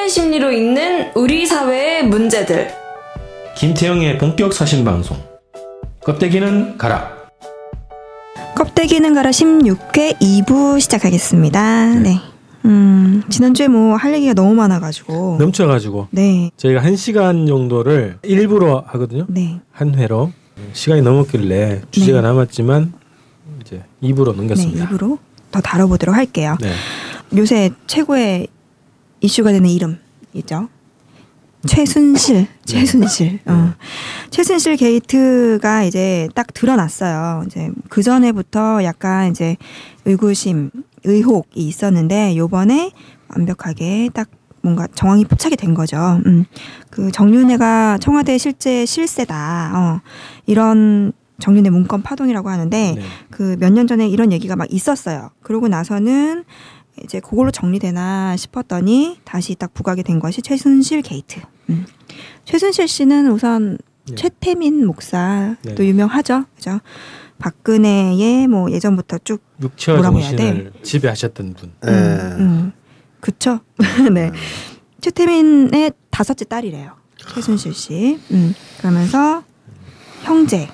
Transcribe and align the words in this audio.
사회 0.00 0.08
심리로 0.08 0.50
읽는 0.50 1.10
우리 1.14 1.44
사회의 1.44 2.06
문제들. 2.06 2.70
김태영의 3.54 4.16
본격 4.16 4.54
사신 4.54 4.82
방송. 4.82 5.18
껍데기는 6.02 6.78
가라. 6.78 7.14
껍데기는 8.56 9.12
가라 9.12 9.28
16회 9.28 10.18
2부 10.18 10.80
시작하겠습니다. 10.80 11.86
네. 11.96 12.18
음, 12.64 13.22
지난주에 13.28 13.68
뭐 13.68 13.94
할 13.96 14.14
얘기가 14.14 14.32
너무 14.32 14.54
많아가지고. 14.54 15.36
넘쳐가지고 15.38 16.08
네. 16.12 16.50
저희가 16.56 16.82
한 16.82 16.96
시간 16.96 17.46
정도를 17.46 18.16
일부러 18.22 18.82
하거든요. 18.86 19.26
네. 19.28 19.60
한 19.70 19.94
회로 19.96 20.32
시간이 20.72 21.02
넘었길래 21.02 21.82
주제가 21.90 22.22
네. 22.22 22.26
남았지만 22.26 22.94
이제 23.60 23.82
2부로 24.02 24.30
네, 24.32 24.38
넘겼습니다. 24.38 24.84
입으로 24.84 25.18
더 25.50 25.60
다뤄보도록 25.60 26.16
할게요. 26.16 26.56
네. 26.62 26.70
요새 27.36 27.70
최고의 27.86 28.46
이슈가 29.20 29.52
되는 29.52 29.68
이름이죠. 29.68 30.68
최순실, 31.66 32.46
최순실. 32.64 33.40
어. 33.44 33.74
최순실 34.30 34.76
게이트가 34.76 35.84
이제 35.84 36.26
딱 36.34 36.46
드러났어요. 36.54 37.44
이제 37.46 37.70
그 37.90 38.02
전에부터 38.02 38.82
약간 38.84 39.30
이제 39.30 39.56
의구심, 40.06 40.70
의혹이 41.04 41.60
있었는데 41.60 42.36
요번에 42.36 42.92
완벽하게 43.28 44.08
딱 44.14 44.30
뭔가 44.62 44.86
정황이 44.94 45.24
포착이 45.24 45.56
된 45.56 45.74
거죠. 45.74 46.20
음. 46.26 46.44
그 46.90 47.10
정윤회가 47.10 47.98
청와대 48.00 48.38
실제 48.38 48.86
실세다. 48.86 49.72
어. 49.74 50.00
이런 50.46 51.12
정윤회 51.40 51.70
문건 51.70 52.02
파동이라고 52.02 52.48
하는데 52.48 52.94
네. 52.96 53.02
그몇 53.30 53.72
년 53.72 53.86
전에 53.86 54.08
이런 54.08 54.32
얘기가 54.32 54.56
막 54.56 54.66
있었어요. 54.70 55.30
그러고 55.42 55.68
나서는 55.68 56.44
이제 57.04 57.20
그걸로 57.20 57.50
정리되나 57.50 58.36
싶었더니 58.36 59.18
다시 59.24 59.54
딱 59.54 59.72
부각이 59.74 60.02
된 60.02 60.18
것이 60.20 60.42
최순실 60.42 61.02
게이트. 61.02 61.40
음. 61.70 61.86
최순실 62.44 62.88
씨는 62.88 63.30
우선 63.30 63.78
네. 64.08 64.14
최태민 64.14 64.86
목사도 64.86 65.56
네. 65.62 65.86
유명하죠. 65.86 66.44
그죠? 66.56 66.80
박근혜의 67.38 68.48
뭐 68.48 68.70
예전부터 68.70 69.18
쭉 69.24 69.42
육처 69.62 69.94
뭐라고 69.94 70.20
해야 70.20 70.30
정신을 70.30 70.72
지배하셨던 70.82 71.54
분. 71.54 71.72
예. 71.86 71.90
음, 71.90 72.36
음. 72.38 72.72
그쵸? 73.20 73.60
네. 74.12 74.30
최태민의 75.00 75.92
다섯째 76.10 76.44
딸이래요. 76.44 76.92
최순실 77.16 77.74
씨. 77.74 78.18
음. 78.30 78.54
그러면서 78.78 79.42
형제. 80.22 80.68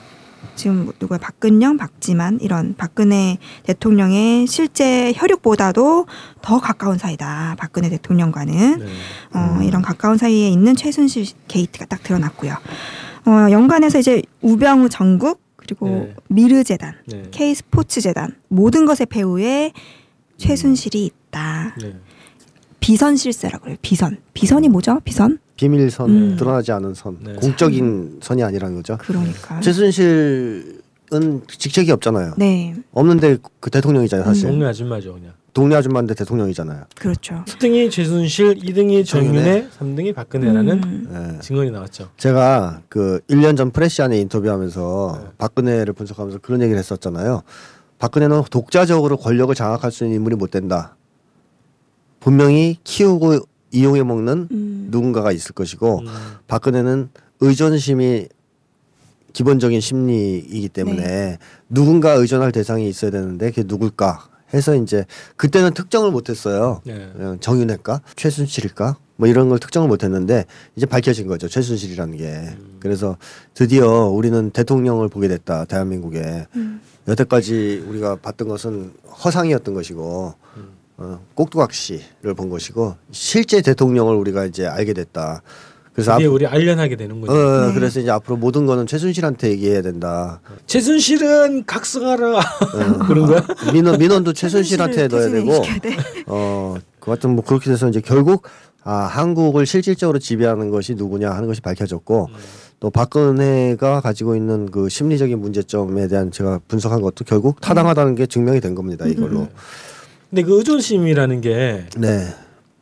지금 0.55 0.92
누구야? 1.00 1.19
박근영, 1.19 1.77
박지만 1.77 2.39
이런 2.41 2.75
박근혜 2.77 3.39
대통령의 3.64 4.47
실제 4.47 5.12
혈육보다도 5.16 6.06
더 6.42 6.61
가까운 6.61 6.98
사이다. 6.98 7.56
박근혜 7.58 7.89
대통령과는 7.89 8.78
네. 8.78 8.86
어, 9.34 9.62
이런 9.62 9.83
가까운 9.83 10.17
사이에 10.19 10.48
있는 10.48 10.77
최순실 10.77 11.27
게이트가 11.48 11.86
딱 11.86 12.02
드러났고요. 12.02 12.52
어, 13.27 13.50
연간에서 13.50 13.98
이제 13.98 14.22
우병우 14.42 14.89
전국 14.89 15.42
그리고 15.56 15.89
네. 15.89 16.14
미르 16.28 16.62
재단, 16.62 16.94
네. 17.06 17.24
K 17.33 17.55
스포츠 17.55 18.00
재단 18.00 18.36
모든 18.48 18.86
것의 18.86 19.06
배후에 19.11 19.72
최순실이 20.39 21.05
있다. 21.05 21.74
네. 21.80 21.97
비선 22.78 23.17
실세라고 23.17 23.64
그래요. 23.64 23.77
비선. 23.83 24.19
비선이 24.33 24.69
뭐죠? 24.69 25.00
비선? 25.05 25.39
비밀선 25.56 26.10
음. 26.10 26.36
드러나지 26.36 26.72
않은 26.72 26.94
선 26.94 27.18
네. 27.22 27.32
공적인 27.34 28.20
선이 28.22 28.42
아니라는 28.42 28.76
거죠. 28.76 28.98
그러니까. 28.98 29.60
최순실은 29.60 31.42
직책이 31.48 31.90
없잖아요. 31.92 32.34
네, 32.36 32.74
없는데 32.92 33.38
그 33.60 33.70
대통령이잖아요 33.70 34.27
사실. 34.27 34.48
동네 34.48 34.66
아줌마죠 34.66 35.14
그냥. 35.14 35.32
동네 35.54 35.74
아줌마인데 35.74 36.12
대통령이잖아요. 36.12 36.84
그렇죠. 36.98 37.42
1등이 37.46 37.90
최순실, 37.90 38.56
2등이 38.56 39.06
정윤회, 39.06 39.68
3등이 39.78 40.14
박근혜라는 40.14 40.82
음. 40.84 41.32
예. 41.36 41.40
증언이 41.40 41.70
나왔죠. 41.70 42.10
제가 42.18 42.82
그 42.90 43.20
1년 43.30 43.56
전 43.56 43.70
프레시 43.70 44.02
안에 44.02 44.18
인터뷰하면서 44.20 45.18
네. 45.18 45.30
박근혜를 45.38 45.94
분석하면서 45.94 46.40
그런 46.40 46.61
얘기를 46.61 46.78
했었잖아요. 46.78 47.40
박근혜는 47.98 48.42
독자적으로 48.50 49.16
권력을 49.16 49.55
장악할 49.55 49.90
수 49.90 50.05
있는 50.05 50.16
인물이 50.18 50.36
못 50.36 50.50
된다. 50.50 50.95
분명히 52.20 52.77
키우고 52.84 53.39
이용해 53.72 54.02
먹는 54.02 54.48
음. 54.50 54.88
누군가가 54.90 55.32
있을 55.32 55.52
것이고 55.52 56.00
음. 56.00 56.06
박근혜는 56.46 57.10
의존심이 57.40 58.28
기본적인 59.32 59.80
심리이기 59.80 60.68
때문에 60.70 61.02
네. 61.02 61.38
누군가 61.68 62.12
의존할 62.12 62.52
대상이 62.52 62.88
있어야 62.88 63.10
되는데 63.10 63.50
그게 63.50 63.64
누굴까 63.66 64.28
해서 64.54 64.74
이제 64.74 65.04
그때는 65.36 65.74
특정을 65.74 66.10
못했어요. 66.10 66.80
네. 66.86 67.10
그냥 67.14 67.38
정윤회일까 67.40 68.00
최순실일까 68.14 68.96
뭐 69.16 69.28
이런 69.28 69.48
걸 69.48 69.58
특정을 69.58 69.88
못했는데 69.88 70.44
이제 70.77 70.86
밝혀진 70.86 71.27
거죠 71.27 71.48
최순실이라는 71.48 72.16
게 72.16 72.24
음. 72.27 72.77
그래서 72.80 73.16
드디어 73.54 74.06
우리는 74.06 74.50
대통령을 74.50 75.08
보게 75.08 75.28
됐다 75.28 75.64
대한민국에 75.64 76.46
음. 76.54 76.80
여태까지 77.08 77.84
우리가 77.86 78.16
봤던 78.16 78.48
것은 78.48 78.92
허상이었던 79.24 79.74
것이고 79.74 80.34
음. 80.56 80.68
어, 80.98 81.20
꼭두각시를 81.34 82.34
본 82.34 82.48
것이고 82.48 82.96
실제 83.11 83.61
대통령을 83.61 84.17
우리가 84.17 84.46
이제 84.46 84.67
알게 84.67 84.95
됐다. 84.95 85.42
그래서 85.92 86.12
앞, 86.12 86.20
우리 86.23 86.46
알련하게 86.46 86.96
되는 86.96 87.20
거죠. 87.23 87.33
어, 87.33 87.67
네. 87.68 87.74
그래서 87.74 88.01
이제 88.01 88.11
앞으로 88.11 88.36
모든 88.36 88.67
거는 88.67 88.86
최순실한테 88.86 89.51
얘기해야 89.51 89.80
된다. 89.80 90.40
최순실은 90.67 91.64
각성하라 91.64 92.39
어, 92.39 92.42
그런 93.08 93.27
거야? 93.27 93.42
민원 93.73 93.98
민원도 93.98 94.34
최순실한테 94.34 95.08
넣어야 95.08 95.30
되고. 95.30 95.62
어, 96.27 96.77
그 97.01 97.11
같은 97.11 97.30
뭐 97.30 97.42
그렇게 97.42 97.70
돼서 97.70 97.89
이제 97.89 98.01
결국 98.01 98.42
아, 98.84 98.92
한국을 99.07 99.67
실질적으로 99.67 100.18
지배하는 100.18 100.70
것이 100.70 100.95
누구냐 100.95 101.30
하는 101.30 101.48
것이 101.48 101.61
밝혀졌고 101.61 102.28
또 102.78 102.90
박근혜가 102.90 104.01
가지고 104.01 104.36
있는 104.36 104.70
그 104.70 104.89
심리적인 104.89 105.39
문제점에 105.40 106.08
대한 106.08 106.30
제가 106.30 106.61
분석한 106.68 107.01
것도 107.01 107.24
결국 107.24 107.61
타당하다는 107.61 108.14
게 108.14 108.27
증명이 108.27 108.61
된 108.61 108.74
겁니다. 108.74 109.07
이걸로. 109.07 109.48
근데 110.31 110.42
그 110.42 110.59
의존심이라는 110.59 111.41
게 111.41 111.87
네. 111.97 112.27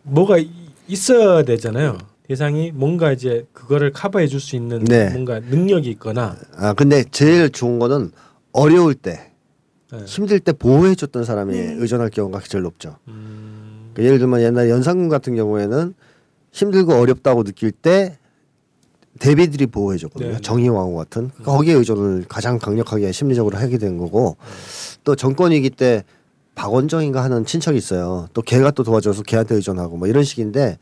뭐가 0.03 0.39
이- 0.39 0.51
있어야 0.89 1.43
되잖아요. 1.43 1.99
대상이 2.27 2.73
뭔가 2.73 3.13
이제 3.13 3.47
그거를 3.53 3.93
커버해 3.93 4.27
줄 4.27 4.41
수 4.41 4.57
있는 4.57 4.83
네. 4.85 5.11
뭔가 5.11 5.41
능력이 5.41 5.91
있거나 5.91 6.37
아, 6.57 6.73
근데 6.73 7.05
제일 7.11 7.51
좋은 7.51 7.79
거는 7.79 8.13
어려울 8.53 8.95
때 8.95 9.31
네. 9.93 10.05
힘들 10.07 10.41
때 10.41 10.53
보호해 10.53 10.95
줬던 10.95 11.25
사람이 11.25 11.55
의존할 11.57 12.09
경우가 12.11 12.41
제일 12.49 12.63
높죠. 12.63 12.97
음, 13.09 13.91
그 13.95 14.03
예를 14.05 14.19
들면 14.19 14.41
옛날 14.41 14.71
연산군 14.71 15.09
같은 15.11 15.37
경우에는 15.37 15.95
힘들고 16.53 16.95
어렵다고 16.95 17.45
느낄 17.45 17.71
때 17.71 18.19
대비들이 19.21 19.67
보호해 19.67 19.99
줬거든요. 19.99 20.33
네. 20.33 20.41
정의왕후 20.41 20.97
같은 20.97 21.31
거기에 21.45 21.75
의존을 21.75 22.25
가장 22.29 22.59
강력하게 22.59 23.13
심리적으로 23.13 23.59
하게 23.59 23.77
된 23.79 23.99
거고 23.99 24.37
또 25.05 25.15
정권위기 25.15 25.71
때 25.71 26.05
박원정인가 26.55 27.23
하는 27.23 27.45
친척이 27.45 27.77
있어요. 27.77 28.29
또 28.33 28.43
걔가 28.43 28.71
또 28.71 28.83
도와줘서 28.85 29.23
걔한테 29.23 29.55
의존하고 29.57 29.97
뭐 29.97 30.09
이런 30.09 30.25
식인데 30.25 30.79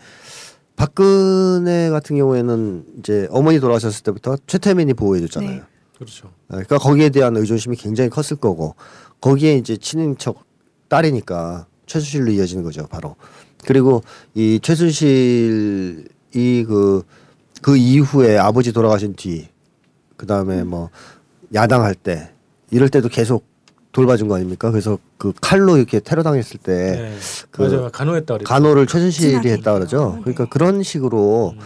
박근혜 0.76 1.90
같은 1.90 2.16
경우에는 2.16 2.84
이제 2.98 3.28
어머니 3.30 3.60
돌아가셨을 3.60 4.02
때부터 4.02 4.36
최태민이 4.46 4.94
보호해 4.94 5.20
줬잖아요. 5.20 5.50
네. 5.50 5.62
그렇죠. 5.94 6.30
그러니까 6.48 6.78
거기에 6.78 7.10
대한 7.10 7.36
의존심이 7.36 7.76
굉장히 7.76 8.10
컸을 8.10 8.40
거고 8.40 8.74
거기에 9.20 9.56
이제 9.56 9.76
친인척 9.76 10.44
딸이니까 10.88 11.66
최순실로 11.86 12.32
이어지는 12.32 12.64
거죠 12.64 12.86
바로 12.88 13.16
그리고 13.64 14.02
이 14.34 14.58
최순실 14.60 16.08
이 16.34 16.64
그그 16.66 17.02
그 17.60 17.76
이후에 17.76 18.36
아버지 18.38 18.72
돌아가신 18.72 19.14
뒤 19.14 19.52
그 20.22 20.26
다음에 20.26 20.62
뭐 20.62 20.88
야당할 21.52 21.96
때 21.96 22.30
이럴 22.70 22.88
때도 22.88 23.08
계속 23.08 23.44
돌봐준 23.92 24.26
거 24.28 24.36
아닙니까 24.36 24.70
그래서 24.70 24.98
그 25.18 25.32
칼로 25.40 25.76
이렇게 25.76 26.00
테러 26.00 26.22
당했을 26.22 26.58
때 26.58 26.72
네. 26.72 27.16
그 27.50 27.62
맞아 27.62 27.88
간호했다 27.90 28.34
그랬죠. 28.34 28.48
간호를 28.48 28.86
최순실이 28.86 29.50
했다 29.50 29.74
그러죠 29.74 30.14
네. 30.16 30.20
그러니까 30.22 30.46
그런 30.46 30.82
식으로 30.82 31.52
음. 31.54 31.60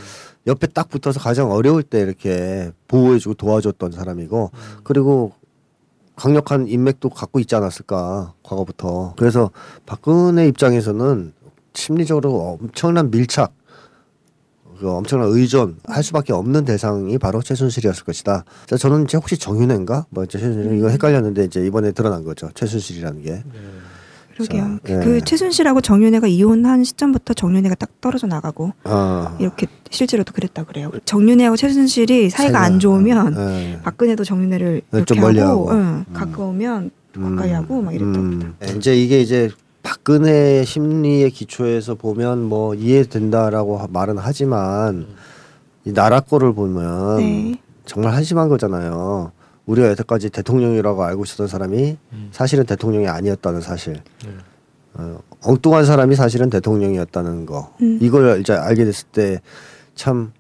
옆에 0.49 0.67
딱 0.69 0.89
붙어서 0.89 1.21
가장 1.21 1.51
어려울 1.51 1.83
때 1.83 2.01
이렇게 2.01 2.71
보호해주고 2.89 3.35
도와줬던 3.35 3.93
사람이고 3.93 4.51
음. 4.53 4.59
그리고 4.85 5.33
강력한 6.17 6.67
인맥도 6.67 7.11
갖고 7.11 7.39
있지 7.41 7.55
않았을까 7.55 8.35
과거부터 8.43 9.15
그래서 9.19 9.51
박근혜 9.85 10.49
입장에서는 10.49 11.33
심리적으로 11.75 12.59
엄청난 12.61 13.11
밀착 13.11 13.53
그 14.79 14.91
엄청난 14.91 15.29
의존 15.31 15.77
할 15.85 16.03
수밖에 16.03 16.33
없는 16.33 16.65
대상이 16.65 17.19
바로 17.19 17.43
최순실이었을 17.43 18.05
것이다. 18.05 18.45
자, 18.67 18.77
저는 18.77 19.05
이제 19.05 19.17
혹시 19.17 19.39
정윤회인가 19.39 20.07
뭐 20.11 20.27
최순실 20.27 20.77
이거 20.79 20.89
헷갈렸는데 20.89 21.45
이제 21.45 21.65
이번에 21.65 21.93
드러난 21.93 22.25
거죠 22.25 22.51
최순실이라는 22.55 23.23
게. 23.23 23.31
네. 23.31 23.43
그러게요. 24.37 24.79
자, 24.87 24.93
예. 24.93 25.05
그 25.05 25.21
최순실하고 25.23 25.81
정윤회가 25.81 26.27
이혼한 26.27 26.85
시점부터 26.85 27.33
정윤회가 27.33 27.75
딱 27.77 28.01
떨어져 28.03 28.27
나가고 28.27 28.73
아, 28.85 29.35
이렇게 29.41 29.67
실제로도 29.91 30.35
그랬다 30.35 30.65
그래요. 30.65 30.91
정윤회하고 31.07 31.57
최순실이 31.57 32.29
사이가 32.29 32.61
안 32.61 32.79
좋으면 32.79 33.35
예. 33.39 33.81
박근혜도 33.83 34.25
정윤회를 34.25 34.83
네, 34.91 34.99
이렇게 34.99 35.19
하고, 35.19 35.41
하고. 35.41 35.71
응, 35.71 35.77
음. 35.79 36.05
가까우면 36.13 36.91
가까이 37.15 37.53
하고 37.53 37.81
막 37.81 37.95
이랬답니다. 37.95 38.47
음. 38.47 38.77
이제 38.77 38.95
이게 38.95 39.21
이제 39.21 39.49
박근혜 39.91 40.65
심리의 40.65 41.31
기초에서 41.31 41.95
보면 41.95 42.43
뭐 42.43 42.75
이해된다라고 42.75 43.79
하- 43.79 43.87
말은 43.89 44.19
하지만 44.19 45.07
이 45.85 45.93
나라 45.93 46.19
거를 46.19 46.53
보면 46.55 47.19
네. 47.19 47.55
정말 47.85 48.13
한심한 48.13 48.49
거잖아요. 48.49 49.31
우리가 49.67 49.87
여태까지 49.91 50.31
대통령이라고 50.31 51.05
알고 51.05 51.23
있었던 51.23 51.47
사람이 51.47 51.99
사실은 52.33 52.67
대통령이 52.67 53.07
아니었다는 53.07 53.61
사실. 53.61 54.03
네. 54.25 54.31
어, 54.95 55.21
엉뚱한 55.45 55.85
사람이 55.85 56.17
사실은 56.17 56.51
대통령이었다는 56.51 57.47
거. 57.47 57.73
음. 57.81 57.99
이걸 58.03 58.41
이제 58.41 58.55
알게 58.55 58.85
됐을 58.85 59.07
때 59.13 59.41
참 59.95 60.33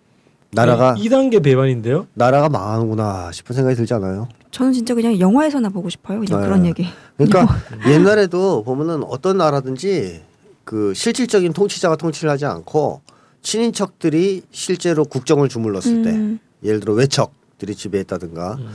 나라가 0.50 0.94
네, 0.94 1.02
2단계 1.02 1.42
배반인데요. 1.42 2.08
나라가 2.14 2.48
망하는구나 2.48 3.30
싶은 3.32 3.54
생각이 3.54 3.76
들지 3.76 3.94
않아요? 3.94 4.26
저는 4.56 4.72
진짜 4.72 4.94
그냥 4.94 5.20
영화에서나 5.20 5.68
보고 5.68 5.90
싶어요. 5.90 6.18
그냥 6.18 6.40
네. 6.40 6.46
그런 6.46 6.64
얘기. 6.64 6.86
그러니까 7.18 7.46
옛날에도 7.92 8.64
보면은 8.64 9.02
어떤 9.04 9.36
나라든지 9.36 10.22
그 10.64 10.94
실질적인 10.94 11.52
통치자가 11.52 11.96
통치를 11.96 12.30
하지 12.30 12.46
않고 12.46 13.02
친인척들이 13.42 14.44
실제로 14.50 15.04
국정을 15.04 15.50
주물렀을 15.50 16.02
때 16.02 16.10
음. 16.12 16.38
예를 16.62 16.80
들어 16.80 16.94
외척들이 16.94 17.74
지배했다든가 17.74 18.54
음. 18.54 18.68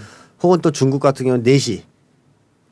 혹은 0.44 0.62
또 0.62 0.70
중국 0.70 1.00
같은 1.00 1.26
경우는 1.26 1.42
내시 1.42 1.84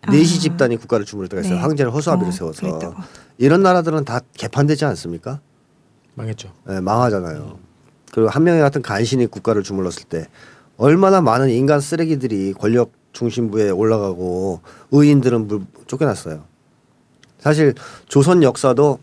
아. 0.04 0.12
내시 0.12 0.40
집단이 0.40 0.78
국가를 0.78 1.04
주무를 1.04 1.30
때가 1.30 1.42
있어요. 1.42 1.56
네. 1.56 1.62
황제를 1.62 1.92
허수아비를 1.92 2.30
어, 2.30 2.32
세워서 2.32 2.62
그랬다고. 2.62 2.94
이런 3.40 3.64
나라들은 3.64 4.06
다 4.06 4.20
개판되지 4.38 4.86
않습니까? 4.86 5.40
망했죠. 6.14 6.54
예, 6.70 6.80
망하잖아요. 6.80 7.58
그리고 8.12 8.30
한 8.30 8.44
명의 8.44 8.62
같은 8.62 8.84
간신이 8.84 9.26
국가를 9.28 9.64
주물렀을 9.64 10.04
때 10.04 10.28
얼마나 10.78 11.22
많은 11.22 11.50
인간 11.50 11.82
쓰레기들이 11.82 12.54
권력 12.54 12.99
중심부에 13.14 13.70
올라가고 13.70 14.62
의인들은 14.92 15.48
물 15.48 15.62
쫓겨났어요. 15.88 16.44
사실 17.40 17.74
조선 18.08 18.44
역사도 18.44 19.00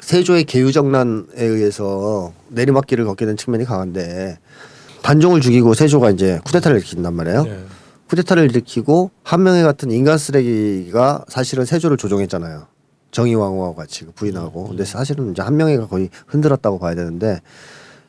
세조의 0.00 0.44
계유정난에 0.44 1.24
의해서 1.36 2.32
내리막길을 2.48 3.04
걷게 3.04 3.26
된 3.26 3.36
측면이 3.36 3.64
강한데 3.64 4.38
단종을 5.02 5.40
죽이고 5.40 5.74
세조가 5.74 6.10
이제 6.10 6.40
쿠데타를 6.44 6.78
일으킨단 6.78 7.14
말이에요. 7.14 7.44
네. 7.44 7.64
쿠데타를 8.08 8.50
일으키고 8.50 9.10
한명의 9.22 9.62
같은 9.64 9.90
인간 9.90 10.18
쓰레기가 10.18 11.24
사실은 11.28 11.64
세조를 11.64 11.96
조종했잖아요. 11.96 12.66
정의왕후와 13.10 13.74
같이 13.74 14.04
부인하고. 14.14 14.68
근데 14.68 14.84
사실은 14.84 15.30
이제 15.30 15.40
한명회가 15.42 15.86
거의 15.86 16.10
흔들었다고 16.26 16.78
봐야 16.78 16.94
되는데 16.94 17.40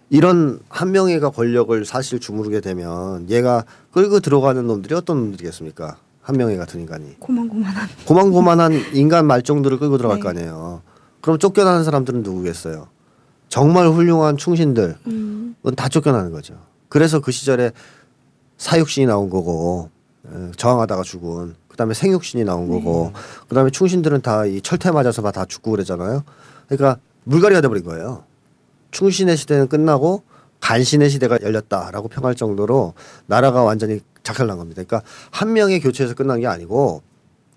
이런 0.10 0.60
한명회가 0.70 1.32
권력을 1.32 1.84
사실 1.86 2.20
주무르게 2.20 2.62
되면 2.62 3.30
얘가 3.30 3.66
끌고 3.92 4.20
들어가는 4.20 4.66
놈들이 4.66 4.94
어떤 4.96 5.18
놈들이겠습니까? 5.18 5.98
한명회 6.22 6.58
같은 6.58 6.80
인간이. 6.80 7.20
고만고만한. 7.20 7.88
고만고만한 8.06 8.74
인간 8.94 9.26
말종들을 9.28 9.78
끌고 9.80 9.98
들어갈 9.98 10.18
네. 10.18 10.24
거 10.24 10.30
아니에요. 10.30 10.82
그럼 11.22 11.40
쫓겨나는 11.40 11.84
사람들은 11.84 12.24
누구겠어요? 12.24 12.88
정말 13.50 13.88
훌륭한 13.90 14.38
충신들. 14.38 14.98
음. 15.08 15.56
다 15.76 15.88
쫓겨나는 15.90 16.32
거죠. 16.32 16.56
그래서 16.90 17.20
그 17.20 17.32
시절에 17.32 17.72
사육신이 18.58 19.06
나온 19.08 19.30
거고 19.30 19.90
에, 20.28 20.52
저항하다가 20.58 21.04
죽은 21.04 21.56
그다음에 21.68 21.94
생육신이 21.94 22.44
나온 22.44 22.70
거고 22.70 23.12
그다음에 23.50 23.70
충신들은 23.70 24.22
다 24.22 24.46
이 24.46 24.62
철퇴 24.62 24.92
맞아서 24.92 25.22
막다 25.22 25.46
죽고 25.46 25.72
그랬잖아요. 25.72 26.24
그러니까 26.68 27.00
물갈이가 27.26 27.62
돼버린 27.62 27.84
거예요. 27.84 28.24
충신의 28.96 29.36
시대는 29.36 29.68
끝나고 29.68 30.24
간신의 30.62 31.10
시대가 31.10 31.38
열렸다라고 31.42 32.08
평할 32.08 32.34
정도로 32.34 32.94
나라가 33.26 33.62
완전히 33.62 34.00
작살난 34.24 34.58
겁니다. 34.58 34.82
그러니까 34.84 35.08
한 35.32 35.52
명의 35.52 35.82
교체에서 35.82 36.16
끝난 36.16 36.40
게 36.40 36.48
아니고 36.48 37.04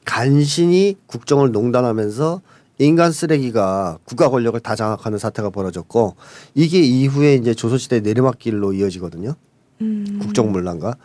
간신히 0.05 0.97
국정을 1.07 1.53
농단하면서 1.53 2.43
인간 2.81 3.13
쓰레기가 3.13 3.99
국가 4.05 4.29
권력을 4.31 4.59
다 4.59 4.75
장악하는 4.75 5.19
사태가 5.19 5.51
벌어졌고 5.51 6.17
이게 6.55 6.81
이후에 6.81 7.35
이제 7.35 7.55
조선시대 7.55 8.01
내리막길로 8.01 8.73
이어지거든요. 8.73 9.35
음. 9.81 10.19
국정문란과. 10.21 10.97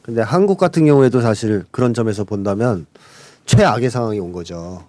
근데 0.00 0.22
한국 0.22 0.56
같은 0.58 0.86
경우에도 0.86 1.20
사실 1.20 1.64
그런 1.70 1.92
점에서 1.92 2.24
본다면 2.24 2.86
최악의 3.44 3.90
상황이 3.90 4.18
온 4.18 4.32
거죠. 4.32 4.84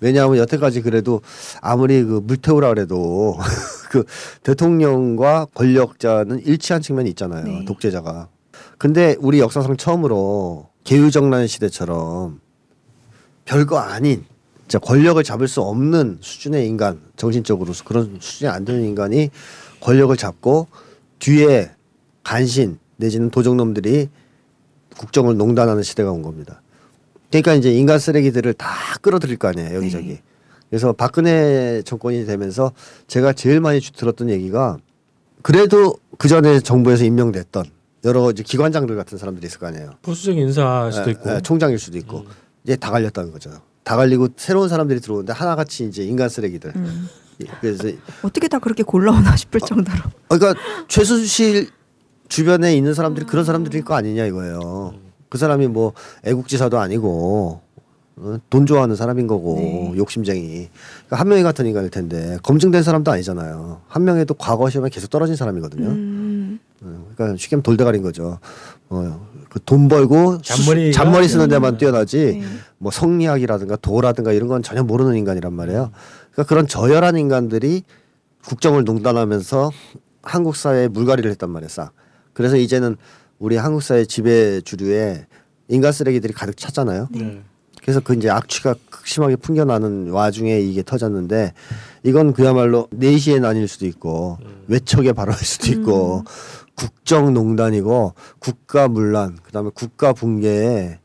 왜냐하면 0.00 0.38
여태까지 0.38 0.82
그래도 0.82 1.20
아무리 1.60 2.02
그 2.04 2.20
물태우라 2.24 2.68
그래도 2.68 3.36
그 3.90 4.04
대통령과 4.42 5.46
권력자는 5.54 6.44
일치한 6.44 6.82
측면이 6.82 7.10
있잖아요. 7.10 7.44
네. 7.44 7.64
독재자가. 7.64 8.28
근데 8.76 9.16
우리 9.18 9.40
역사상 9.40 9.76
처음으로 9.76 10.68
개유정난 10.84 11.46
시대처럼 11.46 12.40
별거 13.44 13.78
아닌 13.78 14.24
진짜 14.68 14.78
권력을 14.78 15.22
잡을 15.24 15.48
수 15.48 15.62
없는 15.62 16.18
수준의 16.20 16.66
인간 16.66 17.00
정신적으로 17.16 17.72
그런 17.84 18.18
수준이 18.20 18.50
안 18.50 18.64
되는 18.64 18.84
인간이 18.84 19.30
권력을 19.80 20.14
잡고 20.16 20.68
뒤에 21.18 21.70
간신 22.22 22.78
내지는 22.96 23.30
도적놈들이 23.30 24.10
국정을 24.98 25.36
농단하는 25.36 25.82
시대가 25.82 26.10
온 26.10 26.22
겁니다. 26.22 26.60
그러니까 27.30 27.54
이제 27.54 27.72
인간 27.72 27.98
쓰레기들을 27.98 28.54
다 28.54 28.68
끌어들일 29.02 29.36
거 29.36 29.48
아니에요 29.48 29.76
여기저기. 29.76 30.08
네. 30.08 30.22
그래서 30.70 30.92
박근혜 30.92 31.82
정권이 31.82 32.26
되면서 32.26 32.72
제가 33.06 33.32
제일 33.32 33.60
많이 33.60 33.80
주- 33.80 33.92
들었던 33.92 34.28
얘기가 34.30 34.76
그래도 35.42 35.96
그 36.18 36.28
전에 36.28 36.60
정부에서 36.60 37.04
임명됐던 37.04 37.64
여러 38.04 38.30
이제 38.30 38.42
기관장들 38.42 38.96
같은 38.96 39.18
사람들이 39.18 39.46
있을 39.46 39.58
거 39.58 39.66
아니에요. 39.66 39.92
보수적인 40.02 40.42
인사일 40.48 40.92
수도 40.92 41.08
예, 41.08 41.12
있고. 41.12 41.30
예, 41.34 41.40
총장일 41.40 41.78
수도 41.78 41.98
있고 41.98 42.24
이제 42.64 42.76
다 42.76 42.90
갈렸다는 42.90 43.32
거죠. 43.32 43.50
다 43.82 43.96
갈리고 43.96 44.28
새로운 44.36 44.68
사람들이 44.68 45.00
들어오는데 45.00 45.32
하나같이 45.32 45.84
이제 45.86 46.04
인간 46.04 46.28
쓰레기들. 46.28 46.72
음. 46.76 47.08
예, 47.42 47.46
그래서 47.60 47.88
어떻게 48.22 48.48
다 48.48 48.58
그렇게 48.58 48.82
골라오나 48.82 49.36
싶을 49.36 49.60
정도로. 49.60 49.98
어, 50.28 50.38
그러니까 50.38 50.60
최순실 50.88 51.68
주변에 52.28 52.76
있는 52.76 52.92
사람들이 52.94 53.24
그런 53.26 53.44
사람들일 53.44 53.84
거 53.84 53.94
아니냐 53.94 54.26
이거예요. 54.26 54.94
그 55.28 55.38
사람이 55.38 55.68
뭐 55.68 55.92
애국지사도 56.24 56.78
아니고 56.78 57.60
어, 58.16 58.36
돈 58.50 58.66
좋아하는 58.66 58.96
사람인 58.96 59.26
거고 59.28 59.54
네. 59.56 59.92
욕심쟁이. 59.96 60.68
그러니까 61.06 61.16
한 61.16 61.28
명이 61.28 61.42
같은 61.44 61.66
인간일 61.66 61.90
텐데 61.90 62.36
검증된 62.42 62.82
사람도 62.82 63.10
아니잖아요. 63.12 63.82
한 63.86 64.04
명에도 64.04 64.34
과거 64.34 64.68
시험에 64.70 64.88
계속 64.90 65.08
떨어진 65.10 65.36
사람이거든요. 65.36 65.86
음. 65.88 66.58
어, 66.82 67.06
그러니까 67.14 67.36
쉽게 67.38 67.56
하면 67.56 67.62
돌대가리인 67.62 68.02
거죠. 68.02 68.38
어, 68.88 69.28
그 69.50 69.60
돈 69.60 69.88
벌고 69.88 70.38
잔머리가- 70.38 70.86
수- 70.86 70.92
잔머리 70.92 71.28
쓰는 71.28 71.48
데만 71.48 71.78
뛰어나지 71.78 72.38
네. 72.40 72.42
뭐 72.78 72.90
성리학이라든가 72.90 73.76
도라든가 73.76 74.32
이런 74.32 74.48
건 74.48 74.62
전혀 74.62 74.82
모르는 74.82 75.16
인간이란 75.16 75.52
말이에요. 75.52 75.90
그러니까 76.32 76.42
그런 76.48 76.66
저열한 76.66 77.16
인간들이 77.16 77.82
국정을 78.44 78.84
농단하면서 78.84 79.70
한국 80.22 80.56
사회에 80.56 80.88
물갈이를 80.88 81.30
했단 81.30 81.50
말이에요. 81.50 81.68
싹. 81.68 81.92
그래서 82.34 82.56
이제는 82.56 82.96
우리 83.38 83.56
한국 83.56 83.82
사회 83.82 84.04
지배 84.04 84.60
주류에 84.60 85.26
인간 85.68 85.92
쓰레기들이 85.92 86.32
가득 86.32 86.56
찼잖아요. 86.56 87.08
네. 87.12 87.42
그래서 87.82 88.00
그 88.00 88.14
이제 88.14 88.28
악취가 88.28 88.74
극심하게 88.90 89.36
풍겨나는 89.36 90.10
와중에 90.10 90.58
이게 90.60 90.82
터졌는데 90.82 91.52
이건 92.02 92.32
그야말로 92.32 92.88
내시의 92.90 93.40
난일 93.40 93.68
수도 93.68 93.86
있고 93.86 94.38
외척의 94.66 95.12
발언일 95.12 95.38
수도 95.38 95.68
있고 95.72 96.24
국정농단이고 96.74 98.14
국가 98.38 98.88
문란 98.88 99.38
그다음에 99.42 99.70
국가 99.74 100.12
붕괴에 100.12 100.98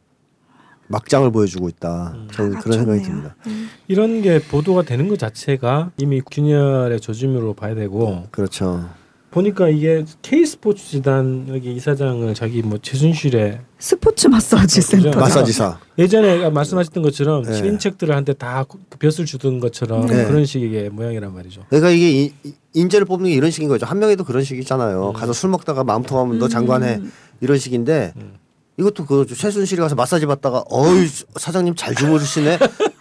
막장을 0.88 1.32
보여주고 1.32 1.70
있다. 1.70 2.16
저는 2.34 2.58
아, 2.58 2.60
그런 2.60 2.78
생각이 2.80 3.04
좋네요. 3.04 3.04
듭니다. 3.04 3.36
음. 3.48 3.70
이런 3.88 4.22
게 4.22 4.40
보도가 4.40 4.84
되는 4.84 5.08
것 5.08 5.18
자체가 5.18 5.92
이미 5.98 6.22
균열의 6.22 7.00
조짐으로 7.00 7.54
봐야 7.54 7.74
되고 7.76 8.28
그렇죠. 8.32 8.90
보니까 9.34 9.68
이게 9.68 10.06
K 10.22 10.46
스포츠 10.46 10.92
재단 10.92 11.48
여기 11.50 11.74
이사장을 11.74 12.32
자기 12.36 12.62
뭐 12.62 12.78
최순실의 12.80 13.62
스포츠 13.80 14.28
마사지 14.28 14.80
센터. 14.82 15.08
맞아. 15.10 15.20
마사지사. 15.20 15.80
예전에 15.98 16.50
말씀하셨던 16.52 17.02
것처럼 17.02 17.44
네. 17.44 17.54
친인척들한테 17.54 18.34
다 18.34 18.64
벼슬 19.00 19.26
주던 19.26 19.60
것처럼 19.60 20.06
네. 20.06 20.26
그런 20.26 20.46
식의 20.46 20.92
모양이란 20.92 21.34
말이죠. 21.34 21.66
그러니까 21.70 21.90
이게 21.90 22.32
인재를 22.74 23.06
뽑는 23.06 23.32
게 23.32 23.36
이런 23.36 23.50
식인 23.50 23.70
거죠. 23.70 23.88
한 23.88 23.98
명에도 23.98 24.24
그런 24.24 24.44
식이잖아요. 24.44 25.10
음. 25.10 25.14
가서 25.14 25.34
술 25.34 25.50
먹다가 25.50 25.84
마음 25.84 26.04
통하면 26.04 26.38
너 26.38 26.48
장관해 26.48 27.02
이런 27.42 27.58
식인데 27.58 28.14
음. 28.18 28.36
이것도 28.78 29.06
그 29.06 29.26
최순실이 29.26 29.82
가서 29.82 29.96
마사지 29.96 30.28
받다가 30.28 30.64
어이 30.70 31.08
사장님 31.36 31.74
잘 31.76 31.96
주무시네 31.96 32.60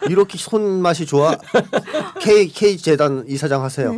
이렇게 0.09 0.39
손맛이 0.39 1.05
좋아 1.07 1.37
K 2.21 2.49
K 2.49 2.79
재단 2.79 3.25
이사장 3.29 3.62
하세요. 3.62 3.95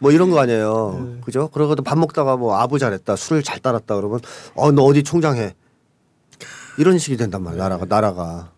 뭐 0.00 0.12
이런 0.12 0.30
거 0.30 0.38
아니에요. 0.40 1.18
그죠? 1.24 1.48
그러고도 1.48 1.82
밥 1.82 1.98
먹다가 1.98 2.36
뭐 2.36 2.56
아부 2.56 2.78
잘했다 2.78 3.16
술을 3.16 3.42
잘 3.42 3.58
따랐다 3.60 3.96
그러면 3.96 4.20
어 4.54 4.70
너 4.70 4.82
어디 4.84 5.02
총장해 5.02 5.54
이런 6.78 6.98
식이 6.98 7.16
된단 7.16 7.42
말이야 7.42 7.62
나라가 7.62 7.84
나라가 7.86 8.52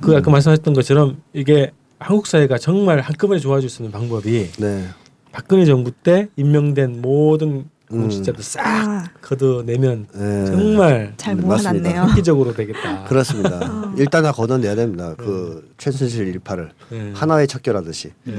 그 0.00 0.16
아까 0.16 0.30
말씀하셨던 0.30 0.72
것처럼 0.74 1.22
이게 1.34 1.72
한국 1.98 2.26
사회가 2.26 2.58
정말 2.58 3.00
한꺼번에 3.00 3.38
좋아질 3.40 3.68
수 3.68 3.82
있는 3.82 3.92
방법이 3.92 4.50
네 4.58 4.88
박근혜 5.32 5.64
정부 5.66 5.90
때 5.90 6.28
임명된 6.36 7.02
모든 7.02 7.68
그럼 7.88 8.04
음. 8.04 8.10
진짜 8.10 8.32
싹 8.40 8.66
아, 8.66 9.04
걷어내면 9.20 10.08
예. 10.14 10.46
정말 10.46 11.14
잘 11.16 11.34
음, 11.34 11.42
모아놨네요. 11.42 12.06
획기적으로 12.08 12.52
되겠다. 12.52 13.04
그렇습니다. 13.04 13.92
일단 13.96 14.24
다 14.24 14.32
걷어내야 14.32 14.74
됩니다. 14.74 15.14
그 15.16 15.70
최순실 15.78 16.26
일파를 16.28 16.72
예. 16.92 17.12
하나의 17.14 17.46
척결하듯이. 17.46 18.12
예. 18.26 18.32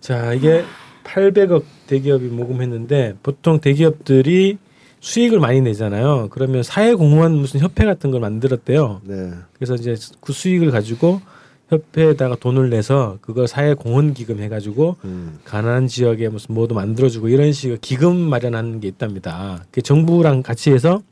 자 0.00 0.34
이게 0.34 0.64
800억 1.06 1.62
대기업이 1.86 2.26
모금했는데 2.26 3.16
보통 3.22 3.60
대기업들이 3.60 4.58
수익을 5.00 5.38
많이 5.38 5.60
내잖아요. 5.60 6.28
그러면 6.30 6.62
사회 6.62 6.94
공헌 6.94 7.32
무슨 7.32 7.60
협회 7.60 7.84
같은 7.84 8.10
걸 8.10 8.20
만들었대요. 8.20 9.02
네. 9.04 9.30
그래서 9.54 9.74
이제 9.76 9.94
그 10.20 10.32
수익을 10.32 10.70
가지고 10.70 11.20
협회에다가 11.68 12.36
돈을 12.36 12.70
내서 12.70 13.18
그걸 13.20 13.46
사회 13.46 13.74
공헌 13.74 14.14
기금 14.14 14.40
해가지고 14.40 14.96
음. 15.04 15.38
가난한 15.44 15.86
지역에 15.86 16.28
무슨 16.28 16.54
뭐도 16.54 16.74
만들어주고 16.74 17.28
이런 17.28 17.52
식의 17.52 17.78
기금 17.80 18.16
마련하는 18.16 18.80
게 18.80 18.88
있답니다. 18.88 19.64
그 19.70 19.82
정부랑 19.82 20.42
같이 20.42 20.70
해서 20.70 21.02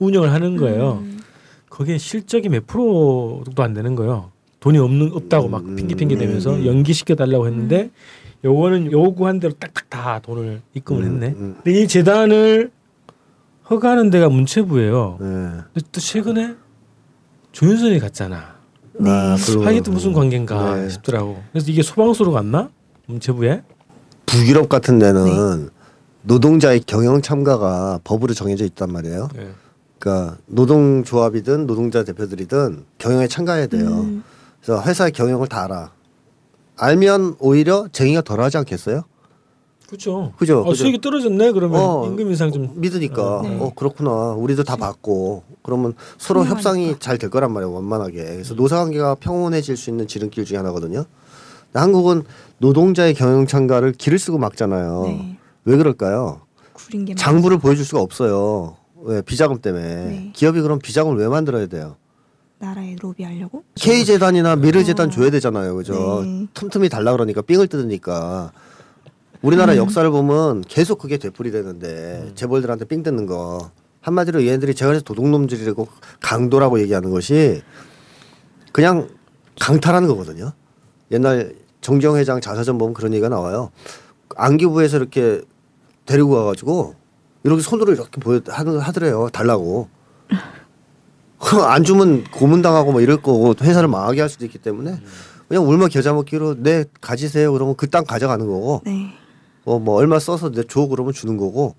운영을 0.00 0.32
하는 0.32 0.56
거예요. 0.56 1.00
음. 1.02 1.20
거기에 1.68 1.98
실적이 1.98 2.48
몇 2.48 2.66
프로도 2.66 3.62
안 3.62 3.74
되는 3.74 3.94
거예요. 3.94 4.32
돈이 4.60 4.78
없는 4.78 5.12
없다고 5.14 5.48
막 5.48 5.64
음, 5.64 5.74
핑계 5.76 5.94
핑계 5.94 6.16
대면서 6.16 6.52
네. 6.56 6.66
연기시켜 6.66 7.14
달라고 7.14 7.46
했는데 7.46 7.90
요거는 8.44 8.92
요구한 8.92 9.40
대로 9.40 9.54
딱딱 9.54 9.90
다 9.90 10.20
돈을 10.22 10.60
입금을 10.74 11.02
음, 11.02 11.06
했네. 11.06 11.26
음. 11.36 11.54
근데 11.62 11.80
이 11.80 11.88
재단을 11.88 12.70
허가하는 13.68 14.10
데가 14.10 14.28
문체부예요. 14.28 15.18
네. 15.20 15.26
근데 15.26 15.88
또 15.90 16.00
최근에 16.00 16.54
조윤선이 17.52 17.98
갔잖아. 17.98 18.54
네. 18.98 19.10
아, 19.10 19.70
이게 19.70 19.80
또 19.80 19.92
무슨 19.92 20.12
관계인가 20.12 20.76
네. 20.76 20.88
싶더라고. 20.90 21.42
그래서 21.52 21.70
이게 21.70 21.82
소방서로 21.82 22.32
갔나? 22.32 22.68
문체부에? 23.06 23.62
북유럽 24.26 24.68
같은 24.68 24.98
데는 24.98 25.24
네. 25.24 25.68
노동자의 26.22 26.80
경영 26.86 27.22
참가가 27.22 27.98
법으로 28.04 28.34
정해져 28.34 28.64
있단 28.64 28.92
말이에요. 28.92 29.28
예. 29.38 29.50
그러니까 29.98 30.36
노동조합이든 30.46 31.66
노동자 31.66 32.04
대표들이든 32.04 32.84
경영에 32.98 33.26
참가해야 33.26 33.66
돼요. 33.66 33.88
음. 33.88 34.22
그래서 34.62 34.82
회사의 34.82 35.12
경영을 35.12 35.48
다 35.48 35.64
알아. 35.64 35.92
알면 36.76 37.36
오히려 37.40 37.88
쟁의가 37.92 38.22
덜하지 38.22 38.56
않겠어요? 38.58 39.02
그렇죠. 39.86 40.32
그죠, 40.38 40.60
어, 40.60 40.64
그죠. 40.64 40.74
수익이 40.84 41.00
떨어졌네. 41.00 41.50
그러면 41.52 41.80
어, 41.80 42.06
임금 42.06 42.28
인상 42.30 42.52
좀 42.52 42.70
믿으니까 42.76 43.40
네. 43.42 43.58
어 43.60 43.72
그렇구나 43.74 44.32
우리도 44.34 44.62
다 44.62 44.76
받고 44.76 45.42
그러면 45.64 45.94
서로. 46.16 46.44
협상이 46.46 46.96
잘 47.00 47.18
될 47.18 47.28
거란 47.28 47.52
말이에요 47.52 47.72
원만하게 47.72 48.22
그래서 48.22 48.54
노사관계가 48.54 49.16
평온해질 49.16 49.76
수 49.76 49.90
있는 49.90 50.06
지름길 50.06 50.44
중에 50.44 50.58
하나거든요 50.58 51.04
한국은 51.74 52.22
노동자의 52.58 53.14
경영 53.14 53.46
참가를 53.48 53.90
길을 53.92 54.18
쓰고 54.20 54.38
막잖아요 54.38 55.02
네. 55.06 55.36
왜 55.64 55.76
그럴까요 55.76 56.42
구린 56.72 57.04
게 57.04 57.14
장부를 57.16 57.58
보여줄 57.58 57.84
수가 57.84 58.00
없어요 58.00 58.76
왜 59.02 59.22
비자금 59.22 59.58
때문에 59.60 59.84
네. 60.04 60.30
기업이 60.34 60.60
그럼 60.62 60.78
비자금을 60.78 61.18
왜 61.18 61.26
만들어야 61.26 61.66
돼요 61.66 61.96
나라에 62.60 62.96
로비하려고? 63.00 63.64
K 63.74 64.04
재단이나 64.04 64.54
미르 64.54 64.80
어. 64.80 64.82
재단 64.82 65.10
줘야 65.10 65.30
되잖아요 65.30 65.74
그죠 65.74 66.22
네. 66.24 66.46
틈틈이 66.54 66.88
달라 66.90 67.12
그러니까 67.12 67.40
삥을 67.42 67.66
뜯으니까 67.68 68.52
우리나라 69.40 69.72
음. 69.72 69.78
역사를 69.78 70.08
보면 70.10 70.62
계속 70.68 70.98
그게 70.98 71.16
되풀이되는데 71.16 72.32
재벌들한테 72.34 72.84
삥 72.84 73.02
뜯는 73.02 73.24
거 73.26 73.70
한마디로 74.02 74.46
얘네들이 74.46 74.74
제가 74.74 74.90
그래서 74.90 75.04
도둑놈들이라고 75.04 75.88
강도라고 76.20 76.80
얘기하는 76.80 77.10
것이 77.10 77.62
그냥 78.72 79.08
강탈하는 79.60 80.08
거거든요. 80.08 80.52
옛날 81.10 81.54
정경 81.80 82.16
회장 82.16 82.40
자사전 82.40 82.78
보면 82.78 82.94
그런 82.94 83.12
얘기가 83.12 83.28
나와요. 83.28 83.70
안기부에서 84.36 84.96
이렇게 84.98 85.42
데리고 86.06 86.30
가가지고 86.30 86.94
이렇게 87.44 87.62
손으로 87.62 87.92
이렇게 87.92 88.20
보여 88.20 88.40
하더래요. 88.46 89.28
달라고. 89.32 89.88
안 91.66 91.84
주면 91.84 92.24
고문당하고 92.24 92.92
뭐 92.92 93.00
이럴 93.00 93.16
거고 93.16 93.54
회사를 93.60 93.88
망하게 93.88 94.20
할 94.20 94.28
수도 94.28 94.44
있기 94.44 94.58
때문에 94.58 95.00
그냥 95.48 95.68
울며 95.68 95.88
겨자 95.88 96.12
먹기로 96.12 96.62
네 96.62 96.84
가지세요. 97.00 97.52
그러면 97.52 97.74
그 97.76 97.86
땅 97.88 98.04
가져가는 98.04 98.46
거고. 98.46 98.82
네. 98.84 99.12
어 99.64 99.78
뭐 99.78 99.96
얼마 99.96 100.18
써서 100.18 100.50
내 100.50 100.62
줘 100.64 100.86
그러면 100.86 101.12
주는 101.12 101.36
거고. 101.36 101.74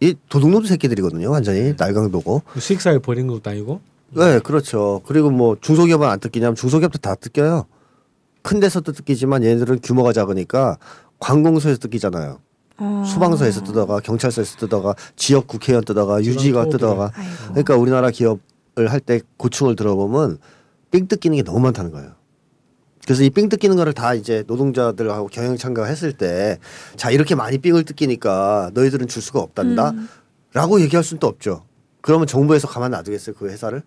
이 0.00 0.14
도둑놈 0.28 0.64
새끼들이거든요. 0.64 1.30
완전히 1.30 1.74
날강도고. 1.76 2.42
수익사에 2.58 2.98
버린 2.98 3.26
것도 3.26 3.48
아니고. 3.50 3.80
네 4.10 4.38
그렇죠. 4.40 5.00
그리고 5.06 5.30
뭐 5.30 5.56
중소기업은 5.60 6.06
안 6.08 6.20
뜯기냐면 6.20 6.54
중소기업도 6.54 6.98
다 6.98 7.14
뜯겨요. 7.14 7.66
큰 8.42 8.60
데서도 8.60 8.92
뜯기지만 8.92 9.42
얘네들은 9.42 9.80
규모가 9.82 10.12
작으니까 10.12 10.76
관공서에서 11.18 11.78
뜯기잖아요 11.78 12.38
어. 12.78 13.04
소방서에서 13.06 13.62
뜯어가 13.62 14.00
경찰서에서 14.00 14.56
뜯어가 14.56 14.94
지역 15.16 15.46
국회의원 15.46 15.84
뜯어가 15.84 16.22
유지가 16.24 16.68
뜯어가 16.68 17.10
아이고. 17.14 17.32
그러니까 17.50 17.76
우리나라 17.76 18.10
기업을 18.10 18.90
할 18.90 19.00
때 19.00 19.20
고충을 19.36 19.76
들어보면 19.76 20.38
삥 20.90 21.06
뜯기는 21.08 21.36
게 21.36 21.42
너무 21.42 21.60
많다는 21.60 21.92
거예요. 21.92 22.12
그래서 23.04 23.22
이 23.22 23.30
삥 23.30 23.48
뜯기는 23.48 23.76
거를 23.76 23.92
다 23.92 24.14
이제 24.14 24.42
노동자들하고 24.46 25.28
경영 25.28 25.56
참가 25.56 25.84
했을 25.84 26.12
때 26.14 26.58
자 26.96 27.10
이렇게 27.10 27.34
많이 27.34 27.58
삥을 27.58 27.84
뜯기니까 27.84 28.70
너희들은 28.74 29.06
줄 29.08 29.22
수가 29.22 29.40
없단다 29.40 29.90
음. 29.90 30.08
라고 30.52 30.80
얘기할 30.80 31.04
수는 31.04 31.20
또 31.20 31.26
없죠. 31.26 31.64
그러면 32.00 32.26
정부에서 32.26 32.66
가만 32.68 32.90
놔두겠어요 32.92 33.34
그 33.36 33.48
회사를? 33.48 33.82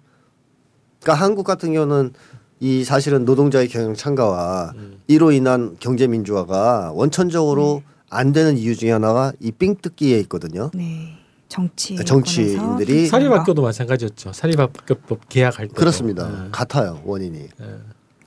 그러니까 1.01 1.23
한국 1.25 1.43
같은 1.43 1.73
경우는 1.73 2.13
이 2.59 2.83
사실은 2.83 3.25
노동자의 3.25 3.67
경영 3.67 3.93
참가와 3.93 4.71
음. 4.75 4.99
이로 5.07 5.31
인한 5.31 5.75
경제 5.79 6.07
민주화가 6.07 6.91
원천적으로 6.93 7.83
안 8.09 8.31
되는 8.31 8.57
이유 8.57 8.75
중에 8.75 8.91
하나가 8.91 9.33
이 9.39 9.51
삥 9.51 9.75
뜯기에 9.81 10.19
있거든요. 10.21 10.71
네. 10.73 11.13
정치 11.49 11.95
정치인들이 12.03 13.07
사립학교도 13.07 13.61
마찬가지였죠. 13.61 14.33
사립학교법 14.33 15.29
계약할 15.29 15.67
때. 15.69 15.73
그렇습니다. 15.73 16.27
네. 16.29 16.49
같아요 16.51 17.01
원인이. 17.05 17.47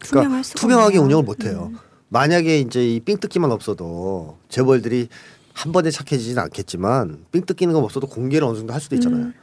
투명할 0.02 0.30
그러니까 0.42 0.42
투명하게 0.42 0.98
없네요. 0.98 1.04
운영을 1.04 1.24
못 1.24 1.44
해요. 1.44 1.68
음. 1.72 1.78
만약에 2.08 2.58
이제 2.60 2.86
이 2.88 3.00
삥 3.00 3.18
뜯기만 3.18 3.52
없어도 3.52 4.38
재벌들이 4.48 5.08
한 5.52 5.72
번에 5.72 5.90
착해지지는 5.90 6.42
않겠지만 6.44 7.24
삥 7.30 7.42
뜯기는 7.42 7.72
거 7.74 7.80
없어도 7.80 8.06
공개를 8.06 8.46
어느 8.48 8.56
정도 8.56 8.72
할 8.72 8.80
수도 8.80 8.94
있잖아요. 8.96 9.24
음. 9.26 9.34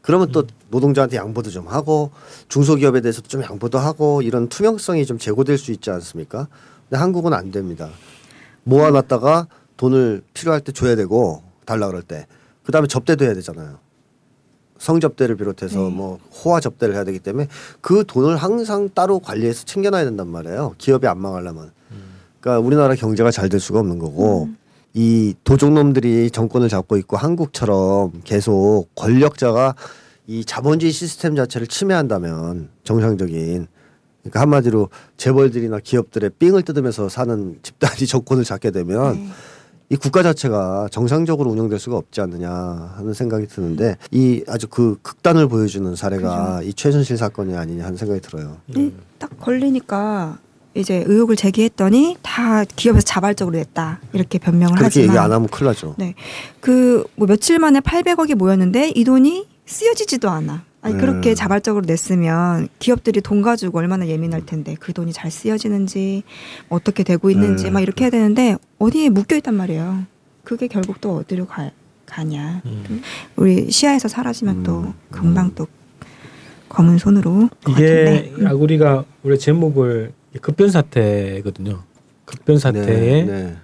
그러면 0.00 0.32
또 0.32 0.44
노동자한테 0.70 1.16
양보도 1.16 1.50
좀 1.50 1.68
하고 1.68 2.10
중소기업에 2.48 3.00
대해서도 3.02 3.28
좀 3.28 3.42
양보도 3.44 3.78
하고 3.78 4.20
이런 4.22 4.48
투명성이 4.48 5.06
좀 5.06 5.16
제고될 5.18 5.58
수 5.58 5.70
있지 5.70 5.90
않습니까? 5.90 6.48
근데 6.90 6.98
한국은 7.00 7.32
안 7.32 7.52
됩니다. 7.52 7.88
모아놨다가 8.64 9.46
돈을 9.82 10.22
필요할 10.32 10.60
때 10.60 10.70
줘야 10.70 10.94
되고 10.94 11.42
달라 11.66 11.88
그럴 11.88 12.02
때 12.02 12.26
그다음에 12.62 12.86
접대도 12.86 13.24
해야 13.24 13.34
되잖아요. 13.34 13.78
성접대를 14.78 15.36
비롯해서 15.36 15.80
네. 15.80 15.90
뭐 15.90 16.20
호화 16.32 16.60
접대를 16.60 16.94
해야 16.94 17.02
되기 17.02 17.18
때문에 17.18 17.48
그 17.80 18.04
돈을 18.06 18.36
항상 18.36 18.88
따로 18.94 19.18
관리해서 19.18 19.64
챙겨놔야 19.64 20.04
된단 20.04 20.28
말이에요. 20.28 20.76
기업이 20.78 21.08
안 21.08 21.18
망하려면. 21.18 21.72
그러니까 22.40 22.64
우리나라 22.64 22.94
경제가 22.94 23.32
잘 23.32 23.48
될 23.48 23.58
수가 23.58 23.80
없는 23.80 23.98
거고 23.98 24.50
이 24.94 25.34
도둑놈들이 25.42 26.30
정권을 26.30 26.68
잡고 26.68 26.96
있고 26.98 27.16
한국처럼 27.16 28.22
계속 28.22 28.86
권력자가 28.94 29.74
이 30.28 30.44
자본주의 30.44 30.92
시스템 30.92 31.34
자체를 31.34 31.66
침해한다면 31.66 32.68
정상적인 32.84 33.66
그러니까 34.22 34.40
한마디로 34.40 34.90
재벌들이나 35.16 35.80
기업들의 35.80 36.30
삥을 36.38 36.62
뜯으면서 36.62 37.08
사는 37.08 37.58
집단이 37.62 38.06
정권을 38.06 38.44
잡게 38.44 38.70
되면 38.70 39.14
네. 39.14 39.28
이 39.88 39.96
국가 39.96 40.22
자체가 40.22 40.88
정상적으로 40.90 41.50
운영될 41.50 41.78
수가 41.78 41.96
없지 41.96 42.20
않느냐 42.20 42.50
하는 42.96 43.12
생각이 43.12 43.46
드는데 43.46 43.96
이 44.10 44.42
아주 44.48 44.66
그 44.68 44.96
극단을 45.02 45.48
보여주는 45.48 45.94
사례가 45.94 46.62
이 46.62 46.72
최순실 46.72 47.16
사건이 47.16 47.56
아니냐 47.56 47.84
하는 47.84 47.96
생각이 47.96 48.20
들어요. 48.20 48.56
네, 48.66 48.90
딱 49.18 49.38
걸리니까 49.38 50.38
이제 50.74 51.04
의혹을 51.06 51.36
제기했더니 51.36 52.16
다 52.22 52.64
기업에서 52.64 53.04
자발적으로 53.04 53.58
냈다 53.58 54.00
이렇게 54.14 54.38
변명을 54.38 54.76
그렇게 54.76 54.84
하지만 54.84 55.08
얘기 55.08 55.18
안 55.18 55.30
하면 55.32 55.48
큰일 55.48 55.66
나죠. 55.66 55.94
네. 55.98 56.14
그 56.60 57.04
뭐 57.16 57.26
며칠 57.26 57.58
만에 57.58 57.80
800억이 57.80 58.34
모였는데 58.34 58.92
이 58.94 59.04
돈이 59.04 59.46
쓰여지지도 59.66 60.28
않아. 60.30 60.64
아니 60.80 60.94
네. 60.94 61.00
그렇게 61.00 61.34
자발적으로 61.36 61.84
냈으면 61.86 62.68
기업들이 62.80 63.20
돈 63.20 63.40
가지고 63.42 63.78
얼마나 63.78 64.08
예민할 64.08 64.44
텐데 64.44 64.74
그 64.80 64.92
돈이 64.92 65.12
잘 65.12 65.30
쓰여지는지 65.30 66.24
어떻게 66.68 67.04
되고 67.04 67.30
있는지 67.30 67.64
네. 67.64 67.70
막 67.70 67.80
이렇게 67.80 68.04
해야 68.04 68.10
되는데 68.10 68.56
어디에 68.82 69.10
묶여 69.10 69.36
있단 69.36 69.54
말이에요. 69.54 70.06
그게 70.42 70.66
결국 70.66 71.00
또 71.00 71.18
어디로 71.18 71.46
가, 71.46 71.70
가냐. 72.04 72.62
음. 72.64 73.00
우리 73.36 73.70
시야에서 73.70 74.08
사라지면 74.08 74.56
음. 74.56 74.62
또 74.64 74.92
금방 75.08 75.52
또 75.54 75.68
검은 76.68 76.98
손으로 76.98 77.48
것 77.62 77.72
이게. 77.72 78.32
아구리가 78.44 79.04
원래 79.22 79.36
제목을 79.36 80.12
급변 80.40 80.70
사태거든요. 80.70 81.80
급변 82.24 82.58
사태의 82.58 83.24
네, 83.24 83.24
네. 83.24 83.56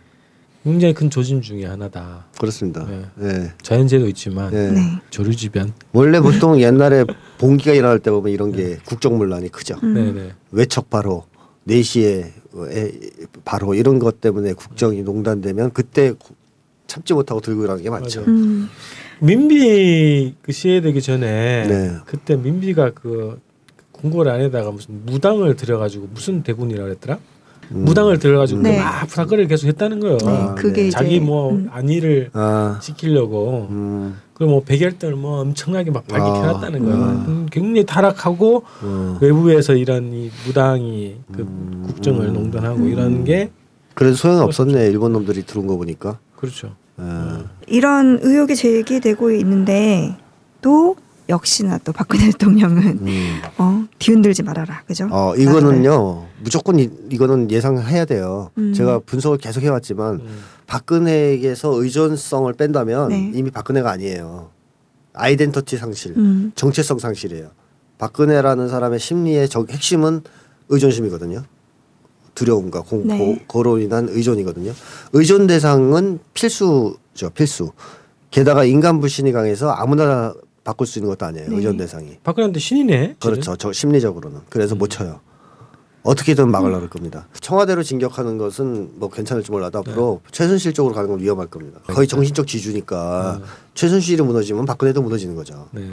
굉장히 0.63 0.95
큰 0.95 1.11
조짐 1.11 1.41
중에 1.41 1.65
하나다. 1.67 2.27
그렇습니다. 2.39 2.87
네. 2.87 3.03
네. 3.17 3.53
자연재해도 3.63 4.07
있지만 4.11 4.53
네. 4.53 4.71
네. 4.71 4.81
조류지변. 5.11 5.73
원래 5.93 6.21
보통 6.21 6.61
옛날에 6.63 7.05
봉기가 7.39 7.73
일어날 7.73 7.99
때 7.99 8.13
보면 8.13 8.33
이런 8.33 8.53
게 8.53 8.77
국정문란이 8.85 9.49
크죠. 9.49 9.81
음. 9.83 9.95
네네. 9.95 10.33
외척 10.53 10.91
바로 10.91 11.25
4시에 11.69 12.31
바로 13.45 13.75
이런 13.75 13.99
것 13.99 14.21
때문에 14.21 14.53
국정이 14.55 15.03
농단되면 15.03 15.73
그때 15.73 16.13
구- 16.13 16.35
참지 16.87 17.13
못하고 17.13 17.41
들고 17.41 17.65
일하는 17.65 17.83
게 17.83 17.91
많죠. 17.91 18.21
맞아요. 18.23 18.33
음. 18.33 18.69
민비 19.21 20.35
그 20.43 20.53
시해되기 20.53 21.03
전에 21.03 21.67
네. 21.67 21.93
그때 22.07 22.37
민비가 22.37 22.91
그 22.95 23.39
궁궐 23.93 24.29
안에다가 24.29 24.71
무슨 24.71 25.03
무당을 25.05 25.57
들여가지고 25.57 26.09
무슨 26.15 26.43
대군이라 26.43 26.85
그랬더라? 26.85 27.19
음. 27.73 27.85
무당을 27.85 28.19
들여가지고 28.19 28.63
네. 28.63 28.79
막 28.79 29.07
부사거리를 29.07 29.49
계속 29.49 29.67
했다는 29.67 30.01
거예요. 30.01 30.17
네, 30.19 30.27
아, 30.29 30.55
그게 30.55 30.83
네. 30.83 30.89
이제 30.89 30.91
자기 30.97 31.21
뭐 31.21 31.51
음. 31.51 31.69
안위를 31.71 32.31
아, 32.33 32.79
지키려고 32.81 33.67
음, 33.71 34.17
그리고 34.39 34.53
뭐 34.53 34.63
백열등을 34.65 35.17
뭐 35.17 35.41
엄청나게 35.41 35.91
막 35.91 36.07
밝게 36.07 36.23
아, 36.23 36.33
켜놨다는 36.33 36.85
거야. 36.85 36.95
음. 36.95 37.25
음, 37.27 37.47
굉장히 37.51 37.85
타락하고 37.85 38.63
음. 38.85 39.19
외부에서 39.21 39.75
이런 39.75 40.13
이 40.13 40.31
무당이 40.47 41.17
그 41.33 41.43
음, 41.43 41.83
국정을 41.87 42.29
음. 42.29 42.35
농단하고 42.35 42.87
이런 42.87 43.25
게 43.25 43.51
그래도 43.95 44.15
소용 44.15 44.41
없었네 44.43 44.87
일본 44.87 45.13
놈들이 45.13 45.45
들어온 45.45 45.67
거 45.67 45.77
보니까. 45.77 46.19
그렇죠. 46.37 46.77
예. 47.01 47.05
이런 47.67 48.21
의혹이 48.23 48.55
제기되고 48.55 49.33
있는데 49.33 50.17
또 50.63 50.95
역시나 51.29 51.79
또 51.79 51.93
박근혜 51.93 52.27
대통령은 52.27 52.99
음. 53.07 53.41
어 53.59 53.85
뒤흔들지 53.99 54.43
말아라 54.43 54.83
그죠? 54.87 55.09
어 55.11 55.35
이거는요 55.37 56.27
무조건 56.43 56.79
이, 56.79 56.89
이거는 57.11 57.51
예상해야 57.51 58.05
돼요. 58.05 58.51
음. 58.59 58.73
제가 58.73 59.01
분석을 59.01 59.39
계속 59.39 59.63
해왔지만 59.63 60.15
음. 60.15 60.39
박근혜에게서 60.67 61.83
의존성을 61.83 62.53
뺀다면 62.53 63.09
네. 63.09 63.33
이미 63.35 63.51
박근혜가 63.51 63.91
아니에요. 63.91 64.51
아이덴티티 65.15 65.77
상실, 65.77 66.15
음. 66.17 66.53
정체성 66.55 66.99
상실이에요. 66.99 67.51
박근혜라는 67.99 68.69
사람의 68.69 69.01
심리의 69.01 69.49
적, 69.49 69.71
핵심은 69.71 70.23
의존심이거든요. 70.69 71.43
두려움과 72.35 72.83
공포, 72.83 73.15
네. 73.15 73.45
거로 73.49 73.79
인한 73.79 74.09
의존이거든요. 74.09 74.73
의존 75.13 75.49
대상은 75.49 76.21
필수죠, 76.35 77.31
필수. 77.35 77.73
게다가 78.31 78.65
인간 78.65 79.01
불신이 79.01 79.33
강해서 79.33 79.71
아무나 79.71 80.35
바꿀 80.69 80.87
수 80.87 80.99
있는 80.99 81.09
것도 81.09 81.25
아니에요. 81.25 81.49
네. 81.49 81.57
의존 81.57 81.79
대상이. 81.79 82.19
박근혜한테 82.23 82.61
신이네. 82.61 83.17
그렇죠. 83.21 83.57
저 83.57 83.73
심리적으로는 83.73 84.41
그래서 84.51 84.75
못 84.75 84.89
쳐요. 84.89 85.21
어떻게든 86.03 86.51
막으려고 86.51 86.83
할 86.83 86.91
겁니다. 86.91 87.27
청와대로 87.41 87.83
진격하는 87.83 88.37
것은 88.37 88.91
뭐 88.97 89.09
괜찮을지 89.09 89.51
몰라도 89.51 89.79
앞으로 89.79 90.21
최순실 90.31 90.75
쪽으로 90.75 90.95
가는 90.95 91.09
건 91.09 91.21
위험할 91.21 91.47
겁니다. 91.47 91.81
거의 91.87 92.07
정신적 92.07 92.47
지주니까 92.47 93.41
최순실이 93.73 94.21
무너지면 94.23 94.67
박근혜도 94.67 95.01
무너지는 95.01 95.35
거죠. 95.37 95.69
네. 95.73 95.91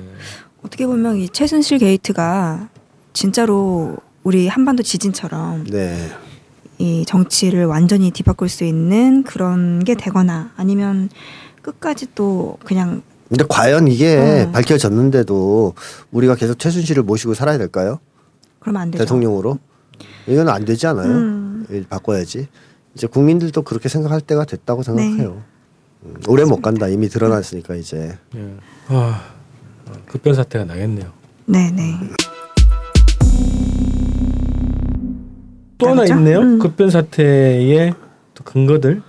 어떻게 0.62 0.86
보면 0.86 1.18
이 1.18 1.30
최순실 1.30 1.78
게이트가 1.78 2.68
진짜로 3.14 3.96
우리 4.24 4.50
한반도 4.50 4.84
지진처럼 4.84 5.68
네. 5.70 6.10
이 6.80 7.06
정치를 7.08 7.66
완전히 7.66 8.12
뒤바꿀 8.12 8.50
수 8.50 8.66
있는 8.66 9.24
그런 9.24 9.80
게 9.86 9.96
되거나 9.96 10.52
아니면 10.58 11.10
끝까지 11.62 12.08
또 12.14 12.58
그냥 12.66 13.02
근데 13.30 13.44
과연 13.48 13.88
이게 13.88 14.46
어. 14.48 14.52
밝혀졌는데도 14.52 15.74
우리가 16.12 16.36
계속 16.36 16.60
최순실을 16.60 17.04
모시고 17.04 17.34
살아야 17.34 17.58
될까요? 17.58 18.00
그러면 18.60 18.84
안 18.84 18.92
되죠. 18.92 19.04
대통령으로? 19.04 19.58
이건 20.28 20.50
안 20.50 20.66
되지 20.66 20.88
않아요? 20.88 21.08
음. 21.08 21.66
일 21.70 21.86
바꿔야지. 21.90 22.48
이제 22.94 23.08
국민들도 23.08 23.64
그렇게 23.64 23.90
생각할 23.90 24.22
때가 24.22 24.46
됐다고 24.46 24.84
네. 24.84 24.86
생각해요. 24.86 25.42
음, 26.04 26.16
오래 26.28 26.44
못 26.46 26.62
간다. 26.62 26.88
이미 26.88 27.10
드러났으니까 27.10 27.76
이제. 27.76 28.18
예. 28.36 28.56
아, 28.88 29.22
아, 29.88 29.92
급변 30.08 30.36
사태가 30.36 30.66
나겠네요. 30.66 31.12
네네. 31.46 32.00
또 35.78 35.90
하나? 35.90 36.06
있네요. 36.06 36.40
음. 36.40 36.60
급변 36.60 36.90
사태의 36.90 37.94
또 38.34 38.44
근거들. 38.44 39.02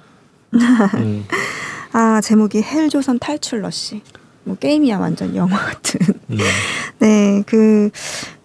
음. 0.95 1.25
아 1.97 2.21
제목이 2.21 2.61
헬조선 2.61 3.19
탈출 3.19 3.63
러시. 3.63 4.03
뭐 4.45 4.55
게임이야 4.55 4.99
완전 4.99 5.35
영화 5.35 5.57
같은. 5.57 5.99
음. 6.29 6.37
네, 7.01 7.43
그 7.47 7.89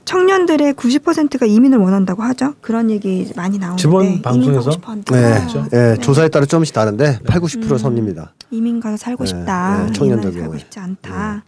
청년들의 0.06 0.74
90%가 0.74 1.46
이민을 1.46 1.78
원한다고 1.78 2.24
하죠. 2.24 2.54
그런 2.62 2.90
얘기 2.90 3.30
많이 3.36 3.58
나오는데 3.58 3.84
이민 3.84 4.22
방송에서? 4.22 4.72
네. 4.72 5.02
그렇죠. 5.04 5.68
예, 5.74 5.78
네. 5.78 5.98
조사에 5.98 6.30
따라 6.30 6.46
조금씩 6.46 6.74
다른데 6.74 7.20
8, 7.28 7.42
90% 7.42 7.72
음. 7.74 7.78
선입니다. 7.78 8.34
이민 8.52 8.80
가서 8.80 8.96
살고 8.96 9.26
네, 9.26 9.28
싶다. 9.28 9.86
네, 9.86 9.92
청년들 9.92 10.32
살고. 10.32 10.58
싶지 10.58 10.80
않다. 10.80 11.44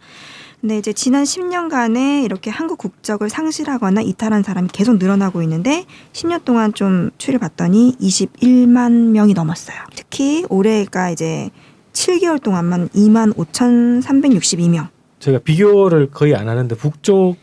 근데 0.60 0.76
이제 0.76 0.92
지난 0.92 1.24
10년간에 1.24 2.22
이렇게 2.22 2.50
한국 2.50 2.76
국적을 2.76 3.30
상실하거나 3.30 4.02
이탈한 4.02 4.42
사람이 4.42 4.68
계속 4.72 4.98
늘어나고 4.98 5.40
있는데 5.42 5.86
10년 6.12 6.44
동안 6.44 6.74
좀 6.74 7.10
추이를 7.16 7.40
봤더니 7.40 7.96
21만 7.98 8.92
명이 9.08 9.32
넘었어요. 9.32 9.78
특히 9.96 10.44
올해가 10.50 11.08
이제 11.08 11.48
7개월 11.94 12.42
동안만 12.42 12.90
2만 12.90 13.34
5,362명. 13.34 14.88
제가 15.20 15.38
비교를 15.38 16.10
거의 16.10 16.34
안 16.34 16.48
하는데 16.48 16.74
북쪽하고 16.74 17.36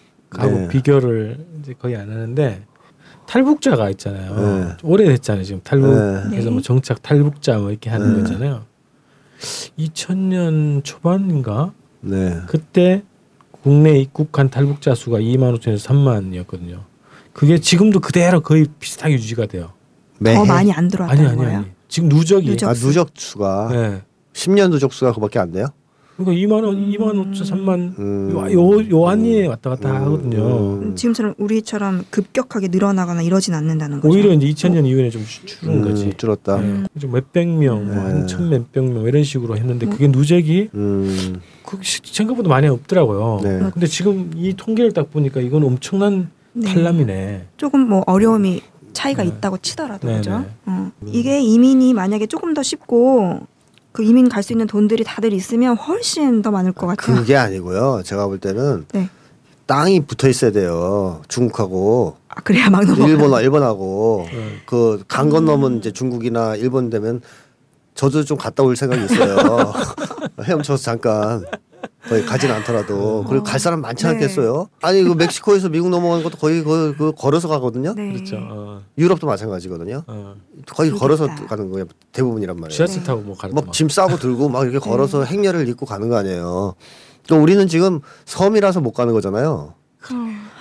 네. 0.52 0.68
비교를 0.68 1.46
이제 1.60 1.74
거의 1.74 1.96
안 1.96 2.12
하는데 2.12 2.64
탈북자가 3.28 3.90
있잖아요. 3.92 4.36
네. 4.36 4.78
오래됐잖아요. 4.84 5.44
지금 5.44 5.62
탈북해서 5.64 6.30
네. 6.30 6.50
뭐 6.50 6.62
정착 6.62 7.02
탈북자 7.02 7.58
뭐 7.58 7.72
이렇게 7.72 7.90
하는 7.90 8.18
네. 8.18 8.22
거잖아요. 8.22 8.66
2000년 9.80 10.84
초반인가 10.84 11.74
네. 12.02 12.42
그때 12.46 13.04
국내 13.64 14.00
입국한 14.00 14.50
탈북자 14.50 14.94
수가 14.94 15.20
2만 15.20 15.58
5천에서 15.58 15.88
3만이었거든요. 15.88 16.82
그게 17.34 17.58
지금도 17.60 18.02
그대로 18.02 18.42
거의 18.42 18.68
비슷하게 18.80 19.16
유지가 19.16 19.46
돼요. 19.46 19.72
매해. 20.20 20.36
더 20.36 20.46
많이 20.46 20.72
안 20.72 20.80
아니 20.80 20.90
들어왔다는 20.90 21.28
아니 21.30 21.38
거예요. 21.38 21.58
아니. 21.60 21.68
지금 21.88 22.10
누적이 22.10 22.50
누적. 22.50 22.70
아, 22.70 22.74
누적 22.74 23.10
수가 23.16 23.70
네. 23.72 24.02
10년 24.34 24.72
누적 24.72 24.94
수가 24.94 25.13
그밖에 25.13 25.39
안 25.39 25.52
돼요? 25.52 25.67
그러니까 26.17 26.56
2만 26.56 26.63
원, 26.63 26.76
2만 26.91 27.34
5천, 27.34 27.50
3만 27.52 27.98
음. 27.98 28.30
요, 28.32 28.52
요, 28.52 28.89
요 28.91 29.08
한위에 29.08 29.48
왔다 29.48 29.72
갔다 29.72 29.89
음. 29.89 29.96
하거든요. 30.06 30.74
음. 30.82 30.96
지금처럼 30.96 31.34
우리처럼 31.39 32.04
급격하게 32.12 32.67
늘어나거나 32.67 33.24
이러진 33.24 33.56
않는다는 33.56 34.02
거죠. 34.02 34.13
오히려 34.13 34.32
이제 34.34 34.46
2000년 34.48 34.86
이후에 34.86 35.10
좀 35.10 35.24
줄- 35.26 35.46
줄은 35.48 35.74
음, 35.74 35.82
거지. 35.82 36.13
줄었다. 36.17 36.58
음. 36.58 36.86
좀 37.00 37.12
몇백 37.13 37.48
명, 37.48 37.88
네. 37.88 37.96
뭐한천 37.96 38.50
몇백 38.50 38.84
명 38.84 39.04
이런 39.08 39.24
식으로 39.24 39.58
했는데 39.58 39.88
그게 39.88 40.08
누적이 40.08 40.70
음. 40.76 41.39
그 41.65 41.80
시- 41.82 42.02
생각보다 42.04 42.50
많이 42.50 42.67
없더라고요. 42.67 43.39
네. 43.44 43.60
근데 43.74 43.88
지금 43.88 44.32
이 44.36 44.54
통계를 44.56 44.91
딱 44.91 45.10
보니까 45.12 45.39
이건 45.39 45.63
엄청난 45.63 46.30
네. 46.54 46.72
탈남이네. 46.72 47.48
조금 47.58 47.88
뭐 47.89 48.04
어려움이 48.06 48.62
차이가 48.94 49.24
네. 49.24 49.30
있다고 49.30 49.58
치더라도 49.60 50.08
네, 50.08 50.17
그죠? 50.17 50.39
네. 50.39 50.46
어. 50.67 50.91
이게 51.08 51.39
이민이 51.39 51.94
만약에 51.96 52.28
조금 52.28 52.54
더 52.54 52.62
쉽고 52.62 53.48
그 53.91 54.04
이민 54.04 54.30
갈 54.30 54.41
수 54.43 54.54
있는 54.54 54.67
돈들이 54.67 55.04
다들 55.04 55.34
있으면 55.34 55.75
훨씬 55.75 56.41
더 56.41 56.51
많을 56.51 56.71
것 56.71 56.88
같아요. 56.88 57.15
그게 57.17 57.36
아니고요. 57.36 58.01
제가 58.06 58.27
볼 58.27 58.39
때는 58.39 58.86
네. 58.93 59.10
땅이 59.67 60.06
붙어 60.06 60.27
있어야 60.30 60.51
돼요. 60.51 61.21
중국하고 61.27 62.15
아, 62.30 62.36
그래야 62.41 62.69
막 62.69 62.84
넘어. 62.86 63.08
일본 63.08 63.41
일본하고 63.41 64.27
네. 64.32 64.62
그강 64.65 65.30
건너면 65.30 65.77
이제 65.77 65.91
중국이나 65.91 66.56
일본 66.56 66.89
되면 66.89 67.21
저도 67.95 68.23
좀 68.23 68.38
갔다 68.38 68.63
올 68.63 68.75
생각이 68.75 69.04
있어요. 69.06 69.38
헤엄쳐서 70.43 70.82
잠깐 70.82 71.45
거의 72.08 72.26
가진 72.26 72.52
않더라도 72.52 73.24
그리고 73.28 73.44
갈 73.44 73.60
사람 73.60 73.82
많지 73.82 74.04
네. 74.06 74.12
않겠어요? 74.12 74.67
아니 74.82 75.04
그 75.04 75.13
멕시코에서 75.13 75.70
미국 75.70 75.89
넘어가는 75.89 76.24
것도 76.24 76.38
거의 76.38 76.63
그, 76.63 76.96
그 76.98 77.12
걸어서 77.15 77.48
가거든요. 77.48 77.94
네. 77.94 78.12
그렇죠. 78.12 78.38
어, 78.39 78.82
유럽도 78.98 79.28
마찬가지거든요. 79.28 80.04
어. 80.08 80.36
거의. 80.67 80.91
걸어서 80.91 81.28
가는 81.28 81.70
거예요. 81.72 81.86
대부분이란 82.12 82.56
말이에요. 82.58 82.76
지하철 82.76 82.98
네. 83.00 83.04
타고 83.04 83.22
뭐 83.22 83.38
가는 83.38 83.56
뭐짐 83.56 83.89
싸고 83.89 84.17
들고 84.17 84.50
막 84.50 84.63
이렇게 84.63 84.80
네. 84.80 84.89
걸어서 84.89 85.24
행렬을 85.24 85.67
잇고 85.67 85.86
가는 85.86 86.10
거 86.10 86.17
아니에요. 86.17 86.76
또 87.28 87.41
우리는 87.41 87.67
지금 87.67 88.02
섬이라서 88.26 88.82
못 88.82 88.91
가는 88.91 89.13
거잖아요. 89.13 89.76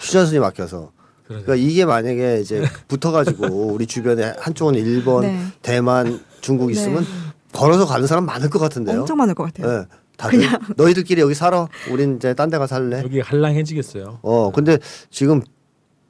휴전선이 0.01 0.39
막혀서. 0.39 0.93
그러니까 1.27 1.55
이게 1.55 1.85
만약에 1.85 2.41
이제 2.41 2.65
붙어가지고 2.89 3.47
우리 3.73 3.87
주변에 3.87 4.35
한쪽은 4.39 4.75
일본, 4.75 5.23
네. 5.23 5.41
대만, 5.63 6.21
중국 6.41 6.67
네. 6.67 6.73
있으면 6.73 7.07
걸어서 7.53 7.87
가는 7.87 8.07
사람 8.07 8.27
많을 8.27 8.51
것 8.51 8.59
같은데요. 8.59 9.01
엄청 9.01 9.17
많을 9.17 9.35
것 9.35 9.45
같아요. 9.45 9.73
예. 9.73 10.00
다들 10.21 10.41
너희들끼리 10.77 11.21
여기 11.21 11.35
살아. 11.35 11.67
우린 11.91 12.17
이제 12.17 12.35
딴 12.35 12.51
데 12.51 12.59
가 12.59 12.67
살래. 12.67 13.03
여기 13.03 13.21
한랑해지겠어요. 13.21 14.19
어 14.23 14.53
근데 14.53 14.79
지금 15.11 15.41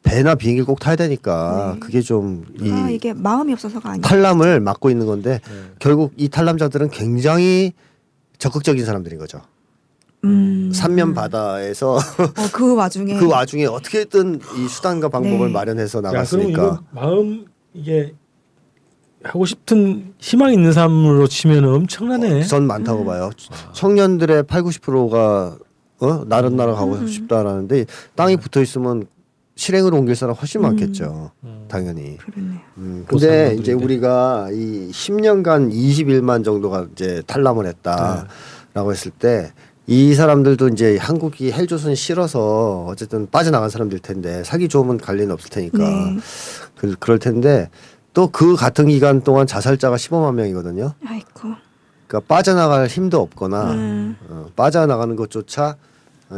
배나 0.03 0.35
비행기를 0.35 0.64
꼭 0.66 0.81
타야 0.81 0.96
되니까 0.96 1.73
네. 1.75 1.81
그게 1.81 2.01
좀 2.01 2.44
이 2.61 2.70
아 2.73 2.90
이게 2.90 3.12
마음이 3.12 3.53
없어서가 3.53 3.90
아니에요. 3.90 4.03
탈남을 4.03 4.61
막고 4.61 4.90
있는 4.90 5.07
건데 5.07 5.40
네. 5.46 5.55
결국 5.79 6.12
이 6.16 6.29
탈남자들은 6.29 6.88
굉장히 6.90 7.73
적극적인 8.38 8.85
사람들인 8.85 9.18
거죠. 9.18 9.42
음. 10.25 10.70
삼면 10.75 11.14
바다에서 11.14 11.96
어, 11.96 12.01
그 12.53 12.75
와중에 12.75 13.16
그 13.20 13.27
와중에 13.27 13.66
어떻게든 13.66 14.40
이 14.59 14.68
수단과 14.68 15.09
방법을 15.09 15.46
네. 15.49 15.53
마련해서 15.53 15.99
야, 15.99 16.03
나갔으니까 16.03 16.49
이거 16.51 16.79
마음 16.90 17.46
이게 17.73 18.14
하고 19.22 19.44
싶은 19.44 20.14
희망 20.18 20.52
있는 20.52 20.72
삶으로 20.72 21.26
치면 21.26 21.64
엄청나네. 21.64 22.44
전 22.44 22.66
많다고 22.66 23.04
봐요. 23.04 23.30
청년들의 23.74 24.44
8, 24.44 24.62
90%가 24.62 25.59
어? 26.00 26.24
나른 26.26 26.56
나라 26.56 26.74
가고 26.74 26.94
음. 26.94 27.06
싶다라는데 27.06 27.85
땅이 28.14 28.38
붙어 28.38 28.62
있으면 28.62 29.06
실행으로 29.56 29.98
옮길 29.98 30.16
사람 30.16 30.35
훨씬 30.35 30.61
음. 30.61 30.62
많겠죠. 30.62 31.33
음. 31.44 31.66
당연히. 31.68 32.16
그렇네요. 32.16 32.61
음, 32.78 33.04
근데. 33.06 33.54
이제 33.61 33.72
우리가 33.72 34.48
이 34.52 34.88
10년간 34.90 35.70
21만 35.70 36.42
정도가 36.42 36.87
이제 36.92 37.22
탈남을 37.26 37.66
했다라고 37.66 38.92
했을 38.92 39.11
때 39.11 39.52
이 39.90 40.14
사람들도 40.14 40.68
이제 40.68 40.96
한국이 40.98 41.50
헬조선이 41.50 41.96
싫어서 41.96 42.85
어쨌든 42.88 43.28
빠져나간 43.28 43.70
사람들 43.70 43.98
텐데 43.98 44.44
살기 44.44 44.68
좋으면 44.68 44.98
갈 44.98 45.16
리는 45.16 45.33
없을 45.33 45.50
테니까 45.50 45.78
네. 45.78 46.16
그, 46.76 46.94
그럴 47.00 47.18
텐데 47.18 47.68
또 48.12 48.29
그 48.29 48.57
같은 48.57 48.88
기간 48.88 49.23
동안 49.23 49.46
자살자가 49.46 49.96
15만 49.96 50.35
명이거든요. 50.35 50.94
아이고. 51.07 51.55
그러니까 52.07 52.20
빠져나갈 52.27 52.87
힘도 52.88 53.20
없거나 53.20 53.73
음. 53.73 54.16
어, 54.29 54.46
빠져나가는 54.57 55.14
것조차 55.14 55.77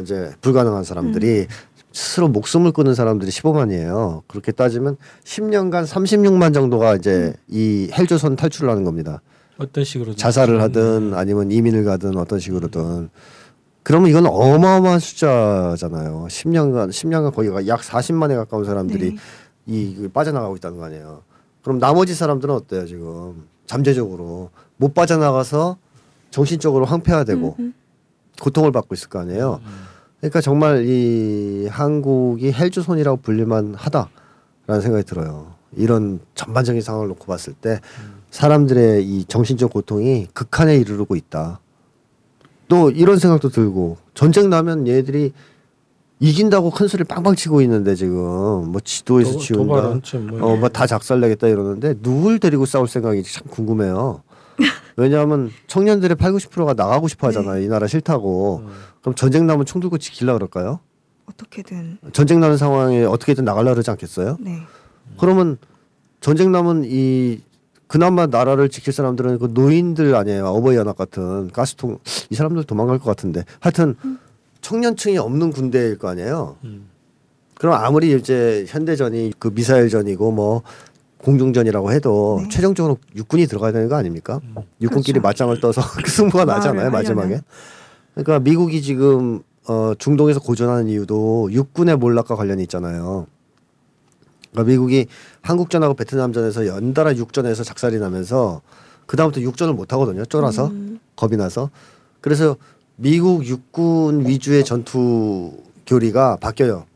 이제 0.02 0.32
불가능한 0.40 0.84
사람들이 0.84 1.46
스스로 1.92 2.28
목숨을 2.28 2.72
끊은 2.72 2.94
사람들이 2.94 3.30
15만이에요. 3.30 4.22
그렇게 4.26 4.52
따지면 4.52 4.96
10년간 5.24 5.86
36만 5.86 6.54
정도가 6.54 6.96
이제 6.96 7.34
이 7.48 7.90
헬조선 7.92 8.36
탈출을 8.36 8.70
하는 8.70 8.84
겁니다. 8.84 9.20
어떤 9.58 9.84
식으로 9.84 10.14
자살을 10.14 10.60
하든 10.62 11.12
아니면 11.14 11.50
이민을 11.50 11.84
가든 11.84 12.16
어떤 12.16 12.38
식으로든 12.38 13.10
그러면 13.82 14.10
이건 14.10 14.26
어마어마한 14.26 14.98
숫자잖아요. 15.00 16.26
10년간 16.28 16.88
10년간 16.90 17.34
거의 17.34 17.68
약 17.68 17.80
40만에 17.80 18.36
가까운 18.36 18.64
사람들이 18.64 19.10
네. 19.10 19.16
이 19.66 19.90
이걸 19.96 20.08
빠져나가고 20.08 20.56
있다는 20.56 20.78
거 20.78 20.84
아니에요. 20.84 21.22
그럼 21.62 21.78
나머지 21.78 22.14
사람들은 22.14 22.54
어때요 22.54 22.86
지금 22.86 23.44
잠재적으로 23.66 24.50
못 24.76 24.94
빠져나가서 24.94 25.76
정신적으로 26.30 26.84
황폐화되고 26.84 27.56
음, 27.58 27.74
고통을 28.40 28.72
받고 28.72 28.94
있을 28.94 29.08
거 29.08 29.20
아니에요. 29.20 29.60
그러니까 30.18 30.40
정말 30.40 30.84
이 30.86 31.66
한국이 31.68 32.52
헬조선이라고 32.52 33.18
불릴만 33.22 33.74
하다라는 33.74 34.80
생각이 34.80 35.04
들어요. 35.04 35.54
이런 35.76 36.20
전반적인 36.34 36.80
상황을 36.82 37.08
놓고 37.08 37.26
봤을 37.26 37.54
때 37.54 37.80
사람들의 38.30 39.04
이 39.04 39.24
정신적 39.24 39.72
고통이 39.72 40.28
극한에 40.32 40.76
이르르고 40.76 41.16
있다. 41.16 41.60
또 42.68 42.90
이런 42.90 43.18
생각도 43.18 43.50
들고 43.50 43.98
전쟁 44.14 44.48
나면 44.48 44.88
얘들이 44.88 45.32
이긴다고 46.22 46.70
큰 46.70 46.86
소리 46.86 47.02
빵빵 47.02 47.34
치고 47.34 47.60
있는데 47.62 47.96
지금 47.96 48.70
뭐 48.70 48.80
지도에서 48.82 49.38
지운다. 49.38 49.64
도발한체 49.74 50.18
뭐 50.18 50.52
어, 50.52 50.56
뭐다 50.56 50.86
작살내겠다 50.86 51.48
이러는데 51.48 51.94
누굴 52.00 52.38
데리고 52.38 52.64
싸울 52.64 52.86
생각인지 52.86 53.34
참 53.34 53.42
궁금해요. 53.50 54.22
왜냐하면 54.96 55.50
청년들의 55.66 56.16
8, 56.16 56.32
90%가 56.32 56.74
나가고 56.74 57.08
싶어 57.08 57.26
하잖아요. 57.26 57.60
이 57.62 57.66
나라 57.66 57.88
싫다고. 57.88 58.62
그럼 59.00 59.14
전쟁 59.16 59.48
나면 59.48 59.66
총 59.66 59.80
들고 59.80 59.98
지킬라 59.98 60.34
그럴까요? 60.34 60.78
어떻게든. 61.26 61.98
전쟁 62.12 62.38
나는 62.38 62.56
상황에 62.56 63.02
어떻게든 63.02 63.44
나갈라 63.44 63.72
그러지 63.72 63.90
않겠어요? 63.90 64.36
네. 64.38 64.60
그러면 65.18 65.58
전쟁 66.20 66.52
나면 66.52 66.84
이 66.86 67.40
그나마 67.88 68.26
나라를 68.26 68.68
지킬 68.68 68.92
사람들은 68.92 69.40
그 69.40 69.48
노인들 69.52 70.14
아니에요. 70.14 70.46
어버이 70.46 70.76
연합 70.76 70.96
같은 70.96 71.50
가스통 71.50 71.98
이 72.30 72.34
사람들 72.36 72.62
도망갈 72.62 73.00
것 73.00 73.06
같은데. 73.06 73.44
하여튼 73.58 73.96
청년층이 74.62 75.18
없는 75.18 75.50
군대일 75.50 75.98
거 75.98 76.08
아니에요. 76.08 76.56
음. 76.64 76.88
그럼 77.56 77.74
아무리 77.74 78.16
이제 78.16 78.64
현대전이 78.66 79.34
그 79.38 79.48
미사일전이고 79.54 80.32
뭐 80.32 80.62
공중전이라고 81.18 81.92
해도 81.92 82.40
네. 82.42 82.48
최종적으로 82.48 82.98
육군이 83.14 83.46
들어가야 83.46 83.70
되는 83.72 83.88
거 83.88 83.94
아닙니까? 83.94 84.40
육군끼리 84.80 85.20
그렇죠. 85.20 85.28
맞짱을 85.28 85.60
떠서 85.60 85.80
그 86.02 86.10
승부가 86.10 86.44
나잖아요 86.44 86.90
마지막에. 86.90 87.40
그러니까 88.14 88.40
미국이 88.40 88.82
지금 88.82 89.42
어 89.68 89.92
중동에서 89.96 90.40
고전하는 90.40 90.88
이유도 90.88 91.50
육군의 91.52 91.96
몰락과 91.96 92.34
관련이 92.34 92.62
있잖아요. 92.62 93.26
그러니까 94.50 94.70
미국이 94.70 95.06
한국전하고 95.42 95.94
베트남전에서 95.94 96.66
연달아 96.66 97.16
육전에서 97.16 97.62
작살이 97.62 97.98
나면서 97.98 98.60
그 99.06 99.16
다음부터 99.16 99.40
육전을 99.40 99.74
못 99.74 99.92
하거든요. 99.92 100.24
쫄아서 100.24 100.66
음. 100.68 100.98
겁이 101.14 101.36
나서. 101.36 101.70
그래서 102.20 102.56
미국 103.02 103.44
육군 103.44 104.28
위주의 104.28 104.64
전투 104.64 105.52
교리가 105.88 106.36
바뀌어요. 106.36 106.86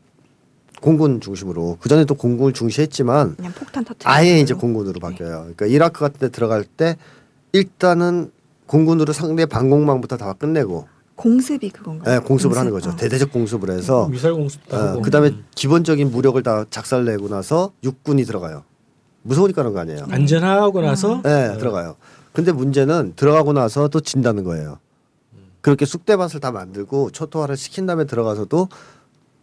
공군 0.81 1.19
중심으로. 1.19 1.79
그 1.81 1.89
전에 1.89 2.05
또 2.05 2.15
공군을 2.15 2.53
중시했지만 2.53 3.35
그냥 3.35 3.51
폭탄 3.51 3.83
아예 4.05 4.29
걸로. 4.29 4.41
이제 4.41 4.53
공군으로 4.53 5.01
바뀌어요. 5.01 5.39
그러니까 5.39 5.65
이라크 5.65 5.99
같은 5.99 6.17
데 6.19 6.29
들어갈 6.29 6.63
때 6.63 6.95
일단은 7.51 8.31
공군으로 8.67 9.11
상대 9.11 9.45
방공망부터 9.45 10.15
다 10.15 10.31
끝내고 10.31 10.87
공습이 11.17 11.71
그건가요? 11.71 12.15
예, 12.15 12.19
공습을 12.19 12.57
하는. 12.57 12.71
거죠. 12.71 12.91
어. 12.91 12.95
대대적 12.95 13.33
공습을 13.33 13.71
해서 13.71 14.07
미사일 14.07 14.35
공습도 14.35 14.77
하고 14.77 14.99
어, 14.99 15.01
그다음에 15.01 15.29
음. 15.29 15.43
기본적인 15.55 16.09
무력을 16.09 16.41
다 16.41 16.63
작살내고 16.69 17.27
나서 17.27 17.73
육군이 17.83 18.23
들어가요. 18.23 18.63
무서우니까 19.23 19.61
그런 19.61 19.73
거 19.73 19.81
아니에요. 19.81 20.07
안전하고 20.09 20.79
나서 20.79 21.21
네, 21.23 21.47
어, 21.49 21.57
들어가요. 21.57 21.97
근데 22.31 22.53
문제는 22.53 23.13
들어가고 23.17 23.51
나서 23.51 23.89
또 23.89 23.99
진다는 23.99 24.45
거예요. 24.45 24.79
그렇게 25.67 25.85
쑥대밭을 25.85 26.39
다 26.39 26.53
만들고 26.53 27.09
초토화를 27.11 27.57
시킨 27.57 27.85
다음에 27.85 28.05
들어가서도 28.05 28.69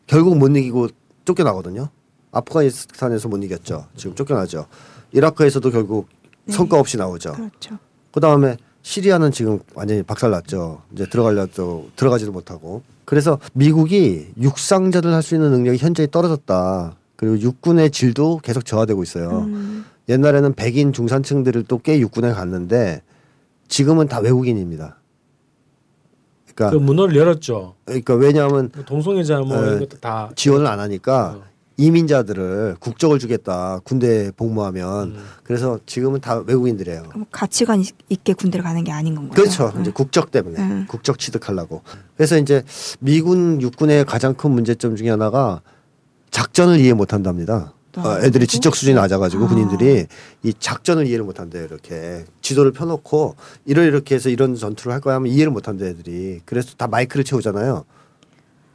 결국 0.06 0.38
못 0.38 0.48
이기고 0.56 0.88
쫓겨나거든요. 1.26 1.90
아프가니스탄에서 2.32 3.28
못 3.28 3.44
이겼죠. 3.44 3.84
지금 3.94 4.14
쫓겨나죠. 4.14 4.64
이라크에서도 5.12 5.70
결국 5.70 6.08
네. 6.46 6.54
성과 6.54 6.78
없이 6.80 6.96
나오죠. 6.96 7.32
그렇죠. 7.32 7.78
그 8.10 8.20
다음에 8.20 8.56
시리아는 8.80 9.32
지금 9.32 9.58
완전히 9.74 10.02
박살났죠. 10.02 10.80
이제 10.94 11.06
들어가려도 11.10 11.90
들어가지도 11.94 12.32
못하고. 12.32 12.80
그래서 13.04 13.38
미국이 13.52 14.28
육상전을 14.40 15.12
할 15.12 15.22
수 15.22 15.34
있는 15.34 15.50
능력이 15.50 15.76
현저히 15.76 16.10
떨어졌다. 16.10 16.96
그리고 17.16 17.38
육군의 17.38 17.90
질도 17.90 18.38
계속 18.42 18.64
저하되고 18.64 19.02
있어요. 19.02 19.40
음. 19.42 19.84
옛날에는 20.08 20.54
백인 20.54 20.94
중산층들을 20.94 21.64
또 21.64 21.76
꽤 21.80 22.00
육군에 22.00 22.32
갔는데 22.32 23.02
지금은 23.68 24.08
다 24.08 24.20
외국인입니다. 24.20 24.96
그 26.54 26.64
그러니까 26.64 26.84
문호를 26.84 27.16
열었죠. 27.16 27.74
그러니까 27.84 28.14
왜냐하면 28.14 28.70
뭐 28.74 28.84
동성애자 28.84 29.40
뭐 29.40 29.60
네. 29.60 29.66
이런 29.66 29.78
것도 29.80 29.98
다 29.98 30.30
지원을 30.36 30.66
안 30.66 30.78
하니까 30.80 31.36
어. 31.38 31.42
이민자들을 31.76 32.76
국적을 32.78 33.18
주겠다 33.18 33.80
군대 33.82 34.30
복무하면 34.36 35.08
음. 35.08 35.24
그래서 35.42 35.80
지금은 35.86 36.20
다 36.20 36.36
외국인들이에요. 36.46 37.02
그럼 37.08 37.26
가치관 37.32 37.80
있- 37.80 37.94
있게 38.08 38.32
군대를 38.32 38.62
가는 38.62 38.84
게 38.84 38.92
아닌 38.92 39.16
건가요? 39.16 39.32
그렇죠. 39.34 39.72
음. 39.74 39.80
이제 39.80 39.90
국적 39.90 40.30
때문에 40.30 40.60
음. 40.60 40.84
국적 40.88 41.18
취득하려고. 41.18 41.82
그래서 42.16 42.38
이제 42.38 42.62
미군 43.00 43.60
육군의 43.60 44.04
가장 44.04 44.34
큰 44.34 44.52
문제점 44.52 44.94
중에 44.94 45.10
하나가 45.10 45.62
작전을 46.30 46.78
이해 46.78 46.92
못 46.92 47.12
한답니다. 47.12 47.72
또 47.94 48.00
어, 48.00 48.08
안 48.08 48.24
애들이? 48.24 48.46
지적 48.46 48.74
수준이 48.74 48.96
낮아가지고 48.96 49.44
아. 49.44 49.48
군인들이 49.48 50.06
이 50.42 50.54
작전을 50.58 51.06
이해를 51.06 51.24
못 51.24 51.38
한대요. 51.38 51.64
이렇게 51.64 52.24
지도를 52.42 52.72
펴놓고 52.72 53.36
이런 53.64 53.86
이렇게 53.86 54.16
해서 54.16 54.28
이런 54.28 54.56
전투를 54.56 54.92
할 54.92 55.00
거야 55.00 55.14
하면 55.16 55.32
이해를 55.32 55.52
못 55.52 55.68
한대 55.68 55.86
애들이. 55.88 56.40
그래서 56.44 56.74
다 56.76 56.88
마이크를 56.88 57.24
채우잖아요. 57.24 57.84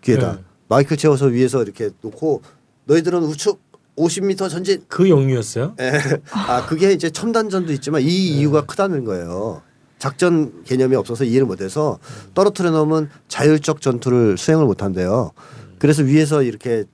귀에다 0.02 0.34
네. 0.34 0.40
마이크를 0.70 0.98
채워서 0.98 1.26
위에서 1.26 1.62
이렇게 1.62 1.90
놓고 2.02 2.42
너희들은 2.86 3.24
우측 3.24 3.60
50m 3.98 4.50
전진. 4.50 4.84
그 4.88 5.10
용이었어요. 5.10 5.76
예. 5.82 5.92
아 6.32 6.66
그게 6.66 6.94
이제 6.94 7.10
첨단전도 7.10 7.74
있지만 7.74 8.02
이 8.02 8.06
이유가 8.06 8.66
크다는 8.66 9.04
거예요. 9.04 9.62
작전 9.98 10.64
개념이 10.64 10.96
없어서 10.96 11.26
이해를 11.26 11.46
못해서 11.46 12.00
떨어뜨려 12.34 12.72
놓으면 12.72 13.10
자율적 13.28 13.82
전투를 13.82 14.38
수행을 14.38 14.66
못한대요. 14.66 15.32
그래서 15.78 16.04
위에서 16.04 16.42
이렇게 16.44 16.86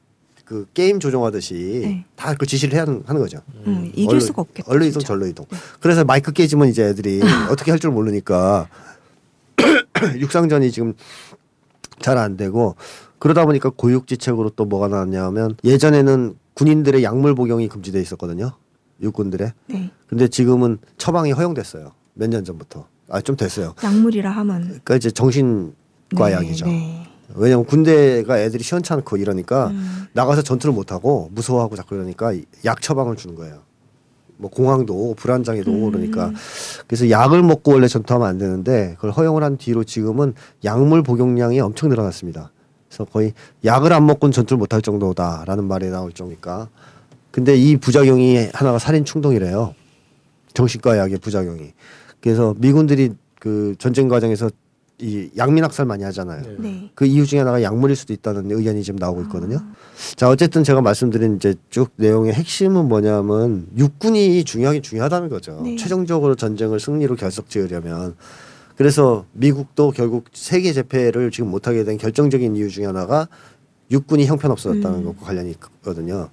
그 0.45 0.67
게임 0.75 0.99
조종하듯이 0.99 1.53
네. 1.83 2.05
다그 2.15 2.45
지시를 2.45 2.75
해야 2.75 2.83
하는, 2.83 3.03
하는 3.05 3.19
거죠. 3.19 3.39
음, 3.65 3.91
이길 3.95 4.07
얼로- 4.17 4.21
수가 4.21 4.43
없겠다. 4.43 4.71
얼로 4.71 4.85
이동. 4.85 5.01
절로 5.01 5.25
이동. 5.25 5.45
그래서 5.79 6.03
마이크 6.05 6.31
깨지면 6.31 6.67
이제 6.69 6.83
애들이 6.85 7.19
어떻게 7.51 7.71
할 7.71 7.79
줄 7.79 7.89
모르니까 7.91 8.67
육상전이 10.19 10.71
지금 10.71 10.93
잘 11.99 12.17
안 12.17 12.37
되고 12.37 12.75
그러다 13.19 13.45
보니까 13.45 13.69
고육지책으로 13.75 14.51
또 14.51 14.65
뭐가 14.65 14.87
나왔냐면 14.87 15.55
예전에는 15.63 16.35
군인들의 16.53 17.03
약물 17.03 17.35
복용이 17.35 17.67
금지돼 17.67 17.99
있었거든요. 18.01 18.51
육군들의. 19.01 19.51
네. 19.67 19.91
근데 20.07 20.27
지금은 20.27 20.77
처방이 20.97 21.31
허용됐어요. 21.31 21.91
몇 22.13 22.29
년 22.29 22.43
전부터. 22.45 22.87
아 23.09 23.21
좀 23.21 23.35
됐어요. 23.35 23.75
약물이라 23.83 24.29
하면 24.31 24.61
그러니까 24.63 24.95
이제 24.95 25.11
정신과 25.11 26.27
네, 26.29 26.31
약이죠. 26.33 26.65
네. 26.65 27.04
왜냐면 27.33 27.65
군대가 27.65 28.39
애들이 28.39 28.63
시원찮고 28.63 29.17
이러니까 29.17 29.67
음. 29.67 30.07
나가서 30.13 30.43
전투를 30.43 30.73
못 30.73 30.91
하고 30.91 31.29
무서워하고 31.33 31.75
자꾸 31.75 31.95
이러니까 31.95 32.33
약 32.65 32.81
처방을 32.81 33.15
주는 33.15 33.35
거예요. 33.35 33.59
뭐 34.37 34.49
공황도 34.51 34.93
오고 34.93 35.15
불안장애도 35.15 35.71
오고 35.71 35.87
음. 35.87 35.91
그러니까 35.91 36.31
그래서 36.87 37.09
약을 37.09 37.41
먹고 37.41 37.71
원래 37.71 37.87
전투하면 37.87 38.27
안 38.27 38.37
되는데 38.37 38.93
그걸 38.95 39.11
허용을 39.11 39.43
한 39.43 39.57
뒤로 39.57 39.83
지금은 39.83 40.33
약물 40.63 41.03
복용량이 41.03 41.59
엄청 41.61 41.89
늘어났습니다. 41.89 42.51
그래서 42.89 43.05
거의 43.05 43.33
약을 43.63 43.91
안 43.93 44.05
먹고는 44.05 44.31
전투를 44.31 44.57
못 44.57 44.73
할 44.73 44.81
정도다라는 44.81 45.63
말이 45.65 45.89
나올 45.89 46.11
정도니까. 46.11 46.69
근데 47.31 47.55
이 47.55 47.75
부작용이 47.77 48.49
하나가 48.53 48.77
살인 48.79 49.03
충동이래요. 49.03 49.73
정신과 50.53 50.97
약의 50.97 51.17
부작용이. 51.17 51.73
그래서 52.21 52.55
미군들이 52.57 53.11
그 53.39 53.75
전쟁 53.77 54.07
과정에서 54.07 54.49
이 54.99 55.29
양민학살 55.37 55.85
많이 55.85 56.03
하잖아요. 56.05 56.41
네. 56.41 56.55
네. 56.57 56.91
그 56.95 57.05
이유 57.05 57.25
중에 57.25 57.39
하나가 57.39 57.61
약물일 57.61 57.95
수도 57.95 58.13
있다는 58.13 58.49
의견이 58.49 58.81
지금 58.81 58.97
나오고 58.97 59.23
있거든요. 59.23 59.59
자 60.15 60.29
어쨌든 60.29 60.63
제가 60.63 60.81
말씀드린 60.81 61.35
이제 61.35 61.55
쭉 61.69 61.91
내용의 61.97 62.33
핵심은 62.33 62.87
뭐냐면 62.87 63.67
육군이 63.77 64.45
중요하긴 64.45 64.81
중요하다는 64.81 65.29
거죠. 65.29 65.61
네. 65.63 65.75
최종적으로 65.75 66.35
전쟁을 66.35 66.79
승리로 66.79 67.17
결석지으려면 67.17 68.15
그래서 68.77 69.25
미국도 69.33 69.91
결국 69.91 70.25
세계 70.31 70.71
재패를 70.71 71.31
지금 71.31 71.49
못하게 71.49 71.83
된 71.83 71.97
결정적인 71.97 72.55
이유 72.55 72.69
중에 72.69 72.85
하나가 72.85 73.27
육군이 73.91 74.25
형편없어졌다는 74.25 74.99
음. 74.99 75.05
것과 75.05 75.25
관련이 75.25 75.51
있거든요. 75.51 76.29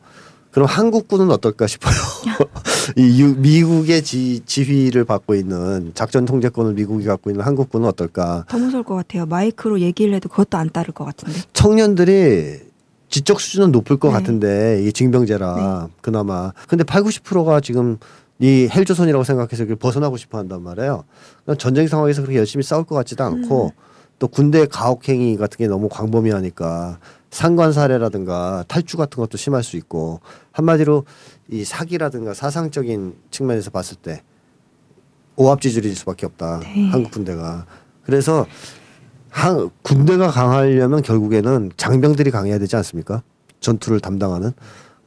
그럼 0.53 0.67
한국군은 0.69 1.31
어떨까 1.31 1.67
싶어요. 1.67 1.95
이 2.97 3.23
유- 3.23 3.35
미국의 3.37 4.03
지, 4.05 4.41
지휘를 4.45 5.05
받고 5.05 5.35
있는 5.35 5.93
작전 5.95 6.27
통제권을 6.27 6.75
미국이 6.75 7.07
갖고 7.07 7.31
있는 7.31 7.45
한국군은 7.45 7.88
어떨까? 7.88 8.45
더 8.49 8.59
무서울 8.59 8.85
것 8.85 8.95
같아요. 8.95 9.25
마이크로 9.27 9.81
얘기를 9.81 10.15
해도 10.15 10.29
그것도 10.29 10.59
안 10.59 10.69
따를 10.71 10.93
것 10.93 11.05
같은데. 11.05 11.41
청년들이 11.55 12.61
지적 13.09 13.41
수준은 13.41 13.73
높을 13.73 13.97
것 13.97 14.09
네. 14.09 14.15
같은데 14.15 14.79
이게 14.83 14.93
징병제라 14.93 15.88
그나마 16.01 16.53
근데 16.69 16.85
8, 16.85 17.03
90%가 17.03 17.61
지금 17.61 17.99
이 18.38 18.69
헬조선이라고 18.71 19.25
생각해서 19.25 19.65
벗어나고 19.79 20.17
싶어 20.17 20.38
한단 20.38 20.62
말이에요. 20.62 21.05
그냥 21.45 21.59
전쟁 21.59 21.88
상황에서 21.88 22.23
그렇게 22.23 22.38
열심히 22.38 22.62
싸울 22.62 22.85
것 22.85 22.95
같지도 22.95 23.25
않고 23.25 23.73
또 24.19 24.29
군대 24.29 24.67
가혹행위 24.67 25.37
같은 25.37 25.59
게 25.59 25.67
너무 25.67 25.88
광범위하니까 25.88 26.99
상관 27.33 27.73
사례라든가 27.73 28.62
탈주 28.68 28.99
같은 28.99 29.16
것도 29.16 29.38
심할 29.38 29.62
수 29.62 29.79
있고 29.79 30.21
한마디로 30.53 31.05
이 31.49 31.64
사기라든가 31.64 32.35
사상적인 32.35 33.16
측면에서 33.31 33.71
봤을 33.71 33.97
때 33.97 34.23
오합지졸일 35.37 35.97
수밖에 35.97 36.27
없다. 36.27 36.61
네. 36.61 36.90
한국 36.90 37.11
군대가. 37.11 37.64
그래서 38.05 38.47
한 39.31 39.71
군대가 39.81 40.31
강하려면 40.31 41.01
결국에는 41.01 41.73
장병들이 41.79 42.31
강해야 42.31 42.59
되지 42.59 42.77
않습니까? 42.77 43.23
전투를 43.61 44.01
담당하는. 44.01 44.53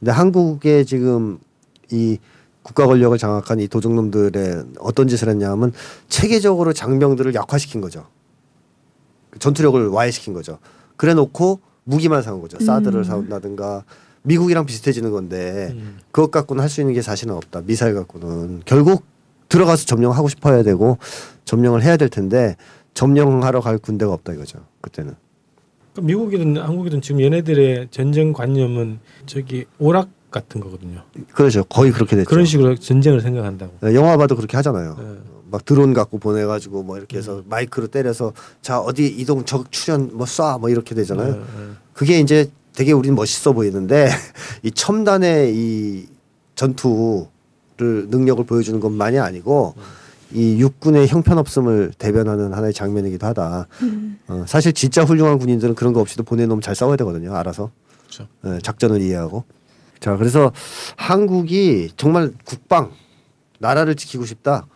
근데 0.00 0.10
한국의 0.10 0.84
지금 0.84 1.38
이 1.92 2.18
국가 2.62 2.86
권력을 2.86 3.16
장악한 3.16 3.60
이 3.60 3.68
도적놈들의 3.68 4.64
어떤 4.80 5.06
짓을 5.06 5.28
했냐면 5.28 5.72
체계적으로 6.08 6.72
장병들을 6.72 7.32
약화시킨 7.36 7.80
거죠. 7.80 8.08
그 9.30 9.38
전투력을 9.38 9.86
와해시킨 9.86 10.34
거죠. 10.34 10.58
그래 10.96 11.14
놓고 11.14 11.60
무기만 11.86 12.22
사온 12.22 12.40
거죠. 12.40 12.58
사드를 12.60 13.00
음. 13.00 13.04
사온다든가 13.04 13.84
미국이랑 14.22 14.66
비슷해지는 14.66 15.10
건데 15.12 15.68
음. 15.72 15.98
그것 16.10 16.30
갖고는 16.30 16.60
할 16.62 16.68
수 16.68 16.80
있는 16.80 16.94
게 16.94 17.00
사실은 17.00 17.34
없다. 17.34 17.62
미사일 17.64 17.94
갖고는 17.94 18.62
결국 18.64 19.04
들어가서 19.48 19.86
점령하고 19.86 20.28
싶어야 20.28 20.62
되고 20.64 20.98
점령을 21.44 21.82
해야 21.82 21.96
될 21.96 22.08
텐데 22.08 22.56
점령하러 22.94 23.60
갈 23.60 23.78
군대가 23.78 24.12
없다 24.12 24.32
이거죠. 24.32 24.58
그때는. 24.80 25.14
그러니까 25.92 26.06
미국이든 26.06 26.56
한국이든 26.58 27.00
지금 27.02 27.20
얘네들의 27.20 27.88
전쟁 27.92 28.32
관념은 28.32 28.98
저기 29.26 29.64
오락 29.78 30.08
같은 30.32 30.60
거거든요. 30.60 31.02
그렇죠. 31.32 31.62
거의 31.64 31.92
그렇게 31.92 32.16
됐죠. 32.16 32.28
그런 32.28 32.44
식으로 32.44 32.74
전쟁을 32.74 33.20
생각한다고. 33.20 33.74
네, 33.80 33.94
영화 33.94 34.16
봐도 34.16 34.34
그렇게 34.34 34.56
하잖아요. 34.56 34.96
네. 34.98 35.04
막 35.50 35.64
드론 35.64 35.94
갖고 35.94 36.18
보내가지고 36.18 36.82
뭐 36.82 36.98
이렇게 36.98 37.18
해서 37.18 37.42
마이크로 37.46 37.88
때려서 37.88 38.32
자 38.62 38.80
어디 38.80 39.06
이동 39.06 39.44
적 39.44 39.70
출현 39.70 40.16
뭐쏴 40.16 40.60
뭐 40.60 40.68
이렇게 40.68 40.94
되잖아요. 40.94 41.34
네, 41.34 41.38
네. 41.38 41.70
그게 41.92 42.20
이제 42.20 42.50
되게 42.74 42.92
우린 42.92 43.14
멋있어 43.14 43.52
보이는데 43.52 44.08
이 44.62 44.70
첨단의 44.70 45.56
이 45.56 46.06
전투를 46.54 47.28
능력을 48.08 48.44
보여주는 48.44 48.78
것만이 48.80 49.18
아니고 49.18 49.74
이 50.32 50.60
육군의 50.60 51.06
형편없음을 51.08 51.92
대변하는 51.98 52.52
하나의 52.52 52.72
장면이기도 52.72 53.26
하다. 53.26 53.68
음. 53.82 54.18
어, 54.26 54.44
사실 54.46 54.72
진짜 54.72 55.04
훌륭한 55.04 55.38
군인들은 55.38 55.74
그런 55.76 55.92
거 55.92 56.00
없이도 56.00 56.24
보내놓으면 56.24 56.60
잘 56.60 56.74
싸워야 56.74 56.96
되거든요. 56.96 57.34
알아서 57.34 57.70
그렇죠. 58.00 58.26
예, 58.44 58.58
작전을 58.62 59.00
이해하고. 59.02 59.44
자 60.00 60.16
그래서 60.16 60.52
한국이 60.96 61.90
정말 61.96 62.32
국방 62.44 62.90
나라를 63.58 63.94
지키고 63.94 64.26
싶다. 64.26 64.66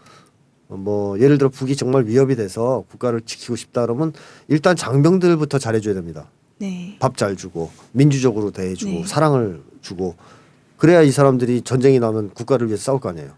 어, 0.71 0.77
뭐 0.77 1.19
예를 1.21 1.37
들어 1.37 1.51
북이 1.51 1.77
정말 1.77 2.07
위협이 2.07 2.37
돼서 2.37 2.85
국가를 2.91 3.21
지키고 3.21 3.57
싶다 3.57 3.83
그러면 3.83 4.13
일단 4.49 4.77
장병들부터 4.77 5.59
잘해줘야 5.59 5.95
됩니다. 5.95 6.27
네. 6.59 6.97
밥 7.01 7.17
잘 7.17 7.37
주고 7.37 7.71
민주적으로 7.93 8.51
대해주고 8.51 8.93
네. 8.93 9.07
사랑을 9.07 9.63
주고 9.81 10.15
그래야 10.77 11.03
이 11.03 11.11
사람들이 11.11 11.63
전쟁이 11.63 11.99
나면 11.99 12.31
국가를 12.31 12.69
위해서 12.69 12.85
싸울 12.85 13.01
거 13.01 13.09
아니에요. 13.11 13.33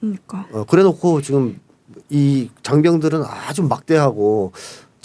그러니까. 0.00 0.46
어, 0.52 0.64
그래놓고 0.64 1.22
지금 1.22 1.58
이 2.10 2.50
장병들은 2.62 3.22
아주 3.24 3.62
막대하고 3.62 4.52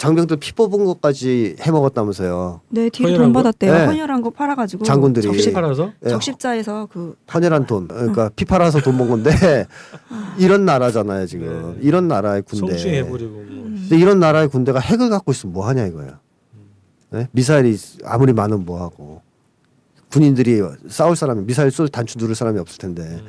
장병들 0.02 0.38
피 0.38 0.52
뽑은 0.52 0.84
것까지 0.84 1.54
해 1.64 1.70
먹었다면서요. 1.70 2.60
네, 2.70 2.90
뒤로 2.90 3.10
헌혈한 3.10 3.26
돈 3.26 3.32
거? 3.32 3.38
받았대요. 3.38 3.72
네. 3.72 3.86
헌혈한 3.86 4.20
거 4.22 4.30
팔아가지고. 4.30 4.82
장군들이. 4.82 5.28
적십, 5.28 5.52
팔아서 5.54 5.92
예, 6.04 6.08
적십자에서 6.08 6.88
그 6.92 7.14
헌혈한 7.32 7.66
돈, 7.68 7.86
그러니까 7.86 8.28
피 8.34 8.44
팔아서 8.44 8.80
돈 8.80 8.98
번 8.98 9.08
건데 9.08 9.30
이런 10.40 10.64
나라잖아요 10.64 11.26
지금. 11.26 11.76
네. 11.76 11.86
이런 11.86 12.08
나라의 12.08 12.42
군대. 12.42 12.72
성취해버리고 12.72 13.30
뭐. 13.32 13.44
근데 13.64 13.96
이런 13.96 14.18
나라의 14.18 14.48
군대가 14.48 14.80
핵을 14.80 15.08
갖고 15.08 15.30
있으면 15.30 15.52
뭐 15.52 15.68
하냐 15.68 15.86
이거야. 15.86 16.18
네? 17.10 17.28
미사일이 17.30 17.78
아무리 18.04 18.32
많으면 18.32 18.64
뭐 18.64 18.80
하고 18.82 19.22
군인들이 20.10 20.62
싸울 20.88 21.14
사람이 21.14 21.44
미사일 21.44 21.70
쏠 21.70 21.86
단추 21.88 22.18
누를 22.18 22.34
사람이 22.34 22.58
없을 22.58 22.78
텐데. 22.78 23.22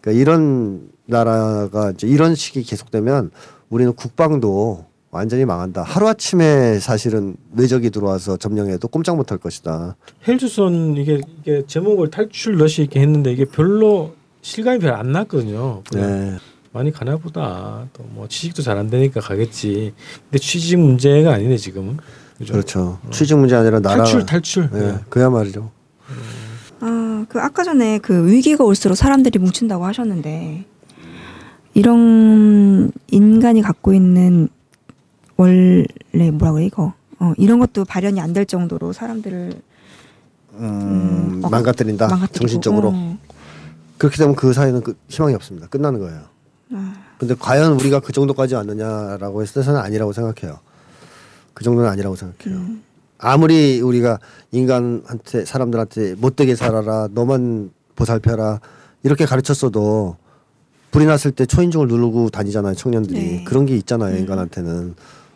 그러니까 0.00 0.22
이런 0.22 0.90
나라가 1.06 1.90
이제 1.90 2.06
이런 2.06 2.36
식이 2.36 2.62
계속되면 2.62 3.32
우리는 3.68 3.92
국방도 3.94 4.86
완전히 5.14 5.44
망한다. 5.44 5.82
하루 5.82 6.08
아침에 6.08 6.80
사실은 6.80 7.36
외적이 7.52 7.90
들어와서 7.90 8.36
점령해도 8.36 8.88
꼼짝 8.88 9.16
못할 9.16 9.38
것이다. 9.38 9.94
헬주선 10.26 10.96
이게 10.96 11.20
이게 11.40 11.62
제목을 11.68 12.10
탈출 12.10 12.58
러시 12.58 12.82
이렇게 12.82 12.98
했는데 13.00 13.30
이게 13.30 13.44
별로 13.44 14.14
실감이 14.42 14.80
별 14.80 14.92
안 14.94 15.12
났거든요. 15.12 15.84
네. 15.92 16.34
많이 16.72 16.90
가나 16.90 17.16
보다. 17.16 17.86
또 17.92 18.02
뭐 18.12 18.26
취직도 18.26 18.62
잘 18.62 18.76
안 18.76 18.90
되니까 18.90 19.20
가겠지. 19.20 19.94
근데 20.24 20.38
취직 20.38 20.78
문제가 20.80 21.34
아니네 21.34 21.58
지금은. 21.58 21.96
그죠? 22.38 22.52
그렇죠. 22.52 22.98
취직 23.12 23.36
문제 23.38 23.54
아니라 23.54 23.78
나라 23.78 23.98
탈출 23.98 24.26
탈출. 24.26 24.68
네, 24.72 24.80
네. 24.80 24.98
그야말이죠. 25.10 25.70
아, 26.80 27.24
그 27.28 27.38
아까 27.40 27.62
전에 27.62 27.98
그 27.98 28.26
위기가 28.26 28.64
올수록 28.64 28.96
사람들이 28.96 29.38
뭉친다고 29.38 29.86
하셨는데 29.86 30.64
이런 31.74 32.90
인간이 33.12 33.62
갖고 33.62 33.94
있는 33.94 34.48
원래 35.36 35.84
뭐라 36.32 36.52
그래 36.52 36.66
이거 36.66 36.92
어, 37.18 37.32
이런 37.36 37.58
것도 37.58 37.84
발현이 37.84 38.20
안 38.20 38.32
될 38.32 38.46
정도로 38.46 38.92
사람들을 38.92 39.52
음, 40.54 40.62
음, 40.62 41.40
어, 41.44 41.48
망가뜨린다. 41.48 42.08
망가뜨리고, 42.08 42.38
정신적으로. 42.38 42.90
어. 42.94 43.18
그렇게 43.98 44.16
되면 44.16 44.34
그 44.36 44.52
사회는 44.52 44.82
그 44.82 44.96
희망이 45.08 45.34
없습니다. 45.34 45.66
끝나는 45.68 46.00
거예요. 46.00 46.22
아, 46.72 46.94
근데 47.18 47.34
과연 47.38 47.72
우리가 47.74 48.00
그 48.00 48.12
정도까지 48.12 48.54
왔느냐라고 48.54 49.42
했을 49.42 49.62
때는 49.64 49.78
아니라고 49.80 50.12
생각해요. 50.12 50.58
그 51.54 51.64
정도는 51.64 51.88
아니라고 51.90 52.16
생각해요. 52.16 52.58
음. 52.58 52.82
아무리 53.18 53.80
우리가 53.80 54.18
인간한테 54.50 55.44
사람들한테 55.44 56.14
못되게 56.16 56.54
살아라 56.56 57.08
너만 57.12 57.70
보살펴라 57.96 58.60
이렇게 59.04 59.24
가르쳤어도 59.24 60.16
불이 60.90 61.06
났을 61.06 61.30
때 61.30 61.46
초인종을 61.46 61.86
누르고 61.88 62.30
다니잖아요 62.30 62.74
청년들이 62.74 63.18
네. 63.18 63.44
그런 63.44 63.66
게 63.66 63.76
있잖아요 63.76 64.16
인간한테는 64.16 64.94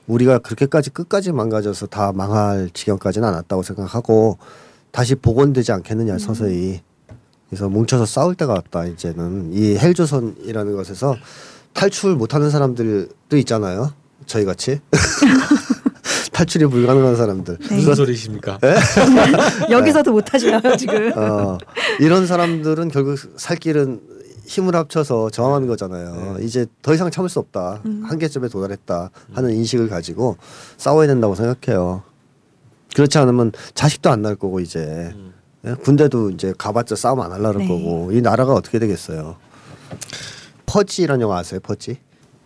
우리가 0.08 0.38
그렇게까지 0.38 0.90
끝까지 0.90 1.32
망가져서 1.32 1.86
다 1.86 2.12
망할 2.12 2.70
지경까지는 2.72 3.28
않았다고 3.28 3.62
생각하고 3.62 4.38
다시 4.90 5.14
복원되지 5.14 5.70
않겠느냐 5.72 6.18
서서히. 6.18 6.80
그래서 7.48 7.68
뭉쳐서 7.68 8.04
싸울 8.06 8.34
때가 8.34 8.54
왔다 8.54 8.84
이제는. 8.86 9.52
이 9.52 9.76
헬조선이라는 9.76 10.74
것에서 10.76 11.14
탈출 11.72 12.14
못하는 12.16 12.50
사람들도 12.50 13.36
있잖아요 13.36 13.92
저희 14.26 14.44
같이. 14.44 14.80
탈출이 16.32 16.66
불가능한 16.66 17.16
사람들. 17.16 17.58
네. 17.58 17.76
무슨 17.76 17.94
소리십니까? 17.94 18.58
여기서도 19.70 20.12
못 20.12 20.32
하시나요 20.32 20.76
지금? 20.76 21.12
어, 21.16 21.58
이런 22.00 22.26
사람들은 22.26 22.88
결국 22.88 23.18
살 23.36 23.56
길은 23.56 24.00
힘을 24.48 24.74
합쳐서 24.74 25.28
저항하는 25.30 25.68
거잖아요. 25.68 26.38
이제 26.40 26.66
더 26.80 26.94
이상 26.94 27.10
참을 27.10 27.28
수 27.28 27.38
없다. 27.38 27.82
한계점에 28.04 28.48
도달했다 28.48 29.10
하는 29.34 29.52
인식을 29.54 29.88
가지고 29.88 30.38
싸워야 30.78 31.06
된다고 31.06 31.34
생각해요. 31.34 32.02
그렇지 32.94 33.18
않으면 33.18 33.52
자식도 33.74 34.10
안 34.10 34.22
날 34.22 34.34
거고 34.34 34.58
이제 34.60 35.14
예? 35.66 35.74
군대도 35.74 36.30
이제 36.30 36.54
가봤자 36.56 36.96
싸움 36.96 37.20
안 37.20 37.30
하려는 37.30 37.58
네. 37.58 37.68
거고 37.68 38.10
이 38.12 38.22
나라가 38.22 38.54
어떻게 38.54 38.78
되겠어요. 38.78 39.36
퍼지라는 40.66 41.20
영화 41.22 41.38
아세요? 41.38 41.60
퍼지? 41.60 41.98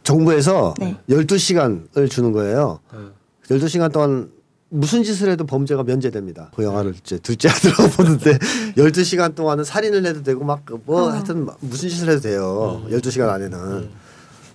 정부에서 0.02 0.74
네. 0.80 0.96
12시간을 1.08 2.10
주는 2.10 2.32
거예요. 2.32 2.80
네. 2.92 3.56
12시간 3.56 3.92
동안 3.92 4.30
무슨 4.74 5.02
짓을 5.02 5.28
해도 5.28 5.44
범죄가 5.44 5.82
면제됩니다. 5.82 6.50
그 6.56 6.64
영화를 6.64 6.94
이제 6.94 7.18
둘째 7.18 7.50
아들하고 7.50 7.90
보는데 7.92 8.38
12시간 8.76 9.34
동안은 9.34 9.64
살인을 9.64 10.06
해도 10.06 10.22
되고 10.22 10.44
막뭐 10.44 10.80
어. 10.86 11.08
하여튼 11.10 11.44
막 11.44 11.58
무슨 11.60 11.90
짓을 11.90 12.08
해도 12.08 12.20
돼요. 12.20 12.82
12시간 12.90 13.28
안에는. 13.28 13.90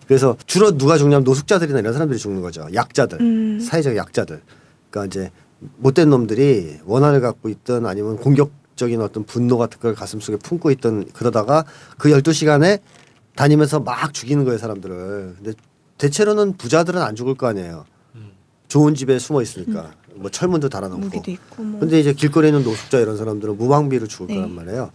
그래서 0.07 0.35
주로 0.47 0.75
누가 0.75 0.97
죽냐면 0.97 1.23
노숙자들이나 1.23 1.79
이런 1.79 1.93
사람들이 1.93 2.19
죽는 2.19 2.41
거죠. 2.41 2.67
약자들, 2.73 3.21
음. 3.21 3.59
사회적 3.59 3.95
약자들. 3.95 4.41
그러니까 4.89 5.05
이제 5.05 5.31
못된 5.77 6.09
놈들이 6.09 6.79
원한을 6.85 7.21
갖고 7.21 7.49
있든 7.49 7.85
아니면 7.85 8.17
공격적인 8.17 8.99
어떤 9.01 9.23
분노 9.23 9.59
같은 9.59 9.79
걸 9.79 9.93
가슴 9.93 10.19
속에 10.19 10.37
품고 10.37 10.71
있던 10.71 11.09
그러다가 11.13 11.63
그 11.99 12.09
12시간에 12.09 12.79
다니면서 13.35 13.81
막 13.81 14.11
죽이는 14.15 14.45
거예요, 14.45 14.57
사람들을. 14.57 15.35
근데 15.37 15.53
대체로는 15.99 16.57
부자들은 16.57 16.99
안 17.03 17.15
죽을 17.15 17.35
거 17.35 17.45
아니에요. 17.45 17.85
좋은 18.67 18.95
집에 18.95 19.19
숨어 19.19 19.43
있으니까. 19.43 19.91
뭐 20.19 20.29
철문도 20.29 20.69
달아놓고. 20.69 20.99
무기도 21.01 21.31
있고 21.31 21.63
뭐. 21.63 21.79
근데 21.79 21.99
이제 21.99 22.13
길거리에 22.13 22.49
있는 22.49 22.63
노숙자 22.63 22.99
이런 22.99 23.17
사람들은 23.17 23.57
무방비로 23.57 24.07
죽을 24.07 24.27
네. 24.27 24.35
거란 24.35 24.51
말이에요. 24.55 24.91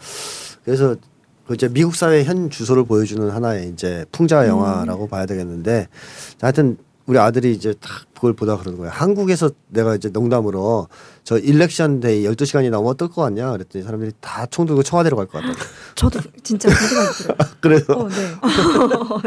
그래서 0.65 0.97
그 1.47 1.55
이제 1.55 1.69
미국 1.69 1.95
사회 1.97 2.25
현 2.25 2.51
주소를 2.51 2.85
보여주는 2.85 3.29
하나의 3.29 3.69
이제 3.71 4.05
풍자 4.13 4.47
영화라고 4.47 5.09
봐야 5.09 5.27
되겠는데 5.27 5.89
하여튼 6.41 6.77
우리 7.07 7.19
아들이 7.19 7.53
이제 7.53 7.75
딱 7.81 7.91
그걸 8.15 8.33
보다 8.33 8.57
그러는 8.57 8.79
거예요. 8.79 8.93
한국에서 8.95 9.51
내가 9.67 9.97
이제 9.97 10.09
농담으로 10.09 10.87
저 11.25 11.37
election 11.37 11.99
day 11.99 12.23
12시간이 12.23 12.71
나오면 12.71 12.93
어떨 12.93 13.09
것 13.09 13.23
같냐 13.23 13.51
그랬더니 13.51 13.85
사람들이 13.85 14.13
다 14.21 14.47
총 14.47 14.67
들고 14.67 14.85
청와대로 14.85 15.17
갈 15.17 15.27
것 15.27 15.43
같다. 15.43 15.53
저도 15.97 16.21
진짜 16.45 16.69
그 16.69 16.75
생각이 16.77 17.17
들어요. 17.19 17.37
그래서 17.61 17.93
어, 17.95 18.09
네. 18.09 18.35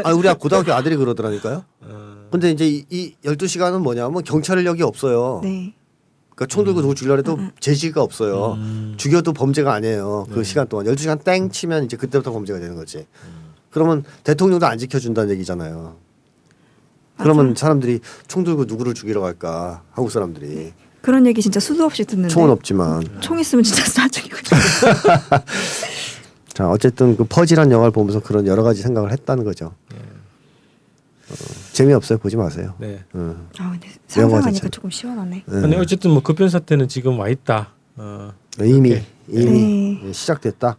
아 0.04 0.12
우리 0.14 0.32
고등학교 0.34 0.72
아들이 0.72 0.96
그러더라니까요. 0.96 1.64
어, 1.82 2.16
근데 2.30 2.50
이제 2.50 2.66
이, 2.66 2.86
이 2.88 3.14
12시간은 3.22 3.80
뭐냐면 3.82 4.24
경찰력이 4.24 4.82
없어요. 4.82 5.40
네. 5.42 5.74
그러니까 6.36 6.54
총 6.54 6.64
들고 6.64 6.82
누구 6.82 6.94
죽이려 6.94 7.16
해도 7.16 7.38
제지가 7.60 8.02
없어요. 8.02 8.52
음. 8.58 8.94
죽여도 8.98 9.32
범죄가 9.32 9.72
아니에요. 9.72 10.26
그 10.30 10.44
시간 10.44 10.68
동안 10.68 10.84
12시간 10.86 11.24
땡 11.24 11.50
치면 11.50 11.86
이제 11.86 11.96
그때부터 11.96 12.30
범죄가 12.30 12.60
되는 12.60 12.76
거지. 12.76 13.06
그러면 13.70 14.04
대통령도 14.22 14.66
안 14.66 14.76
지켜준다는 14.76 15.32
얘기잖아요. 15.34 15.96
그러면 17.18 17.54
사람들이 17.56 18.00
총 18.28 18.44
들고 18.44 18.66
누구를 18.66 18.92
죽이러 18.92 19.22
갈까? 19.22 19.82
한국 19.92 20.10
사람들이. 20.10 20.74
그런 21.00 21.26
얘기 21.26 21.40
진짜 21.40 21.58
수도 21.58 21.84
없이 21.84 22.04
듣는데. 22.04 22.28
총은 22.28 22.50
없지만. 22.50 23.02
총 23.20 23.38
있으면 23.38 23.64
진짜 23.64 23.84
쏴 24.04 24.12
죽이고. 24.12 24.36
자, 26.52 26.68
어쨌든 26.68 27.16
그 27.16 27.24
퍼지란 27.24 27.70
영화를 27.70 27.92
보면서 27.92 28.20
그런 28.20 28.46
여러 28.46 28.62
가지 28.62 28.82
생각을 28.82 29.10
했다는 29.12 29.44
거죠. 29.44 29.72
어, 31.28 31.34
재미없어요. 31.80 32.18
보지 32.18 32.36
마세요. 32.36 32.74
네. 32.78 33.00
어. 33.12 33.36
아 33.58 33.70
근데 33.70 33.88
영화 34.16 34.30
상상하니까. 34.40 34.68
조금 34.70 34.90
시원하네. 34.90 35.30
네. 35.30 35.42
근데 35.46 35.76
어쨌든 35.76 36.10
뭐 36.12 36.22
급변 36.22 36.48
사태는 36.48 36.88
지금 36.88 37.18
와 37.18 37.28
있다. 37.28 37.68
어, 37.96 38.32
이미 38.62 38.90
이렇게. 38.90 39.04
이미 39.28 40.00
네. 40.02 40.12
시작됐다. 40.12 40.78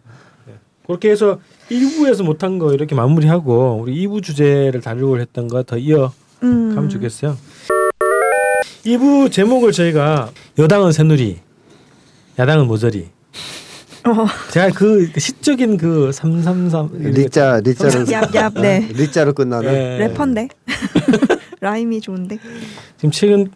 그렇게 0.86 1.10
해서 1.10 1.38
1부에서 1.70 2.24
못한 2.24 2.58
거 2.58 2.72
이렇게 2.72 2.94
마무리하고 2.94 3.78
우리 3.82 4.06
2부 4.06 4.22
주제를 4.22 4.80
다루고 4.80 5.20
했던 5.20 5.46
거 5.46 5.62
더 5.62 5.76
이어 5.76 6.12
음. 6.42 6.74
가면 6.74 6.88
좋겠어요. 6.88 7.36
2부 8.84 9.30
제목을 9.30 9.72
저희가 9.72 10.30
여당은 10.58 10.92
새누리, 10.92 11.38
야당은 12.38 12.66
모조리. 12.66 13.08
어. 14.08 14.26
제가 14.50 14.70
그 14.70 15.10
시적인 15.16 15.76
그 15.76 16.10
333 16.12 16.90
리자 16.92 17.60
리자로 17.60 18.04
얍얍 18.04 18.60
네. 18.60 18.88
리자로 18.92 19.34
끝나는 19.34 19.72
네. 19.72 19.98
래퍼인데 19.98 20.48
라임이 21.60 22.00
좋은데. 22.00 22.38
지금 22.96 23.10
최근 23.10 23.50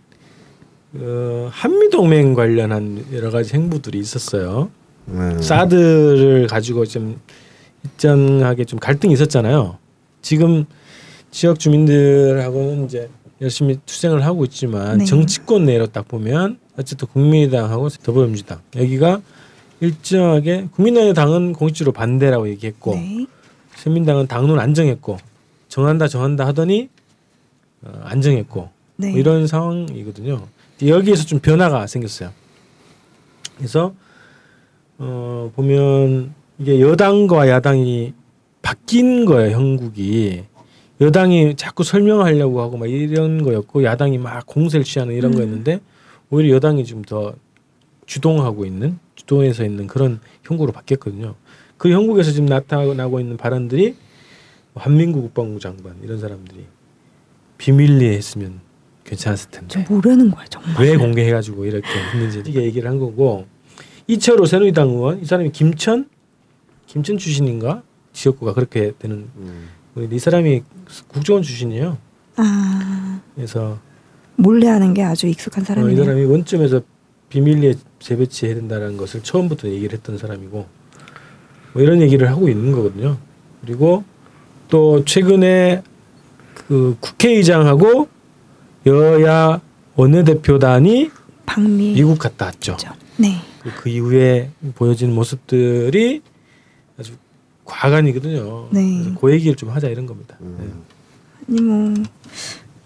어, 0.94 1.48
한미 1.50 1.88
동맹 1.90 2.34
관련한 2.34 3.04
여러 3.12 3.30
가지 3.30 3.54
행보들이 3.54 3.98
있었어요. 3.98 4.70
음. 5.08 5.40
사드를 5.40 6.46
가지고 6.48 6.84
좀 6.84 7.20
일정하게 7.84 8.64
좀 8.64 8.78
갈등이 8.78 9.14
있었잖아요. 9.14 9.78
지금 10.20 10.66
지역 11.30 11.58
주민들하고는 11.58 12.84
이제 12.84 13.08
열심히 13.40 13.78
투쟁을 13.86 14.24
하고 14.24 14.44
있지만 14.44 14.98
네. 14.98 15.04
정치권 15.04 15.64
내로 15.64 15.86
딱 15.86 16.06
보면 16.06 16.58
어쨌든 16.78 17.08
국민의당하고 17.08 17.88
더불어민주당 17.88 18.60
여기가 18.76 19.20
일정하게 19.82 20.68
국민의당은 20.72 21.52
공식적으로 21.54 21.92
반대라고 21.92 22.48
얘기했고 22.50 22.94
네. 22.94 23.26
새민당은 23.74 24.28
당론 24.28 24.60
안 24.60 24.74
정했고 24.74 25.18
정한다 25.68 26.06
정한다 26.06 26.46
하더니 26.46 26.88
어, 27.82 28.00
안 28.04 28.20
정했고 28.20 28.70
네. 28.96 29.10
뭐 29.10 29.18
이런 29.18 29.46
상황이거든요. 29.48 30.46
여기에서 30.86 31.24
좀 31.24 31.40
변화가 31.40 31.88
생겼어요. 31.88 32.30
그래서 33.56 33.92
어 34.98 35.50
보면 35.56 36.32
이게 36.58 36.80
여당과 36.80 37.48
야당이 37.48 38.14
바뀐 38.62 39.24
거예요. 39.24 39.50
형국이 39.50 40.44
여당이 41.00 41.56
자꾸 41.56 41.82
설명하려고 41.82 42.60
하고 42.60 42.76
막 42.76 42.88
이런 42.88 43.42
거였고 43.42 43.82
야당이 43.82 44.18
막 44.18 44.46
공세를 44.46 44.84
취하는 44.84 45.14
이런 45.14 45.32
음. 45.32 45.36
거였는데 45.36 45.80
오히려 46.30 46.54
여당이 46.54 46.84
좀 46.84 47.02
더 47.02 47.34
주동하고 48.06 48.66
있는 48.66 48.98
주동해서 49.26 49.64
있는 49.64 49.86
그런 49.86 50.20
형국으로 50.44 50.72
바뀌었거든요. 50.72 51.34
그 51.78 51.90
형국에서 51.90 52.30
지금 52.32 52.46
나타나고 52.46 53.20
있는 53.20 53.36
발언들이 53.36 53.96
한민구 54.74 55.22
국방부 55.22 55.60
장관 55.60 55.96
이런 56.02 56.18
사람들이 56.18 56.66
비밀리에 57.58 58.12
했으면 58.14 58.60
괜찮았을 59.04 59.50
텐데 59.50 59.68
저 59.68 59.92
모르는 59.92 60.30
거야 60.30 60.44
정말. 60.46 60.74
왜 60.80 60.96
공개해가지고 60.96 61.66
이렇게 61.66 61.86
했는지 62.12 62.42
이게 62.46 62.62
얘기를 62.62 62.88
한 62.88 62.98
거고 62.98 63.46
이철호 64.06 64.46
새누리당 64.46 64.88
의원 64.88 65.20
이 65.20 65.24
사람이 65.24 65.52
김천 65.52 66.08
김천 66.86 67.18
출신인가 67.18 67.82
지역구가 68.12 68.54
그렇게 68.54 68.92
되는 68.98 69.28
음. 69.36 69.68
이 70.10 70.18
사람이 70.18 70.62
국정원 71.08 71.42
출신이에요. 71.42 71.98
아 72.36 73.20
그래서 73.34 73.78
몰래 74.36 74.68
하는 74.68 74.94
게 74.94 75.02
아주 75.02 75.26
익숙한 75.26 75.60
어, 75.60 75.62
이 75.62 75.66
사람이네요. 75.66 76.04
사람이 76.04 76.24
원점에서 76.24 76.80
비밀리에 77.36 77.74
재배치해야 77.98 78.54
된다는 78.56 78.98
것을 78.98 79.22
처음부터 79.22 79.68
얘기를 79.68 79.96
했던 79.96 80.18
사람이고 80.18 80.66
뭐 81.72 81.82
이런 81.82 82.02
얘기를 82.02 82.28
하고 82.28 82.46
있는 82.50 82.72
거거든요. 82.72 83.16
그리고 83.62 84.04
또 84.68 85.02
최근에 85.06 85.82
그 86.54 86.94
국회의장하고 87.00 88.08
여야 88.84 89.62
원내대표단이 89.96 91.10
방미. 91.46 91.94
미국 91.94 92.18
갔다 92.18 92.46
왔죠. 92.46 92.76
네. 93.16 93.36
그- 93.62 93.70
그 93.82 93.88
이후에 93.88 94.50
보여지는 94.74 95.14
모습들이 95.14 96.20
아주 96.98 97.12
과간이거든요. 97.64 98.68
네. 98.72 98.98
그래서 99.04 99.18
그 99.20 99.32
얘기를 99.32 99.56
좀 99.56 99.70
하자 99.70 99.88
이런 99.88 100.04
겁니다. 100.04 100.36
음. 100.42 100.82
아니 101.48 101.60
뭐 101.62 101.94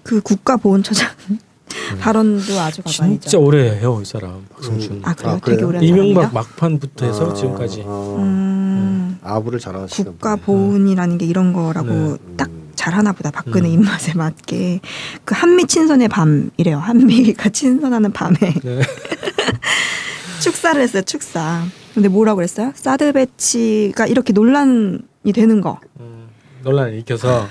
그 0.05 0.21
국가보훈처장 0.21 1.11
발언도 2.01 2.59
아주 2.61 2.83
네. 2.83 2.93
과관이죠. 2.93 3.21
진짜 3.21 3.39
오래 3.39 3.79
해요 3.79 3.99
이 4.03 4.05
사람 4.05 4.45
박성준. 4.55 5.03
아 5.05 5.15
그래요? 5.15 5.33
아, 5.35 5.41
되게 5.45 5.57
그래요? 5.57 5.69
오래 5.69 5.79
한 5.79 5.85
이명박? 5.87 6.35
막판부터 6.35 7.07
해서 7.07 7.31
아, 7.31 7.35
지금까지. 7.35 7.85
아, 7.87 8.17
음, 8.19 9.19
아부를 9.23 9.59
잘하시는 9.59 10.13
국가 10.13 10.37
보훈이라는 10.37 11.19
게 11.19 11.27
이런 11.27 11.53
거라고 11.53 11.89
네. 11.89 12.17
딱 12.37 12.49
음. 12.49 12.71
잘하나 12.75 13.13
보다 13.13 13.31
박근혜 13.31 13.69
음. 13.69 13.75
입맛에 13.75 14.15
맞게 14.15 14.81
그 15.25 15.35
한미 15.37 15.67
친선의 15.67 16.09
밤이래요. 16.09 16.79
한미가 16.79 17.49
친선하는 17.51 18.13
밤에 18.13 18.37
네. 18.39 18.81
축사를 20.41 20.81
했어요. 20.81 21.03
축사. 21.03 21.65
근데 21.95 22.09
뭐라고 22.09 22.37
그랬어요? 22.37 22.73
사드 22.75 23.13
배치가 23.15 24.07
이렇게 24.07 24.33
논란이 24.33 25.33
되는 25.35 25.61
거 25.63 25.81
음, 25.99 26.29
논란을 26.63 26.93
일으켜서 26.95 27.47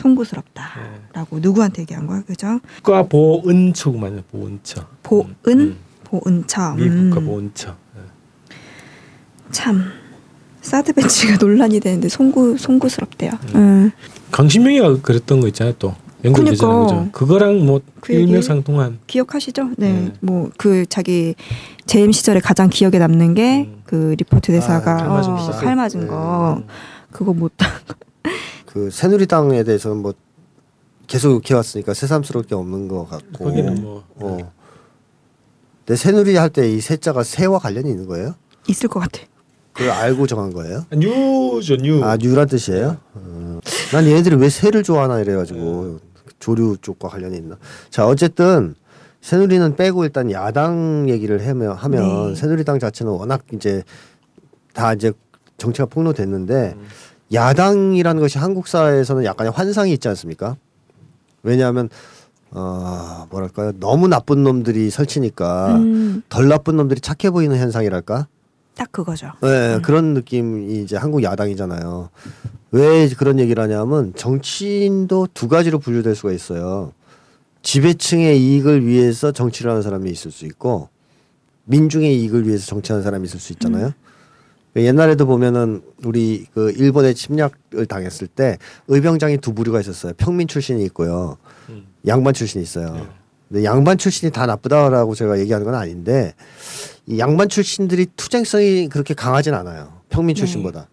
송구스럽다라고 0.00 1.38
누구한테 1.40 1.82
얘기한 1.82 2.06
거야, 2.06 2.22
그죠? 2.22 2.60
국가 2.82 3.02
보훈처구만요 3.02 4.22
보훈처. 4.30 4.86
보훈 5.02 5.24
음. 5.46 5.76
보훈처. 6.04 6.74
미 6.76 6.88
국가 6.88 7.20
음. 7.20 7.26
보훈처. 7.26 7.76
네. 7.94 8.02
참 9.50 9.84
사드 10.62 10.92
배치가 10.94 11.36
논란이 11.44 11.80
되는데 11.80 12.08
송구 12.08 12.56
송구스럽대요. 12.58 13.30
음. 13.54 13.56
음. 13.56 13.90
강신명이가 14.30 15.00
그랬던 15.02 15.40
거 15.40 15.48
있잖아요 15.48 15.74
또 15.78 15.94
그니까. 16.22 16.40
예전에 16.50 16.82
그죠. 16.84 17.08
그거랑 17.12 17.64
뭐 17.64 17.80
그? 18.00 18.12
일맥상통한. 18.12 18.98
기억하시죠? 19.06 19.70
네. 19.78 19.92
네. 19.92 20.12
뭐 20.20 20.50
그 20.56 20.84
자기 20.86 21.34
재임 21.86 22.12
시절에 22.12 22.40
가장 22.40 22.68
기억에 22.68 22.98
남는 22.98 23.34
게 23.34 23.60
음. 23.68 23.82
그 23.84 24.14
리퍼트 24.18 24.52
대사가 24.52 25.02
아, 25.02 25.50
칼 25.60 25.76
맞은 25.76 26.04
어, 26.04 26.06
거. 26.06 26.56
네. 26.60 26.66
거 26.66 26.72
그거 27.10 27.32
못 27.32 27.52
그 28.72 28.90
새누리당에 28.90 29.62
대해서는 29.64 29.98
뭐 29.98 30.14
계속 31.06 31.32
욕해왔으니까 31.32 31.92
새삼스러울 31.94 32.46
게 32.46 32.54
없는 32.54 32.86
것 32.88 33.08
같고. 33.08 33.44
거기는 33.44 33.82
뭐 33.82 34.04
어. 34.16 34.52
근데 35.84 35.96
새누리 35.96 36.36
할 36.36 36.50
때 36.50 36.68
이 36.72 36.80
새자가 36.80 37.24
새와 37.24 37.58
관련이 37.58 37.90
있는 37.90 38.06
거예요? 38.06 38.34
있을 38.68 38.88
것 38.88 39.00
같아. 39.00 39.20
그걸 39.72 39.90
알고 39.90 40.26
정한 40.26 40.52
거예요? 40.52 40.84
new죠 40.92 41.76
new. 41.76 42.04
아 42.04 42.16
new란 42.16 42.46
뜻이에요? 42.46 42.98
어. 43.14 43.60
난 43.92 44.04
얘네들이 44.06 44.36
왜 44.36 44.48
새를 44.48 44.82
좋아하나 44.82 45.20
이래가지고 45.20 45.98
조류 46.38 46.76
쪽과 46.80 47.08
관련이 47.08 47.36
있나? 47.38 47.56
자 47.90 48.06
어쨌든 48.06 48.74
새누리는 49.20 49.74
빼고 49.76 50.04
일단 50.04 50.30
야당 50.30 51.06
얘기를 51.08 51.44
하면, 51.46 51.72
하면 51.72 52.28
네. 52.28 52.34
새누리당 52.40 52.78
자체는 52.78 53.12
워낙 53.12 53.42
이제 53.52 53.82
다 54.72 54.92
이제 54.94 55.12
정치가 55.58 55.86
폭로됐는데 55.86 56.74
야당이라는 57.32 58.20
것이 58.20 58.38
한국 58.38 58.66
사회에서는 58.66 59.24
약간의 59.24 59.52
환상이 59.52 59.92
있지 59.92 60.08
않습니까? 60.08 60.56
왜냐하면 61.42 61.88
어 62.50 63.26
뭐랄까요 63.30 63.72
너무 63.78 64.08
나쁜 64.08 64.42
놈들이 64.42 64.90
설치니까 64.90 65.76
음, 65.76 66.22
덜 66.28 66.48
나쁜 66.48 66.76
놈들이 66.76 67.00
착해 67.00 67.30
보이는 67.30 67.56
현상이랄까? 67.56 68.26
딱 68.74 68.92
그거죠. 68.92 69.32
네, 69.42 69.78
그런 69.82 70.14
느낌이 70.14 70.82
이제 70.82 70.96
한국 70.96 71.22
야당이잖아요. 71.22 72.10
왜 72.72 73.08
그런 73.10 73.38
얘기를 73.38 73.62
하냐면 73.62 74.12
정치인도 74.14 75.28
두 75.34 75.48
가지로 75.48 75.78
분류될 75.78 76.14
수가 76.14 76.32
있어요. 76.32 76.92
지배층의 77.62 78.40
이익을 78.40 78.86
위해서 78.86 79.32
정치를 79.32 79.70
하는 79.70 79.82
사람이 79.82 80.10
있을 80.10 80.30
수 80.30 80.46
있고 80.46 80.88
민중의 81.64 82.20
이익을 82.20 82.46
위해서 82.48 82.66
정치하는 82.66 83.02
사람이 83.04 83.26
있을 83.26 83.38
수 83.38 83.52
있잖아요. 83.52 83.92
옛날에도 84.76 85.26
보면은 85.26 85.82
우리 86.04 86.46
그 86.54 86.70
일본의 86.72 87.14
침략을 87.14 87.86
당했을 87.88 88.26
때 88.28 88.58
의병장이 88.88 89.38
두 89.38 89.52
부류가 89.52 89.80
있었어요. 89.80 90.12
평민 90.16 90.46
출신이 90.46 90.84
있고요. 90.84 91.36
음. 91.68 91.86
양반 92.06 92.32
출신이 92.34 92.62
있어요. 92.62 92.94
네. 92.94 93.06
근데 93.48 93.64
양반 93.64 93.98
출신이 93.98 94.30
다 94.30 94.46
나쁘다라고 94.46 95.14
제가 95.14 95.40
얘기하는 95.40 95.64
건 95.64 95.74
아닌데 95.74 96.34
이 97.06 97.18
양반 97.18 97.48
출신들이 97.48 98.06
투쟁성이 98.16 98.88
그렇게 98.88 99.12
강하진 99.14 99.54
않아요. 99.54 100.00
평민 100.08 100.36
출신보다. 100.36 100.88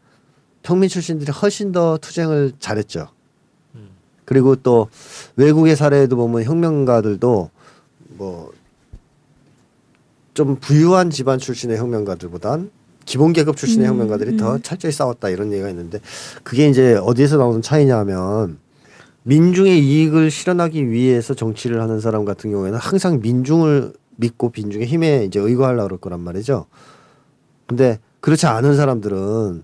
평민 0.64 0.90
출신들이 0.90 1.32
훨씬 1.32 1.72
더 1.72 1.98
투쟁을 1.98 2.54
잘했죠. 2.60 3.10
그리고 4.26 4.56
또 4.56 4.90
외국의 5.36 5.76
사례도 5.76 6.16
보면 6.18 6.44
혁명가들도 6.44 7.52
뭐 8.18 8.58
좀 10.38 10.56
부유한 10.58 11.10
집안 11.10 11.40
출신의 11.40 11.80
혁명가들보단 11.80 12.70
기본 13.08 13.32
계급 13.32 13.56
출신의 13.56 13.88
음, 13.88 13.94
혁명가들이 13.94 14.38
더 14.38 14.56
음. 14.56 14.62
철저히 14.62 14.92
싸웠다 14.92 15.30
이런 15.30 15.52
얘기가 15.52 15.70
있는데 15.70 16.00
그게 16.44 16.68
이제 16.68 16.96
어디에서 17.02 17.38
나오는 17.38 17.62
차이냐면 17.62 18.60
민중의 19.24 19.80
이익을 19.80 20.30
실현하기 20.30 20.90
위해서 20.92 21.34
정치를 21.34 21.82
하는 21.82 22.02
사람 22.02 22.26
같은 22.26 22.52
경우에는 22.52 22.78
항상 22.78 23.20
민중을 23.22 23.94
믿고 24.18 24.52
민중의 24.56 24.88
힘에 24.88 25.24
이제 25.24 25.40
의거하려고 25.40 25.88
그럴 25.88 26.00
거란 26.00 26.20
말이죠. 26.20 26.66
근데 27.66 28.00
그렇지 28.20 28.46
않은 28.46 28.76
사람들은 28.76 29.64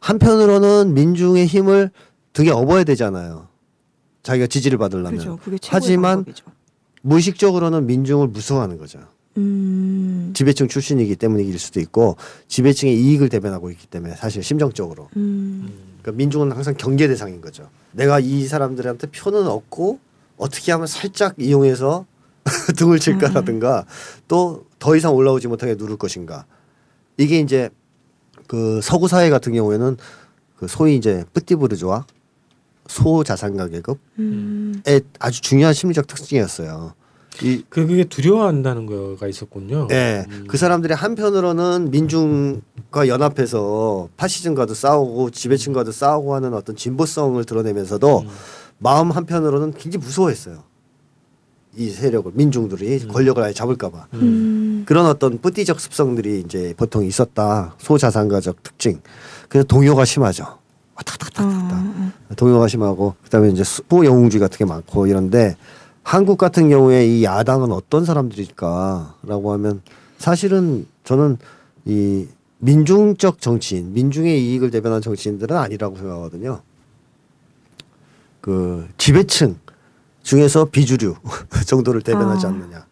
한편으로는 0.00 0.94
민중의 0.94 1.46
힘을 1.46 1.90
등에 2.32 2.50
업어야 2.50 2.84
되잖아요. 2.84 3.48
자기가 4.22 4.46
지지를 4.46 4.78
받으려면. 4.78 5.12
그죠. 5.12 5.38
최고의 5.42 5.58
하지만 5.68 6.16
방법이죠. 6.24 6.44
무의식적으로는 7.02 7.86
민중을 7.86 8.28
무서워하는 8.28 8.78
거죠. 8.78 9.00
음, 9.38 10.32
지배층 10.34 10.68
출신이기 10.68 11.16
때문일 11.16 11.58
수도 11.58 11.80
있고 11.80 12.16
지배층의 12.48 12.94
이익을 12.94 13.28
대변하고 13.28 13.70
있기 13.70 13.86
때문에 13.86 14.14
사실 14.16 14.42
심정적으로 14.42 15.08
음, 15.16 15.68
그러니까 16.02 16.18
민중은 16.18 16.52
항상 16.52 16.74
경계 16.76 17.08
대상인 17.08 17.40
거죠. 17.40 17.68
내가 17.92 18.20
이 18.20 18.46
사람들한테 18.46 19.08
표는 19.08 19.46
얻고 19.46 19.98
어떻게 20.36 20.72
하면 20.72 20.86
살짝 20.86 21.34
이용해서 21.38 22.06
등을 22.76 22.98
칠까라든가 22.98 23.86
또 24.28 24.64
더 24.82 24.96
이상 24.96 25.14
올라오지 25.14 25.46
못하게 25.46 25.76
누를 25.76 25.96
것인가. 25.96 26.44
이게 27.16 27.38
이제 27.38 27.70
그 28.48 28.80
서구 28.82 29.06
사회 29.06 29.30
같은 29.30 29.52
경우에는 29.52 29.96
그 30.56 30.66
소위 30.66 30.96
이제 30.96 31.24
뿌띠부르주아 31.32 32.04
소자산 32.88 33.56
가 33.56 33.68
계급의 33.68 33.96
음, 34.18 34.82
아주 35.20 35.40
중요한 35.40 35.72
심리적 35.72 36.08
특징이었어요. 36.08 36.94
이그 37.40 37.86
그게 37.86 38.04
두려워한다는 38.04 38.86
거가 38.86 39.26
있었군요. 39.26 39.86
네, 39.88 40.24
음. 40.28 40.44
그 40.48 40.56
사람들이 40.56 40.92
한편으로는 40.94 41.90
민중과 41.90 43.08
연합해서 43.08 44.08
파시즘과도 44.16 44.74
싸우고 44.74 45.30
지배층과도 45.30 45.92
싸우고 45.92 46.34
하는 46.34 46.54
어떤 46.54 46.76
진보성을 46.76 47.42
드러내면서도 47.44 48.20
음. 48.20 48.28
마음 48.78 49.10
한편으로는 49.10 49.72
굉장히 49.72 50.04
무서워했어요. 50.04 50.62
이 51.74 51.88
세력을 51.88 52.32
민중들이 52.34 53.06
권력을 53.08 53.42
아예 53.42 53.52
잡을까봐. 53.54 54.08
음, 54.14 54.84
그런 54.86 55.06
어떤 55.06 55.40
뿌띠적 55.40 55.80
습성들이 55.80 56.40
이제 56.40 56.74
보통 56.76 57.04
있었다. 57.04 57.74
소자산가적 57.78 58.62
특징. 58.62 59.00
그래서 59.48 59.66
동요가 59.66 60.04
심하죠. 60.04 60.58
왔다 60.94 61.16
갔다 61.18 61.46
왔다 61.46 61.58
갔다 61.62 61.76
어, 62.28 62.34
동요가 62.36 62.68
심하고 62.68 63.14
그다음에 63.24 63.48
이제 63.48 63.64
수영웅주의 63.64 64.38
같은 64.40 64.58
게 64.58 64.64
많고 64.66 65.06
이런데 65.06 65.56
한국 66.02 66.36
같은 66.38 66.68
경우에 66.68 67.06
이 67.06 67.24
야당은 67.24 67.72
어떤 67.72 68.04
사람들일까라고 68.04 69.52
하면 69.52 69.82
사실은 70.18 70.86
저는 71.04 71.38
이 71.84 72.26
민중적 72.58 73.40
정치인, 73.40 73.92
민중의 73.92 74.44
이익을 74.44 74.70
대변하는 74.70 75.02
정치인들은 75.02 75.56
아니라고 75.56 75.96
생각하거든요. 75.96 76.60
그 78.40 78.88
지배층 78.98 79.56
중에서 80.22 80.66
비주류 80.66 81.16
정도를 81.66 82.02
대변하지 82.02 82.46
아. 82.46 82.50
않느냐. 82.50 82.86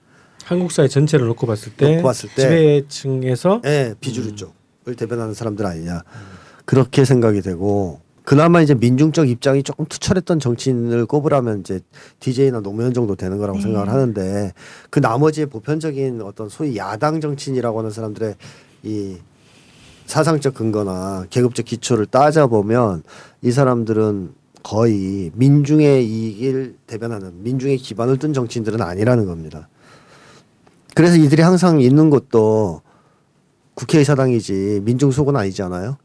한국 0.44 0.72
사회 0.72 0.88
전체를 0.88 1.26
놓고 1.28 1.46
봤을 1.46 1.72
때, 1.72 1.88
놓고 1.94 2.02
봤을 2.02 2.28
때 2.34 2.82
지배층에서 2.88 3.62
예, 3.64 3.94
비주류 4.00 4.34
쪽을 4.34 4.96
대변하는 4.96 5.34
사람들 5.34 5.64
아니냐. 5.64 6.02
그렇게 6.64 7.04
생각이 7.04 7.40
되고 7.40 8.00
그나마 8.30 8.60
이제 8.60 8.76
민중적 8.76 9.28
입장이 9.28 9.64
조금 9.64 9.86
투철했던 9.86 10.38
정치인을 10.38 11.06
꼽으라면 11.06 11.62
이제 11.62 11.80
DJ나 12.20 12.60
노무현 12.60 12.94
정도 12.94 13.16
되는 13.16 13.38
거라고 13.38 13.58
네. 13.58 13.64
생각을 13.64 13.88
하는데 13.88 14.52
그 14.88 15.00
나머지의 15.00 15.48
보편적인 15.48 16.22
어떤 16.22 16.48
소위 16.48 16.76
야당 16.76 17.20
정치인이라고 17.20 17.80
하는 17.80 17.90
사람들의 17.90 18.36
이 18.84 19.16
사상적 20.06 20.54
근거나 20.54 21.26
계급적 21.28 21.64
기초를 21.64 22.06
따져보면 22.06 23.02
이 23.42 23.50
사람들은 23.50 24.32
거의 24.62 25.32
민중의 25.34 26.06
이익을 26.06 26.76
대변하는 26.86 27.42
민중의 27.42 27.78
기반을 27.78 28.18
둔 28.18 28.32
정치인들은 28.32 28.80
아니라는 28.80 29.26
겁니다. 29.26 29.68
그래서 30.94 31.16
이들이 31.16 31.42
항상 31.42 31.80
있는 31.80 32.10
곳도 32.10 32.82
국회의사당이지 33.74 34.82
민중 34.84 35.10
속은 35.10 35.34
아니잖아요. 35.34 35.96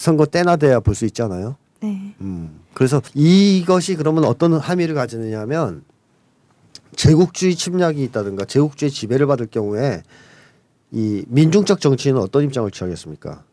선거 0.00 0.24
때나 0.24 0.56
돼야 0.56 0.80
볼 0.80 0.94
수 0.94 1.04
있잖아요. 1.04 1.56
네. 1.80 2.14
음. 2.22 2.60
그래서 2.72 3.02
이것이 3.14 3.96
그러면 3.96 4.24
어떤 4.24 4.54
함의를 4.54 4.94
가지느냐면 4.94 5.84
제국주의 6.96 7.54
침략이 7.54 8.02
있다든가 8.04 8.46
제국주의 8.46 8.90
지배를 8.90 9.26
받을 9.26 9.46
경우에 9.46 10.02
이 10.90 11.22
민중적 11.28 11.80
정치인은 11.82 12.18
어떤 12.18 12.44
입장을 12.44 12.70
취하겠습니까? 12.70 13.44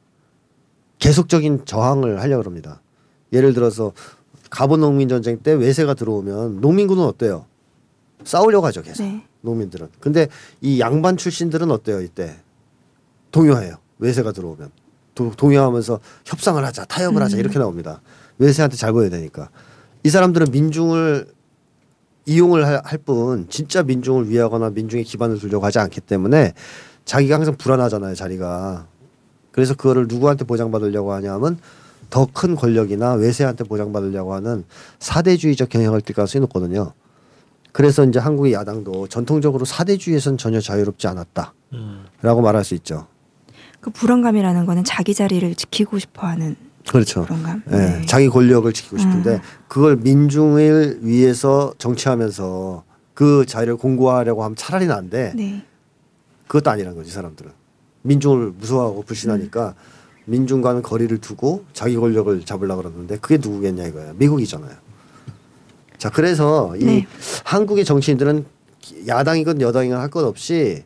계속적인 1.00 1.66
저항을 1.66 2.22
하려고 2.22 2.44
합니다. 2.46 2.82
예를 3.34 3.54
들어서 3.54 3.92
가본 4.50 4.80
농민 4.80 5.10
전쟁 5.10 5.40
때 5.40 5.52
외세가 5.52 5.96
들어오면 5.96 6.62
농민군은 6.62 7.04
어때요? 7.04 7.46
싸우려고 8.24 8.66
하죠, 8.68 8.82
계속. 8.84 9.04
네. 9.04 9.26
농민들은. 9.42 9.90
근데 10.00 10.30
이 10.62 10.80
양반 10.80 11.18
출신들은 11.18 11.70
어때요, 11.72 12.02
이때? 12.02 12.38
동요해요. 13.32 13.76
외세가 14.00 14.32
들어오면. 14.32 14.72
도, 15.18 15.32
동요하면서 15.36 16.00
협상을 16.26 16.64
하자, 16.64 16.86
타협을 16.86 17.22
하자, 17.22 17.38
이렇게 17.38 17.58
나옵니다. 17.60 18.02
외세한테 18.38 18.78
잘 18.78 18.94
보여야 18.94 19.10
되니까. 19.10 19.50
이 20.04 20.10
사람들은 20.10 20.52
민중을 20.52 21.28
이용을 22.28 22.66
할 22.66 22.98
뿐 23.00 23.48
진짜 23.50 23.84
민중을 23.84 24.30
위하거나 24.30 24.70
민중의 24.70 25.04
기반을 25.06 25.40
두려고 25.40 25.66
하지 25.66 25.80
않기 25.80 26.02
때문에 26.02 26.54
자기가 27.06 27.36
항상 27.36 27.56
불안하잖아요, 27.58 28.14
자리가. 28.16 28.86
그래서 29.52 29.74
그거를 29.74 30.06
누구한테 30.08 30.46
보장받으려고 30.46 31.14
하냐면 31.14 31.58
더 32.10 32.28
큰 32.32 32.56
권력이나 32.56 33.14
외세한테 33.14 33.64
보장받으려고 33.64 34.34
하는 34.36 34.66
사대주의적 35.00 35.70
경향을 35.70 36.02
띌 36.02 36.14
가능성이 36.16 36.42
높거든요. 36.42 36.94
그래서 37.72 38.04
이제 38.06 38.20
한국의 38.20 38.54
야당도 38.54 39.08
전통적으로 39.08 39.66
사대주의에선 39.66 40.38
전혀 40.38 40.60
자유롭지 40.60 41.08
않았다라고 41.08 41.54
음. 41.74 42.06
말할 42.22 42.64
수 42.64 42.76
있죠. 42.76 43.08
그 43.88 43.92
불안감이라는 43.92 44.66
거는 44.66 44.84
자기 44.84 45.14
자리를 45.14 45.56
지키고 45.56 45.98
싶어하는 45.98 46.58
그렇죠. 46.90 47.24
불안감. 47.24 47.64
예, 47.72 47.76
네. 47.78 48.06
자기 48.06 48.28
권력을 48.28 48.72
지키고 48.74 48.98
싶은데 48.98 49.36
음. 49.36 49.40
그걸 49.70 49.96
민중을 49.96 51.00
위해서 51.04 51.74
정치하면서 51.78 52.84
그 53.14 53.46
자리를 53.46 53.78
공고하려고 53.78 54.44
하면 54.44 54.58
차라리 54.58 54.88
난데 54.88 55.34
네. 55.38 55.64
그것도 56.48 56.70
아니란 56.70 56.96
거지 56.96 57.10
이 57.10 57.14
사람들은 57.14 57.50
민중을 58.02 58.52
무서워하고 58.58 59.04
불신하니까 59.04 59.74
민중과는 60.26 60.82
거리를 60.82 61.18
두고 61.20 61.64
자기 61.72 61.96
권력을 61.96 62.44
잡으려고 62.44 62.82
그러는데 62.82 63.18
그게 63.20 63.38
누구겠냐 63.38 63.86
이거예요 63.88 64.16
미국이잖아요 64.18 64.76
자 65.98 66.10
그래서 66.10 66.76
이 66.76 66.84
네. 66.84 67.08
한국의 67.46 67.86
정치인들은 67.86 68.46
야당이건 69.08 69.62
여당이건 69.62 69.98
할 69.98 70.10
것 70.10 70.26
없이 70.26 70.84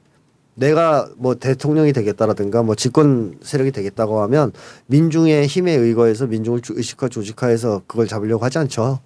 내가 0.62 1.10
뭐 1.18 1.34
대통령이 1.34 1.92
되겠다라든가 1.92 2.62
뭐 2.62 2.76
집권 2.76 3.40
세력이 3.42 3.72
되겠다고 3.72 4.22
하면 4.22 4.52
민중의 4.86 5.48
힘에 5.48 5.72
의거해서 5.74 6.28
민중을 6.28 6.62
주- 6.62 6.74
의식화 6.76 7.10
조직화해서 7.10 7.82
그걸 7.88 8.08
잡으려고 8.08 8.46
하지 8.46 8.60
않죠. 8.60 9.00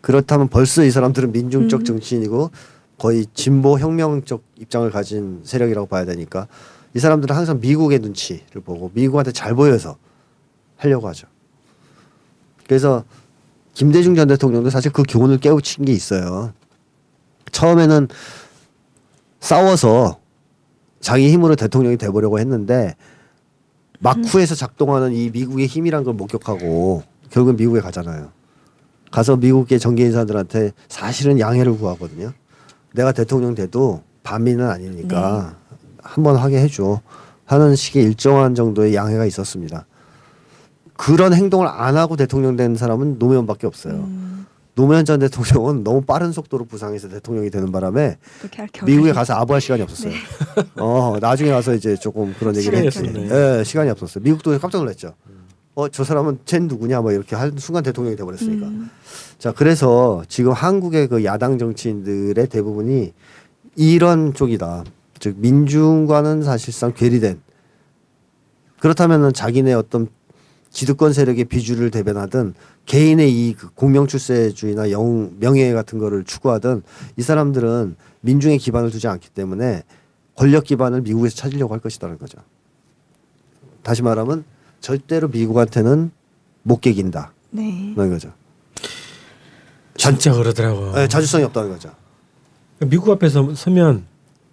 그렇다면 0.00 0.46
벌써 0.46 0.84
이 0.84 0.92
사람들은 0.92 1.32
민중적 1.32 1.80
음. 1.80 1.84
정치인이고 1.84 2.52
거의 2.98 3.26
진보 3.34 3.80
혁명적 3.80 4.44
입장을 4.60 4.88
가진 4.92 5.40
세력이라고 5.42 5.88
봐야 5.88 6.04
되니까 6.04 6.46
이 6.94 7.00
사람들은 7.00 7.34
항상 7.34 7.58
미국의 7.60 7.98
눈치를 7.98 8.62
보고 8.64 8.92
미국한테 8.94 9.32
잘 9.32 9.56
보여서 9.56 9.96
하려고 10.76 11.08
하죠. 11.08 11.26
그래서 12.68 13.02
김대중 13.74 14.14
전 14.14 14.28
대통령도 14.28 14.70
사실 14.70 14.92
그 14.92 15.02
교훈을 15.08 15.38
깨우친 15.38 15.84
게 15.84 15.92
있어요. 15.92 16.52
처음에는 17.50 18.06
싸워서 19.40 20.21
자기 21.02 21.30
힘으로 21.30 21.56
대통령이 21.56 21.98
돼보려고 21.98 22.38
했는데 22.38 22.94
막후에서 23.98 24.54
작동하는 24.54 25.12
이 25.12 25.30
미국의 25.30 25.66
힘이란 25.66 26.04
걸 26.04 26.14
목격하고 26.14 27.02
결국은 27.28 27.56
미국에 27.56 27.80
가잖아요. 27.80 28.30
가서 29.10 29.36
미국의 29.36 29.78
정계 29.78 30.04
인사들한테 30.04 30.72
사실은 30.88 31.38
양해를 31.38 31.76
구하거든요. 31.76 32.32
내가 32.94 33.12
대통령 33.12 33.54
돼도 33.54 34.02
반민은 34.22 34.68
아니니까 34.70 35.56
한번 35.98 36.36
하게 36.36 36.60
해줘 36.60 37.00
하는 37.44 37.76
식의 37.76 38.04
일정한 38.04 38.54
정도의 38.54 38.94
양해가 38.94 39.26
있었습니다. 39.26 39.86
그런 40.96 41.34
행동을 41.34 41.66
안 41.66 41.96
하고 41.96 42.16
대통령 42.16 42.56
된 42.56 42.76
사람은 42.76 43.18
노무현밖에 43.18 43.66
없어요. 43.66 43.94
음, 43.94 44.41
노무현 44.74 45.04
전 45.04 45.20
대통령은 45.20 45.84
너무 45.84 46.00
빠른 46.02 46.32
속도로 46.32 46.64
부상해서 46.64 47.08
대통령이 47.08 47.50
되는 47.50 47.70
바람에 47.70 48.16
미국에 48.86 49.12
가서 49.12 49.34
아부할 49.34 49.60
시간이 49.60 49.82
없었어요. 49.82 50.12
어 50.80 51.18
나중에 51.20 51.50
가서 51.50 51.74
이제 51.74 51.94
조금 51.96 52.34
그런 52.38 52.56
얘기를 52.56 52.90
시간이 52.90 53.08
했지. 53.18 53.34
예, 53.34 53.64
시간이 53.64 53.90
없었어요. 53.90 54.22
미국도 54.24 54.58
깜짝 54.58 54.78
놀랐죠. 54.78 55.14
어 55.74 55.88
저 55.88 56.04
사람은 56.04 56.40
쟨 56.44 56.68
누구냐 56.68 57.00
뭐 57.02 57.12
이렇게 57.12 57.36
할 57.36 57.52
순간 57.58 57.82
대통령이 57.82 58.16
돼버렸으니까. 58.16 58.66
음. 58.66 58.90
자 59.38 59.52
그래서 59.52 60.22
지금 60.28 60.52
한국의 60.52 61.08
그 61.08 61.24
야당 61.24 61.58
정치인들의 61.58 62.46
대부분이 62.48 63.12
이런 63.76 64.32
쪽이다. 64.32 64.84
즉 65.18 65.36
민중과는 65.38 66.42
사실상 66.42 66.92
괴리된. 66.94 67.40
그렇다면은 68.80 69.32
자기네 69.32 69.74
어떤 69.74 70.08
기득권 70.72 71.12
세력의 71.12 71.44
비주를 71.44 71.90
대변하든 71.90 72.54
개인의 72.86 73.30
이그 73.30 73.70
공명출세주의나 73.74 74.90
영 74.90 75.38
명예 75.38 75.72
같은 75.72 75.98
거를 75.98 76.24
추구하든 76.24 76.82
이 77.16 77.22
사람들은 77.22 77.96
민중의 78.22 78.58
기반을 78.58 78.90
두지 78.90 79.06
않기 79.06 79.28
때문에 79.30 79.82
권력 80.34 80.64
기반을 80.64 81.02
미국에서 81.02 81.36
찾으려고 81.36 81.74
할 81.74 81.80
것이다는 81.80 82.18
거죠. 82.18 82.38
다시 83.82 84.02
말하면 84.02 84.44
절대로 84.80 85.28
미국한테는 85.28 86.10
못 86.62 86.80
깨긴다. 86.80 87.32
네. 87.50 87.94
거죠. 87.94 88.32
진짜 89.96 90.32
그러더라고. 90.32 91.00
예, 91.00 91.06
자주성이 91.06 91.44
없다는 91.44 91.70
거죠. 91.70 91.90
미국 92.80 93.10
앞에서 93.10 93.54
서면 93.54 94.04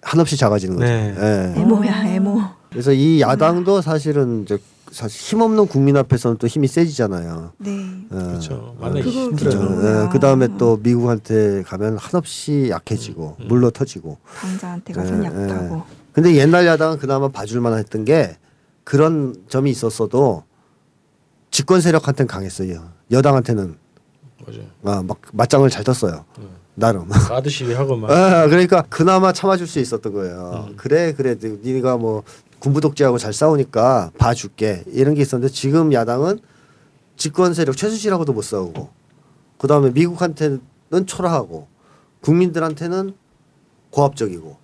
한없이 0.02 0.36
작아지는 0.36 0.76
거죠. 0.76 0.86
네. 0.86 1.16
예. 1.18 1.62
에모야 1.62 2.14
에모. 2.14 2.42
그래서 2.70 2.92
이 2.92 3.22
야당도 3.22 3.82
사실은 3.82 4.44
이제 4.44 4.60
사실 4.92 5.22
힘없는 5.22 5.68
국민 5.68 5.98
앞에서는 5.98 6.38
또 6.38 6.48
힘이 6.48 6.68
세지잖아요. 6.68 7.54
네. 7.58 7.72
예. 8.04 8.08
그렇죠. 8.10 8.76
예. 8.82 9.02
그거 9.02 9.10
힘들어요. 9.10 10.06
예, 10.06 10.10
그 10.12 10.20
다음에 10.20 10.48
또 10.58 10.78
미국한테 10.78 11.64
가면 11.64 11.98
한없이 11.98 12.68
약해지고 12.70 13.38
음. 13.40 13.48
물러 13.48 13.70
터지고. 13.72 14.18
당자한테 14.40 14.94
예, 14.94 15.00
가서 15.00 15.20
예. 15.20 15.26
약하고. 15.26 15.84
근데 16.12 16.36
옛날 16.36 16.66
야당은 16.66 16.98
그나마 16.98 17.30
봐줄만 17.30 17.78
했던 17.78 18.04
게 18.04 18.38
그런 18.84 19.36
점이 19.48 19.70
있었어도 19.70 20.44
집권 21.52 21.82
세력한테는 21.82 22.28
강했어요. 22.28 22.90
여당한테는 23.12 23.76
맞아요. 24.46 24.64
아, 24.84 25.04
막 25.04 25.20
맞짱을 25.34 25.70
잘 25.70 25.84
떴어요. 25.84 26.26
음. 26.40 26.50
나름. 26.76 27.08
가드 27.10 27.50
시위하고 27.50 27.98
막 27.98 28.10
아, 28.10 28.48
그러니까 28.48 28.84
그나마 28.90 29.34
참아줄 29.34 29.68
수 29.68 29.80
있었던 29.80 30.14
거예요. 30.14 30.68
음. 30.70 30.74
그래 30.78 31.14
그래 31.14 31.36
네가 31.40 31.98
뭐 31.98 32.24
군부 32.60 32.82
독재하고 32.82 33.18
잘 33.18 33.34
싸우니까 33.34 34.12
봐줄게 34.18 34.84
이런 34.88 35.16
게 35.16 35.22
있었는데 35.22 35.52
지금 35.54 35.94
야당은 35.94 36.40
집권 37.16 37.54
세력 37.54 37.76
최순실하고도 37.76 38.34
못 38.34 38.44
싸우고 38.44 38.90
그 39.58 39.68
다음에 39.68 39.92
미국한테는 39.92 40.62
초라하고 41.06 41.68
국민들한테는 42.22 43.14
고압적이고 43.92 44.58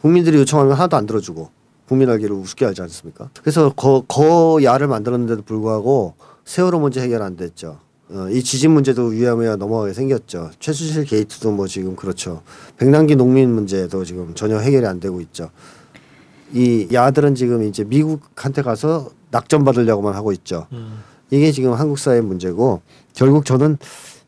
국민들이 0.00 0.38
요청하면 0.38 0.74
하나도 0.74 0.96
안 0.96 1.06
들어주고 1.06 1.50
국민 1.88 2.10
알기를 2.10 2.36
우습게 2.36 2.66
알지 2.66 2.82
않습니까? 2.82 3.30
그래서 3.40 3.72
거, 3.72 4.04
거야를 4.06 4.86
만들었는데도 4.88 5.42
불구하고 5.42 6.14
세월호 6.44 6.80
문제 6.80 7.00
해결 7.00 7.22
안 7.22 7.36
됐죠. 7.36 7.78
어, 8.10 8.28
이 8.30 8.42
지진 8.42 8.70
문제도 8.70 9.04
위야무야 9.04 9.56
넘어가게 9.56 9.92
생겼죠. 9.92 10.50
최순실 10.60 11.04
게이트도 11.04 11.50
뭐 11.52 11.66
지금 11.66 11.96
그렇죠. 11.96 12.42
백남기 12.76 13.16
농민 13.16 13.52
문제도 13.52 14.04
지금 14.04 14.34
전혀 14.34 14.58
해결이 14.58 14.86
안 14.86 15.00
되고 15.00 15.20
있죠. 15.22 15.50
이 16.52 16.88
야들은 16.92 17.34
지금 17.34 17.62
이제 17.62 17.84
미국한테 17.84 18.62
가서 18.62 19.10
낙점 19.30 19.64
받으려고만 19.64 20.14
하고 20.14 20.32
있죠. 20.32 20.66
음. 20.72 21.02
이게 21.30 21.52
지금 21.52 21.72
한국 21.74 21.98
사회 21.98 22.20
문제고 22.20 22.80
결국 23.12 23.44
저는 23.44 23.76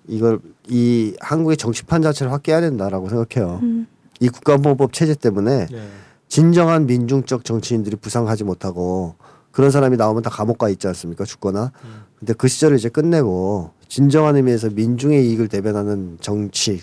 이걸 0.07 0.39
이 0.69 1.15
한국의 1.21 1.57
정치판 1.57 2.03
자체를 2.03 2.33
확개해야 2.33 2.61
된다라고 2.61 3.09
생각해요. 3.09 3.61
음. 3.63 3.87
이 4.21 4.29
국가보호법 4.29 4.93
체제 4.93 5.15
때문에 5.15 5.67
네. 5.67 5.89
진정한 6.29 6.87
민중적 6.87 7.45
정치인들이 7.45 7.97
부상하지 7.97 8.45
못하고 8.45 9.15
그런 9.51 9.71
사람이 9.71 9.97
나오면 9.97 10.23
다 10.23 10.31
감옥 10.31 10.59
가 10.59 10.69
있지 10.69 10.87
않습니까 10.87 11.25
죽거나 11.25 11.73
음. 11.85 12.05
근데 12.19 12.35
그 12.35 12.49
시절을 12.49 12.77
이제 12.77 12.89
끝내고 12.89 13.71
진정한 13.89 14.37
의미에서 14.37 14.71
민중의 14.71 15.27
이익을 15.29 15.49
대변하는 15.49 16.19
정치 16.21 16.81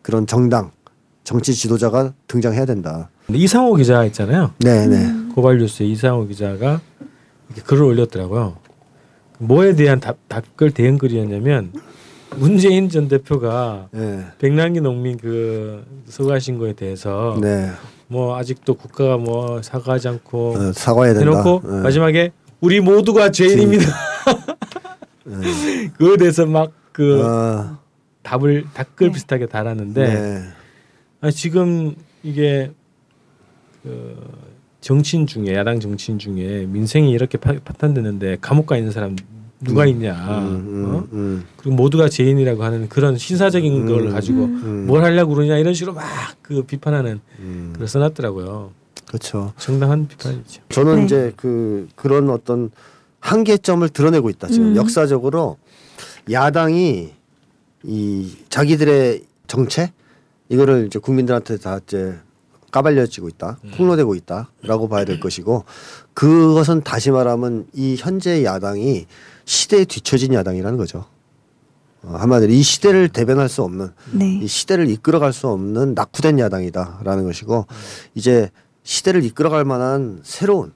그런 0.00 0.26
정당 0.26 0.70
정치 1.24 1.54
지도자가 1.54 2.12
등장해야 2.28 2.66
된다 2.66 3.08
이상호 3.30 3.74
기자 3.74 4.04
있잖아요. 4.04 4.52
네네 4.58 5.32
고발뉴스의 5.34 5.90
이상호 5.90 6.26
기자가 6.26 6.80
이렇게 7.48 7.62
글을 7.62 7.82
올렸더라고요. 7.82 8.56
뭐에 9.38 9.74
대한 9.74 9.98
답, 10.00 10.16
답글 10.28 10.70
대응 10.70 10.98
글이었냐면 10.98 11.72
문재인 12.36 12.88
전 12.88 13.08
대표가 13.08 13.88
네. 13.90 14.24
백남기 14.38 14.80
농민 14.80 15.16
그 15.16 15.84
서거하신 16.06 16.58
거에 16.58 16.74
대해서 16.74 17.38
네. 17.40 17.70
뭐 18.06 18.36
아직도 18.36 18.74
국가가 18.74 19.16
뭐 19.16 19.62
사과하지 19.62 20.08
않고 20.08 20.54
어, 20.54 20.72
사과해야 20.72 21.14
된다 21.14 21.30
해놓고 21.30 21.62
네. 21.64 21.82
마지막에 21.82 22.32
우리 22.60 22.80
모두가 22.80 23.30
죄인입니다. 23.30 23.86
네. 25.24 25.88
그거에 25.96 26.16
대해서 26.16 26.46
막그 26.46 27.22
아, 27.24 27.78
답을 28.22 28.64
답글 28.74 29.08
네. 29.08 29.12
비슷하게 29.14 29.46
달았는데 29.46 30.06
네. 30.06 30.42
아니, 31.24 31.32
지금 31.32 31.94
이게 32.22 32.70
그 33.82 34.14
정치인 34.82 35.26
중에 35.26 35.54
야당 35.54 35.80
정치인 35.80 36.18
중에 36.18 36.66
민생이 36.66 37.10
이렇게 37.12 37.38
파, 37.38 37.54
파탄되는데 37.64 38.36
감옥 38.42 38.66
가 38.66 38.76
있는 38.76 38.92
사람 38.92 39.16
누가 39.60 39.86
있냐? 39.86 40.12
음, 40.12 40.44
음, 40.68 40.84
어? 40.84 41.08
음, 41.14 41.46
그리고 41.56 41.76
모두가 41.76 42.10
죄인이라고 42.10 42.62
하는 42.62 42.90
그런 42.90 43.16
신사적인 43.16 43.72
음, 43.72 43.86
걸 43.88 44.10
가지고 44.10 44.44
음. 44.44 44.84
뭘 44.86 45.02
하려고 45.02 45.34
그러냐 45.34 45.56
이런 45.56 45.72
식으로 45.72 45.94
막 45.94 46.04
그 46.42 46.62
비판하는 46.64 47.22
음. 47.38 47.70
글을 47.74 47.88
써놨더라고요. 47.88 48.72
그렇죠 49.06 49.54
정당한 49.56 50.06
비판이죠. 50.06 50.60
저는 50.68 50.96
네. 50.96 51.04
이제 51.06 51.32
그 51.36 51.88
그런 51.94 52.28
어떤 52.28 52.70
한계점을 53.20 53.88
드러내고 53.88 54.28
있다 54.28 54.48
지금 54.48 54.72
음. 54.72 54.76
역사적으로 54.76 55.56
야당이 56.30 57.14
이 57.84 58.36
자기들의 58.50 59.22
정책 59.46 59.92
이거를 60.54 60.86
이제 60.86 60.98
국민들한테 60.98 61.58
다 61.58 61.80
이제 61.84 62.18
까발려지고 62.70 63.28
있다 63.28 63.58
폭로되고 63.76 64.14
있다라고 64.16 64.88
봐야 64.88 65.04
될 65.04 65.20
것이고 65.20 65.64
그것은 66.12 66.82
다시 66.82 67.10
말하면 67.10 67.66
이 67.72 67.96
현재 67.98 68.42
야당이 68.44 69.06
시대에 69.44 69.84
뒤처진 69.84 70.34
야당이라는 70.34 70.76
거죠. 70.78 71.04
어, 72.02 72.16
한마디로 72.16 72.52
이 72.52 72.62
시대를 72.62 73.08
대변할 73.08 73.48
수 73.48 73.62
없는 73.62 73.90
네. 74.12 74.40
이 74.42 74.46
시대를 74.46 74.88
이끌어갈 74.90 75.32
수 75.32 75.48
없는 75.48 75.94
낙후된 75.94 76.38
야당이다라는 76.38 77.24
것이고 77.24 77.66
이제 78.14 78.50
시대를 78.82 79.24
이끌어갈 79.24 79.64
만한 79.64 80.20
새로운 80.22 80.72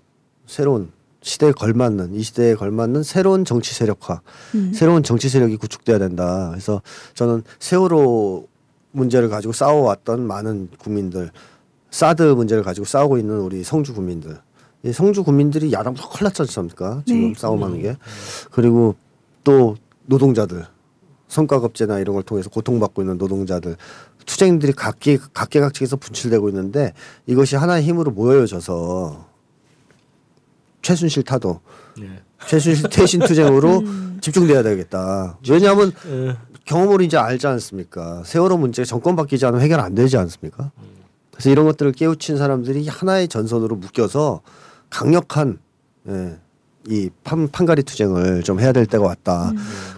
새로운 0.47 0.91
시대에 1.21 1.53
걸맞는 1.53 2.15
이 2.15 2.23
시대에 2.23 2.55
걸맞는 2.55 3.03
새로운 3.03 3.45
정치 3.45 3.75
세력화, 3.75 4.23
음. 4.55 4.73
새로운 4.73 5.03
정치 5.03 5.29
세력이 5.29 5.57
구축돼야 5.57 5.99
된다. 5.99 6.49
그래서 6.51 6.81
저는 7.15 7.43
세월호 7.59 8.47
문제를 8.93 9.29
가지고 9.29 9.53
싸워왔던 9.53 10.27
많은 10.27 10.69
국민들, 10.79 11.31
사드 11.91 12.23
문제를 12.23 12.63
가지고 12.63 12.85
싸우고 12.85 13.19
있는 13.19 13.41
우리 13.41 13.65
성주 13.65 13.95
국민들, 13.95 14.39
이 14.83 14.93
성주 14.93 15.25
국민들이 15.25 15.73
야당보다 15.73 16.09
큰일 16.09 16.25
났지 16.25 16.43
않습니까? 16.43 17.03
지금 17.07 17.33
네. 17.33 17.35
싸움하는 17.37 17.83
게 17.83 17.97
그리고 18.51 18.95
또 19.43 19.77
노동자들 20.07 20.65
성과급제나 21.27 21.99
이런 21.99 22.15
걸 22.15 22.23
통해서 22.23 22.49
고통받고 22.49 23.03
있는 23.03 23.19
노동자들 23.19 23.77
투쟁들이 24.25 24.73
각기 24.73 25.19
각계각층에서 25.19 25.97
분출되고 25.97 26.49
있는데 26.51 26.93
이것이 27.27 27.57
하나의 27.57 27.83
힘으로 27.83 28.11
모여져서 28.13 29.27
최순실 30.83 31.25
타도 31.25 31.61
네. 31.99 32.23
최순실 32.47 32.89
퇴신 32.91 33.21
투쟁으로 33.21 33.83
집중돼야 34.21 34.63
되겠다. 34.63 35.39
왜냐하면 35.49 35.93
어, 36.07 36.37
경험으로 36.69 37.03
이제 37.03 37.17
알지 37.17 37.47
않습니까? 37.47 38.23
세월호 38.27 38.59
문제 38.59 38.85
정권 38.85 39.17
바뀌지 39.17 39.47
않으면 39.47 39.63
해결 39.63 39.81
안 39.81 39.95
되지 39.95 40.19
않습니까? 40.19 40.71
그래서 41.31 41.49
이런 41.49 41.65
것들을 41.65 41.93
깨우친 41.93 42.37
사람들이 42.37 42.87
하나의 42.87 43.29
전선으로 43.29 43.77
묶여서 43.77 44.43
강력한 44.91 45.61
예, 46.09 46.37
이 46.87 47.09
판, 47.25 47.49
판가리 47.49 47.85
투쟁을 47.85 48.43
좀 48.43 48.61
해야 48.61 48.73
될 48.73 48.85
때가 48.85 49.03
왔다. 49.03 49.51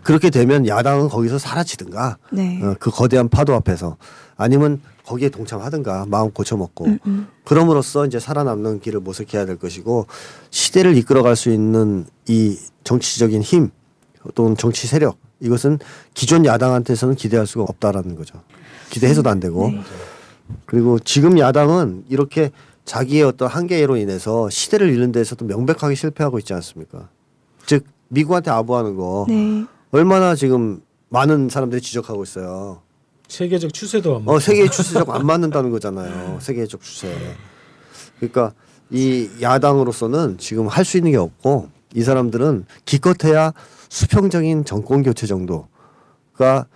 그렇게 0.05 0.31
되면 0.31 0.69
야당은 0.69 1.09
거기서 1.09 1.39
사라지든가 1.39 2.19
네. 2.31 2.61
어, 2.63 2.77
그 2.79 2.91
거대한 2.91 3.29
파도 3.29 3.55
앞에서 3.55 3.97
아니면 4.37 4.81
거기에 5.05 5.29
동참하든가 5.29 6.07
마음 6.09 6.31
고쳐먹고 6.31 6.87
음, 6.87 6.99
음. 7.07 7.29
그럼으로써 7.45 8.07
이제 8.07 8.21
살아남는 8.21 8.79
길을 8.79 9.01
모색해야 9.01 9.45
될 9.45 9.59
것이고 9.59 10.07
시대를 10.51 10.97
이끌어갈 10.97 11.35
수 11.35 11.51
있는 11.51 12.07
이 12.29 12.57
정치적인 12.85 13.43
힘 13.43 13.71
또는 14.37 14.57
정치 14.57 14.87
세력 14.87 15.19
이것은 15.41 15.79
기존 16.15 16.45
야당한테서는 16.45 17.15
기대할 17.15 17.47
수가 17.47 17.65
없다라는 17.65 18.15
거죠. 18.17 18.41
기대해서도 18.91 19.29
안 19.31 19.41
되고 19.41 19.71
네. 19.71 19.81
그리고 20.67 20.99
지금 20.99 21.39
야당은 21.39 22.05
이렇게 22.09 22.51
자기의 22.85 23.23
어떤 23.23 23.49
한계로 23.49 23.97
인해서 23.97 24.51
시대를 24.51 24.89
잃는 24.91 25.13
데서도 25.13 25.45
명백하게 25.45 25.95
실패하고 25.95 26.39
있지 26.41 26.53
않습니까? 26.55 27.09
즉 27.67 27.85
미국한테 28.09 28.51
아부하는 28.51 28.97
거 28.97 29.27
네. 29.29 29.65
얼마나 29.93 30.35
지금 30.35 30.81
많은 31.09 31.49
사람들이 31.49 31.81
지적하고 31.81 32.23
있어요. 32.25 32.83
세계적 33.29 33.73
추세도 33.73 34.17
안 34.17 34.23
어. 34.29 34.41
세계의 34.41 34.71
추세적 34.71 35.09
안 35.11 35.25
맞는다는 35.25 35.71
거잖아요. 35.71 36.39
세계적 36.41 36.81
추세. 36.83 37.15
그러니까 38.19 38.53
이 38.91 39.29
야당으로서는 39.41 40.39
지금 40.39 40.67
할 40.67 40.85
수 40.85 40.97
있는 40.97 41.13
게 41.13 41.17
없고 41.17 41.69
이 41.95 42.03
사람들은 42.03 42.67
기껏해야 42.85 43.53
수평적인 43.91 44.65
정권 44.65 45.03
교체 45.03 45.27
정도가 45.27 46.67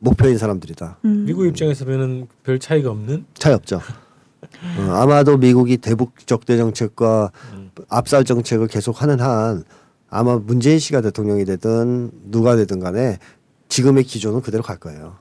목표인 0.00 0.36
사람들이다. 0.36 0.98
음. 1.04 1.24
미국 1.26 1.46
입장에서 1.46 1.84
보면 1.84 2.26
별 2.42 2.58
차이가 2.58 2.90
없는 2.90 3.26
차이 3.34 3.54
없죠. 3.54 3.80
어, 4.78 4.90
아마도 4.94 5.36
미국이 5.36 5.76
대북 5.76 6.26
적대 6.26 6.56
정책과 6.56 7.30
압살 7.88 8.24
정책을 8.24 8.66
계속하는 8.66 9.20
한 9.20 9.64
아마 10.08 10.38
문재인 10.38 10.78
씨가 10.78 11.02
대통령이 11.02 11.44
되든 11.44 12.10
누가 12.24 12.56
되든 12.56 12.80
간에 12.80 13.18
지금의 13.68 14.04
기조는 14.04 14.40
그대로 14.40 14.62
갈 14.62 14.78
거예요. 14.78 15.16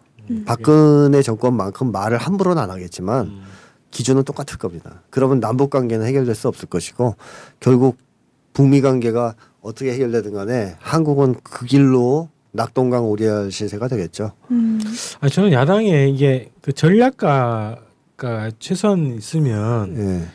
박근혜 0.45 1.21
정권만큼 1.21 1.91
말을 1.91 2.17
함부로는 2.17 2.61
안 2.61 2.71
하겠지만 2.71 3.27
음. 3.27 3.43
기조는 3.91 4.23
똑같을 4.23 4.57
겁니다. 4.57 5.03
그러면 5.09 5.39
남북 5.39 5.69
관계는 5.69 6.05
해결될 6.05 6.33
수 6.33 6.47
없을 6.47 6.67
것이고 6.67 7.15
결국 7.59 7.97
북미 8.53 8.81
관계가 8.81 9.35
어떻게 9.65 9.93
해결되든 9.93 10.31
간에 10.33 10.75
한국은 10.79 11.35
그 11.43 11.65
길로 11.65 12.29
낙동강 12.51 13.09
오리알 13.09 13.51
신세가 13.51 13.87
되겠죠. 13.87 14.31
음. 14.51 14.79
아니 15.19 15.31
저는 15.31 15.51
야당에 15.51 16.07
이게 16.07 16.51
그 16.61 16.71
전략가가 16.71 18.51
최소한 18.59 19.15
있으면 19.17 19.97
예. 19.97 20.27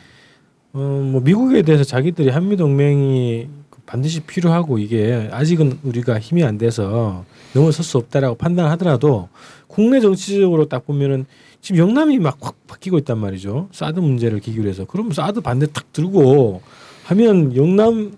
어뭐 0.73 1.21
미국에 1.21 1.61
대해서 1.61 1.83
자기들이 1.83 2.29
한미 2.29 2.57
동맹이 2.57 3.47
반드시 3.85 4.19
필요하고 4.21 4.77
이게 4.77 5.29
아직은 5.31 5.79
우리가 5.83 6.19
힘이 6.19 6.43
안 6.43 6.57
돼서 6.57 7.25
넘어설 7.53 7.83
수 7.83 7.97
없다라고 7.97 8.35
판단하더라도 8.35 9.29
국내 9.67 9.99
정치적으로 10.01 10.67
딱 10.67 10.85
보면은 10.85 11.25
지금 11.61 11.79
영남이 11.79 12.19
막 12.19 12.37
확 12.41 12.55
바뀌고 12.67 12.97
있단 12.99 13.17
말이죠. 13.17 13.69
사드 13.71 13.99
문제를 13.99 14.39
기기로 14.39 14.67
해서 14.69 14.85
그러면 14.85 15.13
사드 15.13 15.41
반대 15.41 15.67
탁 15.67 15.91
들고 15.93 16.61
하면 17.05 17.55
영남 17.55 18.13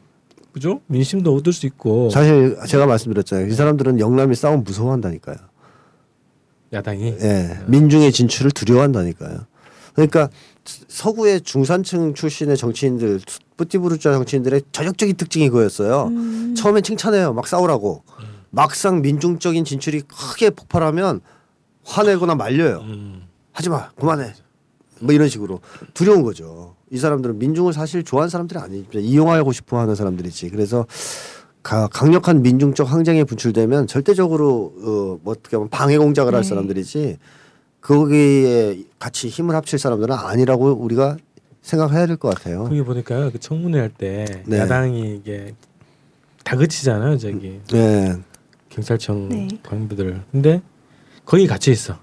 그죠 0.53 0.81
민심도 0.87 1.35
얻을 1.35 1.51
수 1.51 1.65
있고 1.65 2.09
사실 2.11 2.57
제가 2.67 2.85
말씀드렸잖아요. 2.85 3.47
이 3.47 3.51
사람들은 3.53 3.99
영남이 3.99 4.35
싸움 4.35 4.63
무서워한다니까요. 4.63 5.37
야당이 6.71 7.15
예, 7.21 7.59
민중의 7.67 8.11
진출을 8.11 8.51
두려워한다니까요. 8.51 9.45
그러니까 9.93 10.29
서구의 10.87 11.41
중산층 11.41 12.13
출신의 12.13 12.57
정치인들, 12.57 13.19
뿌띠부르자 13.57 14.13
정치인들의 14.13 14.61
전형적인 14.71 15.15
특징이 15.17 15.49
그거였어요. 15.49 16.07
음. 16.07 16.55
처음엔 16.55 16.83
칭찬해요, 16.83 17.33
막 17.33 17.47
싸우라고. 17.47 18.03
막상 18.49 19.01
민중적인 19.01 19.65
진출이 19.65 20.01
크게 20.01 20.51
폭발하면 20.51 21.21
화내거나 21.83 22.35
말려요. 22.35 22.79
음. 22.81 23.27
하지 23.51 23.69
마, 23.69 23.91
그만해. 23.91 24.33
뭐 24.99 25.13
이런 25.13 25.27
식으로 25.27 25.59
두려운 25.93 26.23
거죠. 26.23 26.75
이 26.93 26.97
사람들은 26.99 27.39
민중을 27.39 27.73
사실 27.73 28.03
좋아하는 28.03 28.29
사람들이 28.29 28.59
아니죠. 28.59 28.99
이용하고 28.99 29.51
싶어 29.51 29.79
하는 29.79 29.95
사람들이지. 29.95 30.51
그래서 30.51 30.85
가- 31.63 31.87
강력한 31.87 32.43
민중적 32.43 32.91
항쟁에 32.91 33.23
분출되면 33.23 33.87
절대적으로 33.87 34.73
어, 34.77 35.19
뭐 35.23 35.33
어떻게 35.33 35.57
보면 35.57 35.69
방해 35.71 35.97
공작을 35.97 36.35
할 36.35 36.43
네. 36.43 36.47
사람들이지 36.49 37.17
거기에 37.81 38.83
같이 38.99 39.27
힘을 39.27 39.55
합칠 39.55 39.79
사람들은 39.79 40.13
아니라고 40.15 40.71
우리가 40.73 41.17
생각해야 41.63 42.05
될 42.05 42.17
것 42.17 42.29
같아요. 42.35 42.65
거기 42.65 42.83
보니까 42.83 43.31
그 43.31 43.39
청문회 43.39 43.79
할때 43.79 44.43
네. 44.45 44.59
야당이 44.59 45.15
이게 45.15 45.55
다그치잖아요 46.43 47.17
저기 47.17 47.59
네, 47.71 48.13
경찰청 48.69 49.29
네. 49.29 49.47
관부들 49.63 50.21
근데 50.31 50.61
거기 51.25 51.47
갇혀 51.47 51.71
있어 51.71 51.97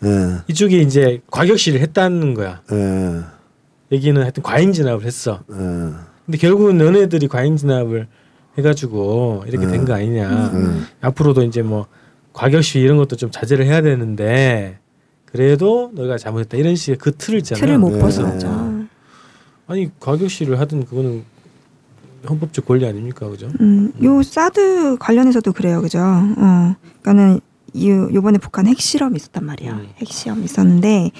네, 0.00 0.38
이쪽이 0.48 0.80
이제 0.82 1.20
과격시를 1.30 1.80
했다는 1.82 2.32
거야 2.32 2.62
네, 2.70 3.20
여기는 3.92 4.22
하여튼 4.22 4.42
과잉 4.42 4.72
진압을 4.72 5.04
했어. 5.04 5.40
네. 5.48 5.56
근데 6.26 6.38
결국은 6.38 6.78
너네들이 6.78 7.28
과잉 7.28 7.56
진압을 7.56 8.06
해가지고 8.58 9.44
이렇게 9.46 9.66
된 9.66 9.84
거 9.84 9.94
아니냐. 9.94 10.50
음. 10.54 10.86
앞으로도 11.00 11.42
이제 11.42 11.62
뭐 11.62 11.86
과격시 12.32 12.80
이런 12.80 12.96
것도 12.96 13.16
좀 13.16 13.30
자제를 13.30 13.66
해야 13.66 13.82
되는데 13.82 14.78
그래도 15.26 15.90
너희가 15.94 16.18
잘못했다. 16.18 16.56
이런 16.56 16.74
식의 16.76 16.96
그 16.98 17.12
틀을 17.16 17.38
있잖아요 17.40 17.60
틀을 17.60 17.78
못 17.78 17.90
네. 17.90 17.98
벗어나죠. 17.98 18.82
아니 19.66 19.90
과격시를 20.00 20.58
하든 20.60 20.84
그거는 20.86 21.24
헌법적 22.28 22.66
권리 22.66 22.86
아닙니까? 22.86 23.28
그죠? 23.28 23.48
음, 23.60 23.92
요 24.02 24.22
사드 24.22 24.96
관련해서도 24.98 25.52
그래요, 25.52 25.80
그죠? 25.82 25.98
어, 26.00 26.76
그러니까는 27.02 27.40
요 27.84 28.12
요번에 28.12 28.38
북한 28.38 28.66
핵실험 28.66 29.16
있었단 29.16 29.44
말이야. 29.44 29.72
음. 29.72 29.88
핵실험 29.98 30.42
있었는데 30.44 31.10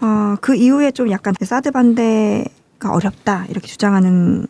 어, 0.00 0.36
그 0.40 0.54
이후에 0.54 0.92
좀 0.92 1.10
약간 1.10 1.34
사드 1.40 1.72
반대가 1.72 2.92
어렵다 2.92 3.46
이렇게 3.48 3.66
주장하는 3.66 4.46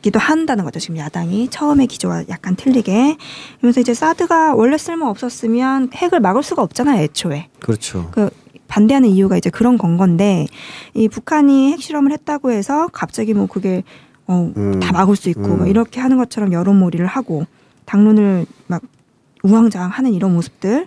기도 0.00 0.18
한다는 0.18 0.64
거죠. 0.64 0.78
지금 0.78 0.96
야당이 0.96 1.48
처음에 1.50 1.86
기조와 1.86 2.24
약간 2.28 2.56
틀리게. 2.56 3.16
그러면서 3.58 3.80
이제 3.80 3.94
사드가 3.94 4.54
원래 4.54 4.78
쓸모 4.78 5.06
없었으면 5.06 5.90
핵을 5.92 6.20
막을 6.20 6.42
수가 6.42 6.62
없잖아요, 6.62 7.02
애초에. 7.02 7.48
그렇죠. 7.60 8.08
그 8.12 8.30
반대하는 8.68 9.08
이유가 9.08 9.36
이제 9.36 9.50
그런 9.50 9.76
건 9.76 9.96
건데 9.96 10.46
이 10.94 11.08
북한이 11.08 11.72
핵실험을 11.72 12.12
했다고 12.12 12.52
해서 12.52 12.88
갑자기 12.92 13.34
뭐 13.34 13.46
그게 13.46 13.82
어, 14.26 14.52
음. 14.56 14.78
다 14.78 14.92
막을 14.92 15.16
수 15.16 15.30
있고 15.30 15.46
음. 15.46 15.58
막 15.60 15.68
이렇게 15.68 16.00
하는 16.00 16.18
것처럼 16.18 16.52
여론몰이를 16.52 17.06
하고 17.06 17.46
당론을 17.86 18.46
막 18.66 18.82
우왕좌왕하는 19.42 20.12
이런 20.14 20.34
모습들 20.34 20.86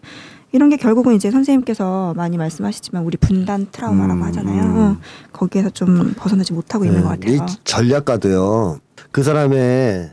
이런 0.54 0.70
게 0.70 0.76
결국은 0.78 1.16
이제 1.16 1.32
선생님께서 1.32 2.14
많이 2.16 2.38
말씀하시지만 2.38 3.04
우리 3.04 3.16
분단 3.18 3.68
트라우마라고 3.72 4.20
음, 4.20 4.24
하잖아요. 4.24 4.64
음. 4.64 4.78
어, 4.78 4.98
거기에서 5.32 5.70
좀 5.70 6.14
벗어나지 6.18 6.52
못하고 6.54 6.84
있는 6.84 7.04
것 7.04 7.20
네, 7.20 7.32
이 7.34 7.38
같아요. 7.38 7.58
전략가도요. 7.64 8.80
그 9.12 9.24
사람의 9.24 10.12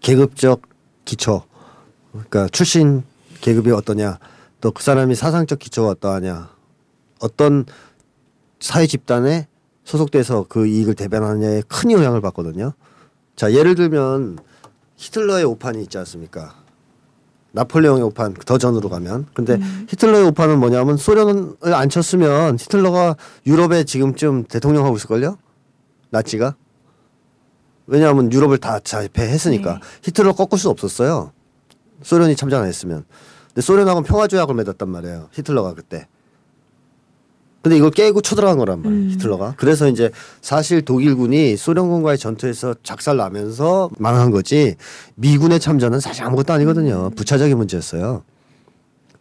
계급적 0.00 0.62
기초, 1.04 1.42
그러니까 2.12 2.46
출신 2.52 3.02
계급이 3.40 3.70
어떠냐, 3.72 4.18
또 4.60 4.70
그 4.70 4.82
사람이 4.82 5.14
사상적 5.16 5.58
기초가 5.58 5.88
어떠하냐, 5.90 6.50
어떤 7.20 7.64
사회 8.60 8.86
집단에 8.86 9.48
소속돼서 9.84 10.46
그 10.48 10.66
이익을 10.66 10.94
대변하느냐에 10.94 11.62
큰 11.66 11.90
영향을 11.90 12.20
받거든요. 12.20 12.74
자, 13.34 13.52
예를 13.52 13.74
들면 13.74 14.38
히틀러의 14.96 15.44
오판이 15.44 15.82
있지 15.82 15.98
않습니까? 15.98 16.54
나폴레옹의 17.52 18.02
오판 18.04 18.34
더 18.34 18.58
전으로 18.58 18.88
가면 18.88 19.26
근데 19.34 19.54
음. 19.54 19.86
히틀러의 19.88 20.26
오판은 20.28 20.58
뭐냐면 20.58 20.96
소련을 20.96 21.56
안 21.62 21.88
쳤으면 21.88 22.58
히틀러가 22.58 23.16
유럽에 23.46 23.84
지금쯤 23.84 24.44
대통령 24.44 24.84
하고 24.84 24.96
있을걸요? 24.96 25.36
나치가 26.10 26.54
왜냐하면 27.86 28.32
유럽을 28.32 28.58
다 28.58 28.78
자폐했으니까 28.78 29.74
네. 29.74 29.80
히틀러 30.02 30.32
꺾을 30.34 30.58
수 30.58 30.70
없었어요. 30.70 31.32
소련이 32.02 32.36
참전 32.36 32.62
안 32.62 32.68
했으면. 32.68 33.04
근데 33.48 33.60
소련하고는 33.62 34.06
평화조약을 34.06 34.54
맺었단 34.54 34.88
말이에요. 34.88 35.28
히틀러가 35.32 35.74
그때. 35.74 36.06
근데 37.62 37.76
이걸 37.76 37.90
깨고 37.90 38.22
쳐들어간 38.22 38.56
거란 38.56 38.82
말이에요. 38.82 39.02
음. 39.02 39.10
히틀러가. 39.10 39.54
그래서 39.58 39.88
이제 39.88 40.10
사실 40.40 40.82
독일군이 40.82 41.56
소련군과의 41.56 42.16
전투에서 42.16 42.74
작살 42.82 43.18
나면서 43.18 43.90
망한 43.98 44.30
거지 44.30 44.76
미군의 45.16 45.60
참전은 45.60 46.00
사실 46.00 46.24
아무것도 46.24 46.52
아니거든요. 46.54 47.10
부차적인 47.10 47.56
문제였어요. 47.58 48.22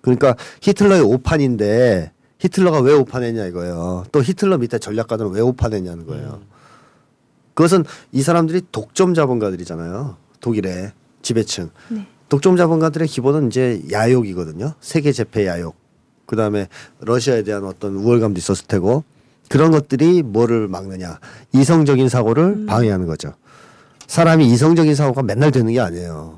그러니까 0.01 0.35
히틀러의 0.61 1.01
오판인데 1.01 2.11
히틀러가 2.39 2.79
왜 2.79 2.93
오판했냐 2.93 3.45
이거예요. 3.47 4.05
또 4.13 4.23
히틀러 4.23 4.57
밑에 4.57 4.79
전략가들은 4.79 5.31
왜 5.31 5.41
오판했냐는 5.41 6.05
거예요. 6.05 6.39
그것은 7.53 7.83
이 8.13 8.21
사람들이 8.21 8.61
독점 8.71 9.13
자본가들이잖아요. 9.13 10.15
독일의 10.39 10.93
지배층. 11.21 11.71
네. 11.89 12.07
독점 12.29 12.55
자본가들의 12.55 13.05
기본은 13.09 13.47
이제 13.47 13.83
야욕이거든요. 13.91 14.75
세계 14.79 15.11
재패 15.11 15.45
야욕. 15.45 15.75
그 16.29 16.35
다음에 16.35 16.67
러시아에 16.99 17.41
대한 17.41 17.63
어떤 17.63 17.95
우월감도 17.95 18.37
있었을 18.37 18.67
테고 18.67 19.03
그런 19.49 19.71
것들이 19.71 20.21
뭐를 20.21 20.67
막느냐. 20.67 21.19
이성적인 21.53 22.07
사고를 22.07 22.67
방해하는 22.67 23.07
거죠. 23.07 23.33
사람이 24.05 24.45
이성적인 24.45 24.93
사고가 24.93 25.23
맨날 25.23 25.49
되는 25.49 25.73
게 25.73 25.79
아니에요. 25.79 26.37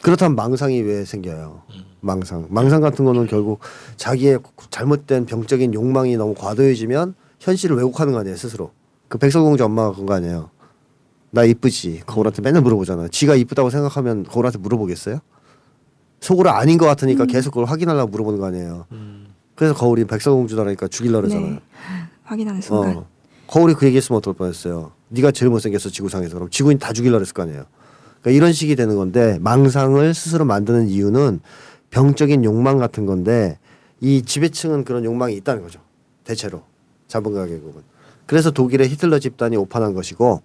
그렇다면 0.00 0.34
망상이 0.34 0.80
왜 0.80 1.04
생겨요? 1.04 1.60
망상. 2.00 2.46
망상 2.48 2.80
같은 2.80 3.04
거는 3.04 3.26
결국 3.26 3.60
자기의 3.98 4.38
잘못된 4.70 5.26
병적인 5.26 5.74
욕망이 5.74 6.16
너무 6.16 6.34
과도해지면 6.34 7.14
현실을 7.38 7.76
왜곡하는 7.76 8.14
거 8.14 8.20
아니에요, 8.20 8.34
스스로. 8.38 8.70
그 9.08 9.18
백설공주 9.18 9.62
엄마가 9.62 9.92
그런 9.92 10.06
거 10.06 10.14
아니에요. 10.14 10.48
나 11.30 11.44
이쁘지. 11.44 12.04
거울한테 12.06 12.40
맨날 12.40 12.62
물어보잖아. 12.62 13.08
지가 13.08 13.34
이쁘다고 13.34 13.68
생각하면 13.68 14.24
거울한테 14.24 14.58
물어보겠어요? 14.58 15.20
속으로 16.22 16.50
아닌 16.50 16.78
것 16.78 16.86
같으니까 16.86 17.26
계속 17.26 17.50
그걸 17.50 17.66
확인하려고 17.66 18.08
물어보는 18.10 18.38
거 18.38 18.46
아니에요. 18.46 18.86
그래서 19.56 19.74
거울이 19.74 20.04
백설공주다라니까 20.04 20.88
죽일라 20.88 21.20
그러잖아요. 21.20 21.50
네. 21.50 21.60
확인하는 22.22 22.60
순간. 22.60 22.96
어. 22.96 23.06
거울이 23.48 23.74
그 23.74 23.84
얘기했으면 23.86 24.18
어떨 24.18 24.32
뻔했어요. 24.34 24.92
네가 25.08 25.32
제일 25.32 25.50
못생겼어 25.50 25.90
지구상에서 25.90 26.34
그럼 26.34 26.48
지구인 26.48 26.78
다 26.78 26.92
죽일라 26.92 27.18
그랬을 27.18 27.34
거 27.34 27.42
아니에요. 27.42 27.64
그러니까 28.22 28.30
이런 28.36 28.52
식이 28.52 28.76
되는 28.76 28.96
건데 28.96 29.38
망상을 29.40 30.14
스스로 30.14 30.44
만드는 30.44 30.88
이유는 30.88 31.40
병적인 31.90 32.44
욕망 32.44 32.78
같은 32.78 33.04
건데 33.04 33.58
이 34.00 34.22
지배층은 34.22 34.84
그런 34.84 35.04
욕망이 35.04 35.34
있다는 35.34 35.62
거죠. 35.62 35.80
대체로 36.24 36.62
자본가 37.08 37.46
계급은. 37.46 37.82
그래서 38.26 38.52
독일의 38.52 38.88
히틀러 38.88 39.18
집단이 39.18 39.56
오판한 39.56 39.92
것이고 39.92 40.40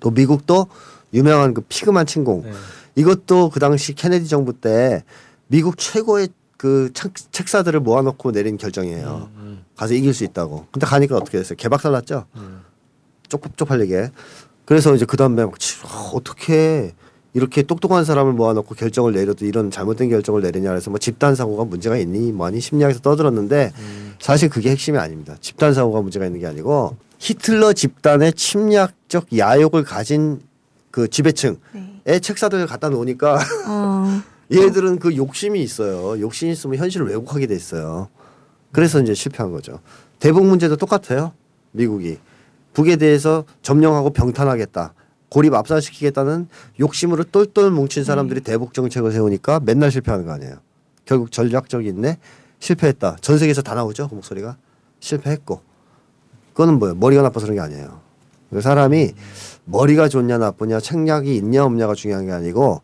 또 0.00 0.10
미국도 0.10 0.66
유명한 1.14 1.54
그 1.54 1.62
피그만 1.62 2.04
침공 2.04 2.42
네. 2.42 2.52
이것도 2.96 3.50
그 3.50 3.60
당시 3.60 3.94
케네디 3.94 4.26
정부 4.26 4.52
때 4.52 5.04
미국 5.46 5.76
최고의 5.78 6.28
그 6.56 6.90
책- 6.94 7.12
책사들을 7.32 7.78
모아놓고 7.80 8.32
내린 8.32 8.56
결정이에요. 8.56 9.28
음, 9.36 9.64
가서 9.76 9.94
이길 9.94 10.14
수 10.14 10.24
있다고. 10.24 10.66
근데 10.72 10.86
가니까 10.86 11.16
어떻게 11.16 11.38
됐어요? 11.38 11.56
개박살 11.56 11.92
났죠. 11.92 12.24
음. 12.36 12.62
쪽쪽팔리게 13.28 14.10
그래서 14.64 14.94
이제 14.94 15.04
그 15.04 15.16
다음에 15.16 15.44
막 15.44 15.54
아, 15.84 16.10
어떻게 16.14 16.92
이렇게 17.34 17.62
똑똑한 17.62 18.04
사람을 18.04 18.32
모아놓고 18.32 18.74
결정을 18.74 19.12
내려도 19.12 19.44
이런 19.44 19.70
잘못된 19.70 20.08
결정을 20.08 20.40
내리냐 20.40 20.70
그래서 20.70 20.90
뭐 20.90 20.98
집단 20.98 21.34
사고가 21.34 21.64
문제가 21.64 21.98
있니 21.98 22.32
뭐니 22.32 22.60
심리학에서 22.60 23.00
떠들었는데 23.00 23.72
사실 24.20 24.48
그게 24.48 24.70
핵심이 24.70 24.96
아닙니다. 24.96 25.36
집단 25.42 25.74
사고가 25.74 26.00
문제가 26.00 26.24
있는 26.24 26.40
게 26.40 26.46
아니고 26.46 26.96
히틀러 27.18 27.74
집단의 27.74 28.32
침략적 28.32 29.36
야욕을 29.36 29.84
가진 29.84 30.40
그 30.90 31.08
지배층의 31.08 31.58
네. 32.06 32.20
책사들을 32.20 32.66
갖다 32.66 32.88
놓으니까 32.88 33.38
어, 33.68 34.22
얘들은 34.52 35.00
그 35.00 35.16
욕심이 35.16 35.60
있어요. 35.62 36.20
욕심이 36.20 36.52
있으면 36.52 36.78
현실을 36.78 37.08
왜곡하게 37.08 37.48
돼 37.48 37.54
있어요. 37.54 38.08
그래서 38.72 39.00
이제 39.00 39.12
실패한 39.12 39.50
거죠. 39.52 39.80
대북 40.20 40.46
문제도 40.46 40.76
똑같아요. 40.76 41.32
미국이 41.72 42.18
북에 42.74 42.96
대해서 42.96 43.44
점령하고 43.62 44.10
병탄하겠다. 44.10 44.94
고립 45.28 45.52
압살시키겠다는 45.54 46.48
욕심으로 46.78 47.24
똘똘 47.24 47.70
뭉친 47.70 48.04
사람들이 48.04 48.40
대북 48.40 48.72
정책을 48.72 49.10
세우니까 49.10 49.60
맨날 49.60 49.90
실패하는 49.90 50.26
거 50.26 50.32
아니에요. 50.32 50.56
결국 51.04 51.32
전략적인데 51.32 52.18
실패했다. 52.60 53.16
전 53.20 53.38
세계에서 53.38 53.62
다 53.62 53.74
나오죠. 53.74 54.08
그 54.08 54.14
목소리가 54.14 54.56
실패했고 55.00 55.60
그거는 56.52 56.78
뭐예요? 56.78 56.94
머리가 56.94 57.22
나빠서 57.22 57.46
그런 57.46 57.56
게 57.56 57.60
아니에요. 57.60 58.00
그 58.50 58.60
사람이 58.60 59.12
머리가 59.66 60.08
좋냐 60.08 60.38
나쁘냐 60.38 60.80
책략이 60.80 61.36
있냐 61.36 61.64
없냐가 61.64 61.94
중요한 61.94 62.26
게 62.26 62.32
아니고 62.32 62.82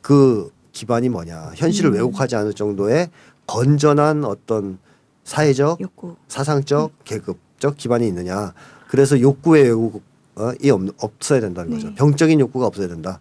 그 0.00 0.50
기반이 0.72 1.08
뭐냐. 1.08 1.52
현실을 1.54 1.92
왜곡하지 1.92 2.36
않을 2.36 2.54
정도의 2.54 3.10
건전한 3.46 4.24
어떤 4.24 4.78
사회적 5.24 5.80
욕구. 5.80 6.16
사상적 6.28 6.92
계급적 7.04 7.76
기반이 7.76 8.06
있느냐. 8.08 8.52
그래서 8.88 9.20
욕구의 9.20 9.64
왜곡이 9.64 10.70
없, 10.70 10.80
없어야 10.98 11.40
된다는 11.40 11.70
네. 11.70 11.76
거죠. 11.76 11.94
병적인 11.94 12.40
욕구가 12.40 12.66
없어야 12.66 12.88
된다. 12.88 13.20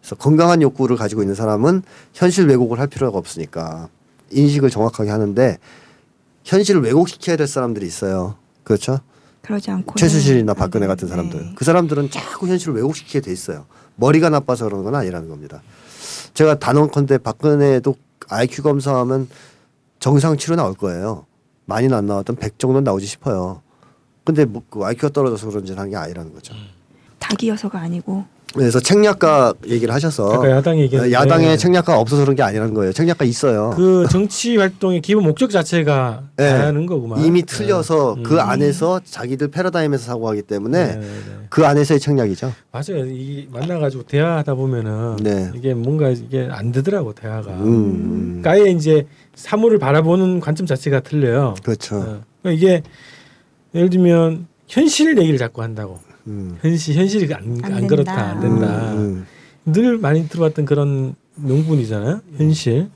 그래서 0.00 0.16
건강한 0.16 0.62
욕구를 0.62 0.96
가지고 0.96 1.22
있는 1.22 1.34
사람은 1.34 1.82
현실 2.14 2.46
왜곡을 2.46 2.78
할 2.78 2.86
필요가 2.86 3.18
없으니까 3.18 3.88
인식을 4.30 4.70
정확하게 4.70 5.10
하는데 5.10 5.58
현실을 6.44 6.82
왜곡시켜야 6.82 7.36
될 7.36 7.46
사람들이 7.46 7.86
있어요. 7.86 8.36
그렇죠 8.64 9.00
그러지 9.48 9.70
않고 9.70 9.94
최수실이나 9.94 10.52
박근혜 10.52 10.86
같은 10.86 11.08
사람들. 11.08 11.40
네. 11.40 11.52
그 11.54 11.64
사람들은 11.64 12.10
자꾸 12.10 12.46
현실을 12.48 12.74
왜곡시키게 12.74 13.22
돼 13.22 13.32
있어요. 13.32 13.64
머리가 13.96 14.28
나빠서 14.28 14.66
그러는 14.66 14.84
건 14.84 14.94
아니라는 14.94 15.30
겁니다. 15.30 15.62
제가 16.34 16.58
단언컨대 16.58 17.16
박근혜도 17.18 17.96
IQ 18.28 18.62
검사하면 18.62 19.26
정상 20.00 20.36
치료 20.36 20.54
나올 20.54 20.74
거예요. 20.74 21.24
많이는 21.64 21.96
안 21.96 22.04
나왔던 22.04 22.36
100 22.36 22.58
정도는 22.58 22.84
나오지 22.84 23.06
싶어요. 23.06 23.62
근데 24.22 24.44
뭐 24.44 24.62
그 24.68 24.84
IQ가 24.84 25.08
떨어져서 25.14 25.48
그런지 25.48 25.72
하는 25.72 25.90
게 25.90 25.96
아니라는 25.96 26.34
거죠. 26.34 26.54
닭이어서가 27.18 27.80
아니고 27.80 28.26
그래서 28.54 28.80
책략가 28.80 29.54
얘기를 29.66 29.92
하셔서 29.92 30.48
야당 30.50 30.78
얘기했는데 30.78 31.14
야당에 31.14 31.56
책략가 31.56 31.98
없어서 31.98 32.22
그런 32.22 32.34
게 32.34 32.42
아니라는 32.42 32.72
거예요 32.72 32.92
책략가 32.92 33.24
있어요 33.26 33.74
그 33.76 34.06
정치 34.10 34.56
활동의 34.56 35.02
기본 35.02 35.24
목적 35.24 35.50
자체가 35.50 36.22
네. 36.36 36.50
다른 36.56 36.86
거구만. 36.86 37.22
이미 37.24 37.42
틀려서 37.42 38.14
네. 38.16 38.22
그 38.22 38.34
음. 38.36 38.40
안에서 38.40 39.00
자기들 39.04 39.48
패러다임에서 39.48 40.04
사고하기 40.04 40.42
때문에 40.42 40.86
네, 40.86 40.94
네, 40.94 41.00
네. 41.00 41.08
그 41.50 41.66
안에서의 41.66 42.00
책략이죠 42.00 42.52
맞아요. 42.72 43.04
이 43.06 43.46
만나가지고 43.50 44.04
대화하다 44.04 44.54
보면은 44.54 45.16
네. 45.16 45.50
이게 45.54 45.74
뭔가 45.74 46.08
이게 46.10 46.48
안 46.50 46.72
되더라고 46.72 47.12
대화가. 47.12 47.50
음. 47.52 48.40
그러니까 48.40 48.50
아예 48.52 48.70
이제 48.70 49.06
사물을 49.34 49.78
바라보는 49.78 50.40
관점 50.40 50.66
자체가 50.66 51.00
틀려요. 51.00 51.54
그렇죠 51.62 51.96
어. 51.96 52.20
그러니까 52.42 52.50
이게 52.52 52.82
예를 53.74 53.90
들면 53.90 54.46
현실 54.68 55.18
얘기를 55.18 55.38
자꾸 55.38 55.62
한다고. 55.62 55.98
음. 56.28 56.58
현실 56.60 56.94
현실이 56.96 57.32
안, 57.34 57.58
안 57.62 57.72
안. 57.72 57.86
그렇다 57.86 58.12
안 58.12 58.40
된다. 58.40 58.92
음, 58.92 59.26
늘 59.64 59.98
많이 59.98 60.28
들어봤던 60.28 60.64
그런 60.64 61.14
명분이잖아요. 61.36 62.20
현실. 62.36 62.90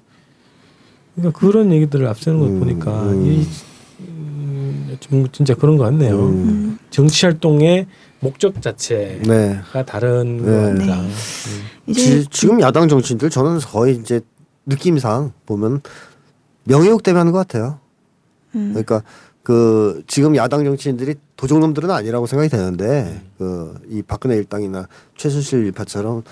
그러니까 1.14 1.38
그런 1.38 1.72
얘기들을 1.72 2.06
앞세우는 2.06 2.40
걸 2.40 2.48
음, 2.50 2.58
보니까 2.60 3.02
음. 3.10 3.26
이 3.26 3.46
음, 4.00 4.96
좀 5.00 5.28
진짜 5.32 5.54
그런 5.54 5.76
것 5.76 5.84
같네요. 5.84 6.14
음. 6.14 6.32
음. 6.32 6.78
정치 6.90 7.26
활동의 7.26 7.86
목적 8.20 8.60
자체가 8.62 9.22
네. 9.24 9.60
다른 9.86 10.36
네. 10.38 10.42
것 10.44 10.86
같다. 10.86 11.02
네. 11.02 11.08
음. 11.88 11.92
지, 11.92 12.46
금 12.46 12.60
야당 12.60 12.88
정치인들 12.88 13.30
저는 13.30 13.58
거의 13.58 13.96
이제 13.96 14.20
느낌상 14.66 15.32
보면 15.44 15.82
명예욕 16.64 17.02
때문에 17.02 17.18
하는 17.18 17.32
것 17.32 17.38
같아요. 17.38 17.80
음. 18.54 18.70
그러니까 18.70 19.02
그 19.42 20.02
지금 20.06 20.36
야당 20.36 20.64
정치인들이 20.64 21.16
도적놈들은 21.36 21.90
아니라고 21.90 22.26
생각이 22.26 22.48
되는데 22.48 23.22
그 23.38 23.74
이 23.88 24.02
박근혜 24.02 24.36
일당이나 24.36 24.86
최순실 25.16 25.66
일파처럼 25.66 26.22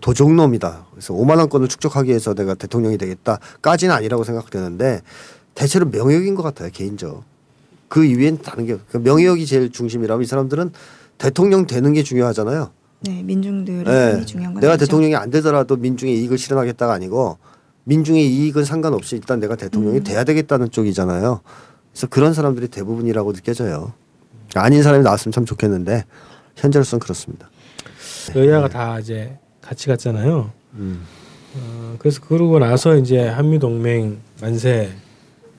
도적놈이다. 0.00 0.86
그래서 0.92 1.12
5만 1.14 1.38
원권을 1.38 1.66
축적하기 1.68 2.08
위해서 2.08 2.32
내가 2.34 2.54
대통령이 2.54 2.96
되겠다까지는 2.96 3.94
아니라고 3.94 4.22
생각되는데 4.24 5.02
대체로 5.54 5.86
명예욕인 5.86 6.34
것 6.36 6.42
같아요 6.42 6.70
개인적. 6.72 7.24
그 7.88 8.04
이외엔 8.04 8.38
다른 8.42 8.66
게 8.66 8.78
그 8.90 8.98
명예욕이 8.98 9.44
제일 9.46 9.72
중심이라면 9.72 10.22
이 10.22 10.26
사람들은 10.26 10.70
대통령 11.18 11.66
되는 11.66 11.92
게 11.92 12.02
중요하잖아요. 12.04 12.70
네 13.00 13.22
민중들의 13.24 13.84
네. 13.84 14.24
중요한 14.24 14.54
건 14.54 14.60
내가 14.60 14.74
아니죠. 14.74 14.86
대통령이 14.86 15.16
안 15.16 15.30
되더라도 15.30 15.76
민중의 15.76 16.20
이익을 16.20 16.38
실현하겠다가 16.38 16.92
아니고 16.92 17.38
민중의 17.84 18.24
이익은 18.32 18.64
상관없이 18.64 19.16
일단 19.16 19.40
내가 19.40 19.56
대통령이 19.56 19.98
음. 19.98 20.04
돼야 20.04 20.22
되겠다는 20.22 20.70
쪽이잖아요. 20.70 21.40
그래서 22.00 22.06
그런 22.08 22.32
사람들이 22.32 22.68
대부분이라고 22.68 23.34
느껴져요. 23.34 23.92
아닌 24.54 24.82
사람이 24.82 25.04
나왔으면 25.04 25.32
참 25.32 25.44
좋겠는데 25.44 26.04
현재로서는 26.56 26.98
그렇습니다. 26.98 27.50
여야가 28.34 28.68
다 28.68 28.98
이제 28.98 29.38
같이 29.60 29.86
갔잖아요. 29.86 30.50
음. 30.76 31.02
어, 31.56 31.96
그래서 31.98 32.22
그러고 32.22 32.58
나서 32.58 32.96
이제 32.96 33.28
한미 33.28 33.58
동맹 33.58 34.18
만세, 34.40 34.92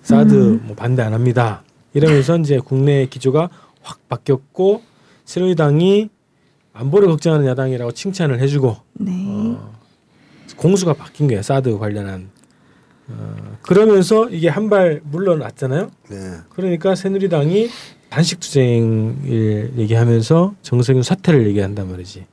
사드 0.02 0.34
음. 0.34 0.64
뭐 0.66 0.76
반대 0.76 1.04
안 1.04 1.14
합니다. 1.14 1.62
이러면서 1.94 2.38
이제 2.38 2.58
국내 2.58 3.06
기조가 3.06 3.50
확 3.84 4.00
바뀌었고 4.10 4.82
새누리당이 5.26 6.10
안보를 6.74 7.08
걱정하는 7.10 7.46
야당이라고 7.46 7.92
칭찬을 7.92 8.40
해주고 8.40 8.78
네. 8.94 9.26
어, 9.28 9.74
공수가 10.56 10.94
바뀐 10.94 11.28
거예요. 11.28 11.44
사드 11.44 11.78
관련한. 11.78 12.32
어, 13.08 13.58
그러면서 13.62 14.30
이게 14.30 14.48
한 14.50 14.70
발 14.70 15.02
물러났잖아요. 15.04 15.92
네. 16.10 16.18
그러니까 16.50 16.96
새누리당이 16.96 17.70
단식 18.10 18.40
투쟁을 18.40 19.74
얘기하면서 19.78 20.56
정세균 20.62 21.04
사퇴를 21.04 21.48
얘기한단 21.48 21.90
말이지. 21.90 22.26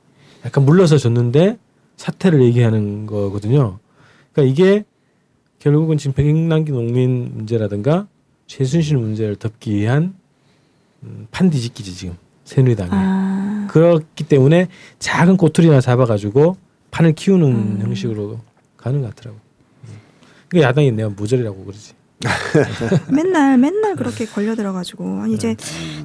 약간 0.45 0.65
물러서 0.65 0.97
줬는데 0.97 1.57
사퇴를 1.97 2.41
얘기하는 2.43 3.05
거거든요. 3.07 3.79
그러니까 4.31 4.51
이게 4.53 4.85
결국은 5.59 5.97
지금 5.97 6.13
백남기 6.13 6.71
농민 6.71 7.31
문제라든가 7.35 8.07
최순실 8.47 8.97
문제를 8.97 9.35
덮기 9.35 9.73
위한 9.75 10.15
음, 11.03 11.27
판뒤집기지 11.31 11.93
지금 11.93 12.15
새누리당이. 12.45 12.89
아, 12.93 13.67
그렇기 13.69 14.23
때문에 14.25 14.67
작은 14.99 15.35
꼬투리 15.37 15.67
하나 15.67 15.81
잡아가지고 15.81 16.55
판을 16.91 17.13
키우는 17.13 17.47
음. 17.47 17.79
형식으로 17.81 18.39
가는 18.77 19.01
것 19.01 19.13
같더라고. 19.15 19.39
음. 20.49 20.51
그러니까 20.51 20.69
야당이 20.69 20.91
내가 20.91 21.09
모자리라고 21.09 21.63
그러지. 21.65 21.93
맨날 23.09 23.57
맨날 23.57 23.95
그렇게 23.95 24.25
걸려 24.25 24.53
들어가지고 24.53 25.21
아니 25.21 25.35
이제 25.35 25.55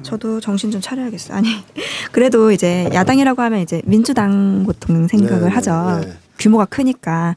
저도 0.01 0.39
정신 0.39 0.71
좀 0.71 0.79
차려야겠어. 0.79 1.33
아니 1.33 1.49
그래도 2.13 2.51
이제 2.51 2.89
야당이라고 2.93 3.41
하면 3.41 3.59
이제 3.59 3.81
민주당 3.85 4.63
보통 4.65 5.07
생각을 5.07 5.43
네, 5.43 5.49
하죠. 5.49 6.01
네. 6.05 6.13
규모가 6.39 6.65
크니까 6.65 7.35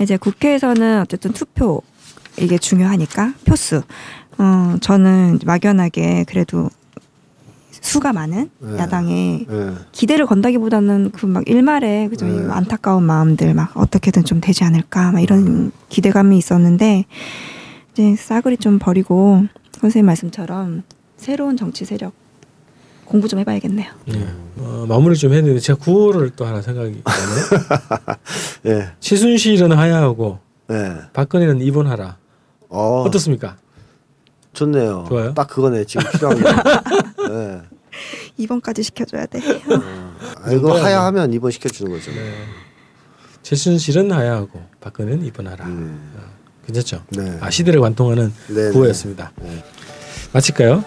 이제 0.00 0.16
국회에서는 0.16 1.00
어쨌든 1.00 1.32
투표 1.32 1.82
이게 2.38 2.58
중요하니까 2.58 3.34
표수. 3.44 3.82
어 4.38 4.76
저는 4.80 5.40
막연하게 5.44 6.24
그래도 6.28 6.70
수가 7.82 8.12
많은 8.12 8.48
네. 8.60 8.78
야당에 8.78 9.44
네. 9.48 9.74
기대를 9.90 10.24
건다기보다는 10.26 11.10
그 11.10 11.26
막 11.26 11.42
일말에 11.48 12.08
그좀 12.08 12.46
네. 12.46 12.52
안타까운 12.52 13.02
마음들 13.02 13.52
막 13.54 13.76
어떻게든 13.76 14.24
좀 14.24 14.40
되지 14.40 14.62
않을까 14.64 15.10
막 15.12 15.20
이런 15.20 15.46
음. 15.46 15.72
기대감이 15.88 16.38
있었는데 16.38 17.04
이제 17.92 18.14
싸그리 18.16 18.56
좀 18.58 18.78
버리고 18.78 19.44
선생님 19.80 20.06
말씀처럼 20.06 20.84
새로운 21.16 21.56
정치 21.56 21.84
세력 21.84 22.12
공부 23.04 23.26
좀 23.28 23.40
해봐야겠네요. 23.40 23.90
예. 24.14 24.28
어, 24.58 24.86
마무리 24.88 25.16
좀 25.16 25.32
했는데 25.32 25.58
제가 25.58 25.78
구호를 25.80 26.30
또 26.36 26.46
하나 26.46 26.62
생각이 26.62 27.02
나네. 27.04 27.66
예. 28.78 28.88
최순실은 29.00 29.72
하야하고 29.72 30.38
예. 30.70 30.94
박근혜는 31.12 31.60
입원하라. 31.60 32.16
어. 32.68 33.02
어떻습니까? 33.06 33.56
좋네요. 34.52 35.04
좋아요? 35.08 35.34
딱 35.34 35.48
그거네 35.48 35.84
지금 35.84 36.06
필요한 36.12 36.40
거. 36.40 37.28
네. 37.28 37.60
2번까지 38.38 38.82
시켜줘야 38.82 39.26
돼. 39.26 39.38
음. 39.38 39.72
어. 39.72 40.12
아, 40.44 40.52
이거 40.52 40.80
하야하면 40.82 41.30
뭐 41.30 41.38
2번 41.38 41.52
시켜주는 41.52 41.90
거죠. 41.92 42.10
네. 42.12 42.32
최순실은 43.42 44.12
하야하고 44.12 44.60
박근혜는 44.80 45.24
입원하라. 45.26 45.64
음. 45.66 46.12
어, 46.16 46.20
괜찮죠? 46.66 47.02
네. 47.10 47.38
아 47.40 47.50
시대를 47.50 47.80
관통하는 47.80 48.32
네네. 48.48 48.70
구호였습니다. 48.70 49.32
네. 49.42 49.64
마칠까요? 50.32 50.84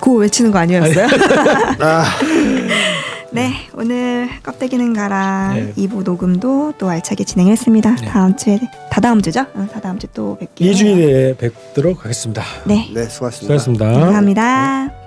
구호 0.00 0.18
외치는 0.18 0.52
거 0.52 0.58
아니었어요? 0.58 1.06
아. 1.80 2.04
네 3.32 3.52
오늘 3.74 4.28
껍데기는 4.42 4.92
가라 4.92 5.52
네. 5.54 5.72
2부 5.76 6.02
녹음도 6.02 6.72
또 6.78 6.88
알차게 6.88 7.22
진행했습니다. 7.24 7.94
네. 7.96 8.04
다음 8.06 8.36
주에 8.36 8.58
다다음 8.90 9.22
주죠? 9.22 9.40
어, 9.42 9.46
응, 9.56 9.68
다다음 9.68 9.98
주 10.00 10.08
또 10.14 10.36
뵙게요. 10.38 10.68
일주일에 10.68 11.36
뵙도록 11.36 12.04
하겠습니다. 12.04 12.42
네. 12.66 12.90
네 12.92 13.04
수고하셨습니다. 13.08 13.58
수고하셨습니다. 13.58 13.84
감사합니다. 13.92 14.86
네. 14.86 14.99